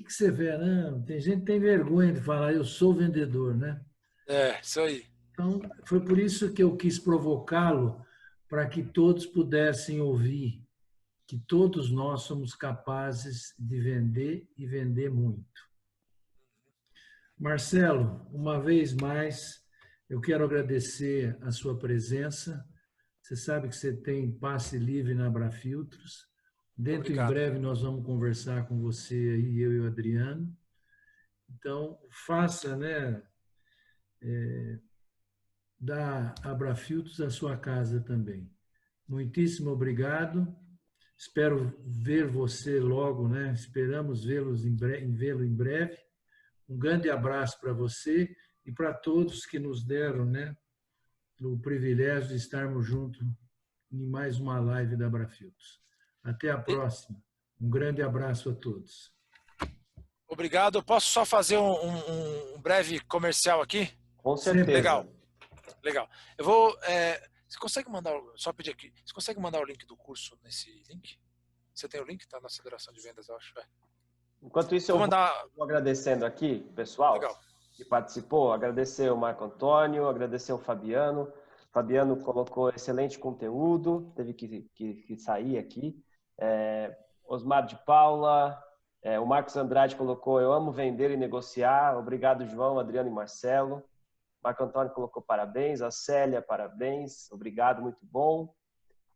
[0.03, 0.57] Que, que você vê?
[0.57, 3.81] Não, tem gente que tem vergonha de falar, eu sou vendedor, né?
[4.27, 5.05] É, isso aí.
[5.31, 8.03] Então, foi por isso que eu quis provocá-lo,
[8.47, 10.63] para que todos pudessem ouvir
[11.33, 15.43] que todos nós somos capazes de vender e vender muito.
[17.37, 19.63] Marcelo, uma vez mais,
[20.09, 22.63] eu quero agradecer a sua presença,
[23.21, 26.27] Você sabe que você tem passe livre na Abrafiltros.
[26.75, 27.29] Dentro Obrigado.
[27.29, 30.55] em breve nós vamos conversar com você aí, eu e o Adriano.
[31.49, 33.21] Então, faça, né?
[34.21, 34.79] É,
[35.79, 38.49] da Abrafiltros a sua casa também.
[39.07, 40.55] Muitíssimo obrigado.
[41.17, 43.53] Espero ver você logo, né?
[43.53, 45.97] Esperamos vê-los em breve, vê-lo em breve.
[46.67, 48.33] Um grande abraço para você
[48.65, 50.55] e para todos que nos deram, né,
[51.41, 53.21] o privilégio de estarmos juntos
[53.91, 55.82] em mais uma live da Abrafiltros.
[56.23, 57.21] Até a próxima.
[57.59, 59.13] Um grande abraço a todos.
[60.27, 60.77] Obrigado.
[60.77, 63.89] Eu posso só fazer um, um, um breve comercial aqui?
[64.17, 64.71] Com certeza.
[64.71, 65.05] Legal.
[65.83, 66.09] Legal.
[66.37, 66.77] Eu vou.
[66.83, 68.13] É, você consegue mandar.
[68.35, 68.91] Só pedir aqui.
[69.05, 71.19] Você consegue mandar o link do curso nesse link?
[71.73, 72.21] Você tem o link?
[72.21, 73.59] Está na Aceleração de Vendas, eu acho.
[73.59, 73.63] É.
[74.41, 75.31] Enquanto isso, eu vou mandar.
[75.55, 77.39] Vou agradecendo aqui, pessoal, Legal.
[77.75, 78.51] que participou.
[78.51, 81.23] Agradecer o Marco Antônio, agradecer o Fabiano.
[81.23, 86.03] O Fabiano colocou excelente conteúdo, teve que, que, que sair aqui.
[86.37, 88.61] É, Osmar de Paula,
[89.03, 91.97] é, o Marcos Andrade colocou: Eu amo vender e negociar.
[91.97, 93.83] Obrigado, João, Adriano e Marcelo.
[94.41, 95.81] Marco Antônio colocou parabéns.
[95.81, 97.29] A Célia, parabéns.
[97.31, 98.53] Obrigado, muito bom.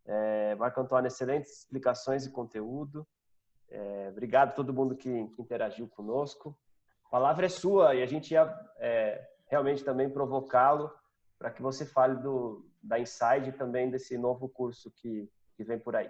[0.06, 3.08] É, Marco Antônio, excelentes explicações e conteúdo.
[3.70, 6.58] É, obrigado a todo mundo que, que, interagiu conosco.
[7.06, 10.92] A palavra é sua e a gente ia é, realmente também provocá-lo
[11.38, 15.80] para que você fale do, da Inside e também desse novo curso que, que vem
[15.80, 16.10] por aí.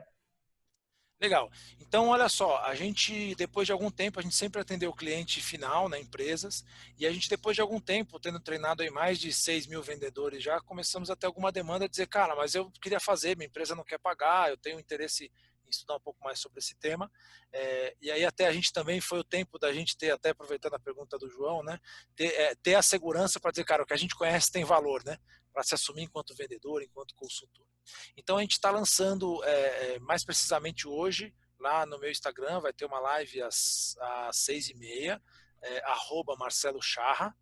[1.20, 1.50] Legal.
[1.80, 5.42] Então, olha só, a gente, depois de algum tempo, a gente sempre atendeu o cliente
[5.42, 6.64] final, né, empresas,
[6.96, 10.44] e a gente, depois de algum tempo, tendo treinado aí mais de 6 mil vendedores
[10.44, 13.74] já, começamos a ter alguma demanda de dizer, cara, mas eu queria fazer, minha empresa
[13.74, 15.32] não quer pagar, eu tenho interesse
[15.66, 17.12] em estudar um pouco mais sobre esse tema.
[17.52, 20.76] É, e aí até a gente também foi o tempo da gente ter, até aproveitando
[20.76, 21.80] a pergunta do João, né,
[22.16, 25.04] ter, é, ter a segurança para dizer, cara, o que a gente conhece tem valor,
[25.04, 25.18] né,
[25.58, 27.66] para se assumir enquanto vendedor, enquanto consultor.
[28.16, 32.86] Então a gente está lançando é, mais precisamente hoje, lá no meu Instagram, vai ter
[32.86, 35.20] uma live às, às seis e meia,
[35.64, 37.36] é, arroba Marcelo Charra,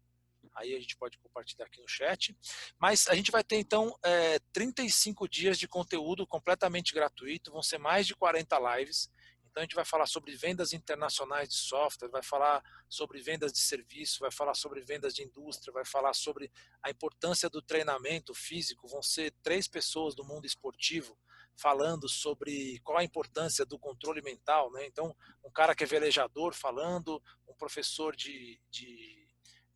[0.55, 2.33] aí a gente pode compartilhar aqui no chat.
[2.79, 7.79] Mas a gente vai ter então é, 35 dias de conteúdo completamente gratuito, vão ser
[7.79, 9.09] mais de 40 lives.
[9.55, 13.59] Então a gente vai falar sobre vendas internacionais de software, vai falar sobre vendas de
[13.59, 16.51] serviço, vai falar sobre vendas de indústria, vai falar sobre
[16.83, 18.85] a importância do treinamento físico.
[18.85, 21.17] Vão ser três pessoas do mundo esportivo
[21.55, 24.85] falando sobre qual a importância do controle mental, né?
[24.87, 29.25] Então, um cara que é velejador falando, um professor de, de,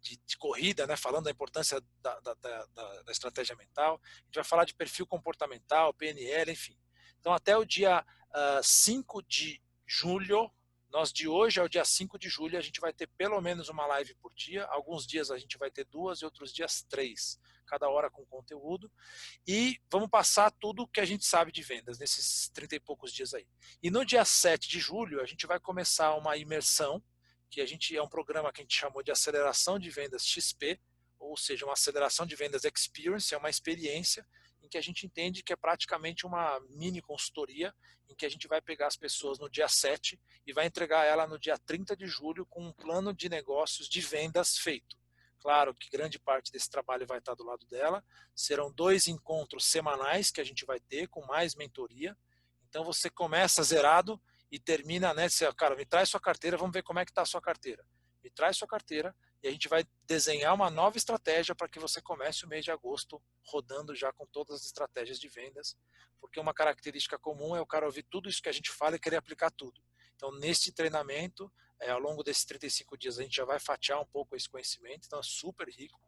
[0.02, 0.98] de, de corrida, né?
[0.98, 2.66] Falando da importância da, da, da,
[3.06, 3.96] da, estratégia mental.
[4.04, 6.78] A gente vai falar de perfil comportamental, PNL, enfim.
[7.18, 10.52] Então, até o dia uh, 5 de julho,
[10.92, 13.88] nós de hoje ao dia 5 de julho, a gente vai ter pelo menos uma
[13.88, 14.66] live por dia.
[14.66, 18.92] Alguns dias a gente vai ter duas e outros dias três, cada hora com conteúdo.
[19.48, 23.34] E vamos passar tudo que a gente sabe de vendas nesses 30 e poucos dias
[23.34, 23.48] aí.
[23.82, 27.04] E no dia 7 de julho, a gente vai começar uma imersão,
[27.50, 30.80] que a gente é um programa que a gente chamou de aceleração de vendas XP,
[31.20, 34.26] ou seja, uma aceleração de vendas experience, é uma experiência
[34.70, 37.74] que a gente entende que é praticamente uma mini consultoria,
[38.08, 41.28] em que a gente vai pegar as pessoas no dia 7 e vai entregar ela
[41.28, 44.98] no dia 30 de julho com um plano de negócios de vendas feito.
[45.40, 48.04] Claro que grande parte desse trabalho vai estar do lado dela.
[48.36, 52.18] Serão dois encontros semanais que a gente vai ter com mais mentoria.
[52.68, 54.22] Então você começa zerado
[54.52, 55.30] e termina, né?
[55.30, 57.86] Você, cara, me traz sua carteira, vamos ver como é que está a sua carteira.
[58.24, 62.02] Me traz sua carteira, e a gente vai desenhar uma nova estratégia para que você
[62.02, 65.78] comece o mês de agosto rodando já com todas as estratégias de vendas,
[66.20, 69.00] porque uma característica comum é o cara ouvir tudo isso que a gente fala e
[69.00, 69.82] querer aplicar tudo.
[70.16, 71.50] Então, neste treinamento,
[71.80, 75.06] é, ao longo desses 35 dias, a gente já vai fatiar um pouco esse conhecimento,
[75.06, 76.00] então é super rico.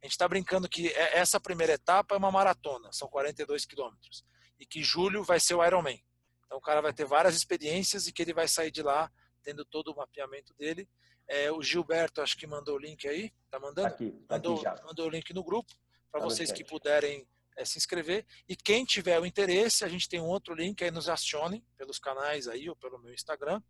[0.00, 4.24] A gente está brincando que é, essa primeira etapa é uma maratona, são 42 quilômetros,
[4.60, 6.00] e que julho vai ser o Ironman.
[6.44, 9.10] Então, o cara vai ter várias experiências e que ele vai sair de lá
[9.42, 10.88] tendo todo o mapeamento dele
[11.28, 13.32] é, o Gilberto, acho que mandou o link aí.
[13.50, 13.88] Tá mandando?
[13.88, 15.72] Tá aqui, tá mandou, aqui mandou o link no grupo
[16.10, 17.26] para tá vocês que puderem
[17.56, 18.26] é, se inscrever.
[18.48, 21.98] E quem tiver o interesse, a gente tem um outro link aí, nos acione pelos
[21.98, 23.60] canais aí ou pelo meu Instagram.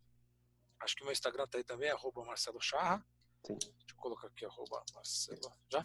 [0.80, 3.04] Acho que o meu Instagram tá aí também, arroba Marcelo Charra.
[3.46, 3.56] Sim.
[3.58, 5.52] Deixa eu colocar aqui, arroba Marcelo.
[5.72, 5.84] Já?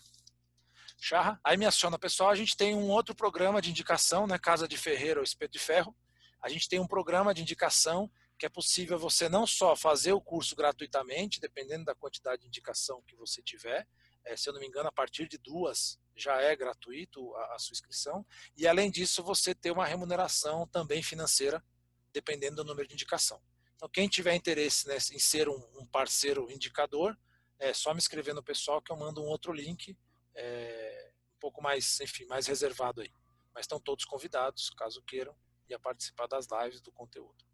[0.98, 1.40] Charra.
[1.44, 2.30] Aí me aciona, pessoal.
[2.30, 4.38] A gente tem um outro programa de indicação, né?
[4.38, 5.96] Casa de Ferreira ou Espeto de Ferro.
[6.42, 8.12] A gente tem um programa de indicação
[8.42, 13.00] que é possível você não só fazer o curso gratuitamente, dependendo da quantidade de indicação
[13.04, 13.88] que você tiver,
[14.26, 17.60] é, se eu não me engano, a partir de duas já é gratuito a, a,
[17.60, 18.26] sua inscrição,
[18.58, 21.64] e além disso você ter uma remuneração também financeira,
[22.12, 23.40] dependendo do número de indicação.
[23.76, 27.16] Então, quem tiver interesse né, em ser um, um, parceiro indicador,
[27.60, 29.96] é só me escrever no pessoal que eu mando um outro link,
[30.34, 33.14] é, um pouco mais, enfim, mais reservado aí.
[33.54, 35.38] mas estão todos convidados, caso queiram,
[35.70, 37.51] e a participar das lives do conteúdo.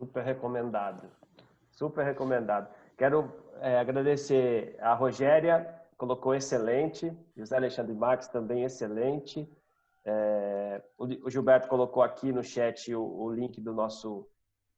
[0.00, 1.10] Super recomendado.
[1.72, 2.74] Super recomendado.
[2.96, 9.46] Quero é, agradecer a Rogéria, colocou excelente, José Alexandre Marques também excelente.
[10.02, 14.26] É, o Gilberto colocou aqui no chat o, o link do nosso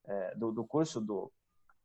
[0.04, 1.30] é, do, do, curso do,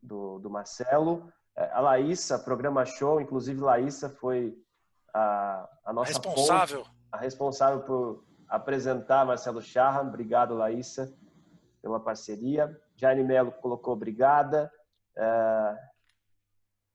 [0.02, 1.32] do, do Marcelo.
[1.56, 4.58] É, a Laísa, programa show, inclusive Laísa foi
[5.14, 6.80] a, a nossa responsável.
[6.80, 10.02] Ponte, a responsável por apresentar Marcelo Charra.
[10.02, 11.14] Obrigado, Laísa,
[11.84, 12.76] pela parceria.
[12.98, 14.72] Jaime Melo colocou obrigada.
[15.16, 15.78] É,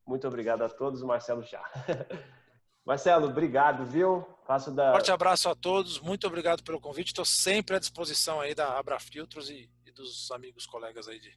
[0.07, 1.73] muito obrigado a todos, Marcelo Charra.
[2.85, 4.27] Marcelo, obrigado, viu?
[4.45, 4.91] Faço da...
[4.91, 7.09] Forte abraço a todos, muito obrigado pelo convite.
[7.09, 11.31] Estou sempre à disposição aí da Abra Filtros e, e dos amigos, colegas aí de,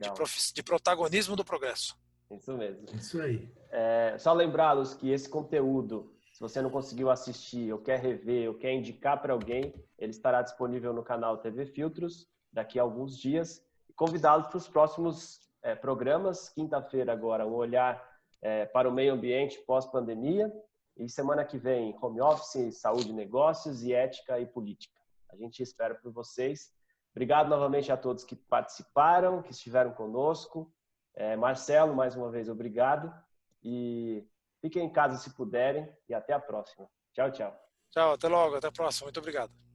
[0.00, 0.52] de, prof...
[0.54, 1.98] de, protagonismo do progresso.
[2.30, 2.86] Isso mesmo.
[2.94, 3.52] Isso aí.
[3.70, 8.54] É, só lembrá-los que esse conteúdo, se você não conseguiu assistir, ou quer rever, ou
[8.54, 13.60] quer indicar para alguém, ele estará disponível no canal TV Filtros daqui a alguns dias.
[13.96, 16.50] Convidá-los para os próximos é, programas.
[16.50, 18.02] Quinta-feira agora, um olhar
[18.42, 20.52] é, para o meio ambiente pós-pandemia
[20.96, 24.98] e semana que vem, home office, saúde, negócios e ética e política.
[25.30, 26.70] A gente espera por vocês.
[27.12, 30.72] Obrigado novamente a todos que participaram, que estiveram conosco.
[31.14, 33.12] É, Marcelo, mais uma vez, obrigado.
[33.62, 34.26] E
[34.60, 35.90] fiquem em casa se puderem.
[36.08, 36.88] E até a próxima.
[37.14, 37.58] Tchau, tchau.
[37.90, 39.06] Tchau, até logo, até a próxima.
[39.06, 39.65] Muito obrigado.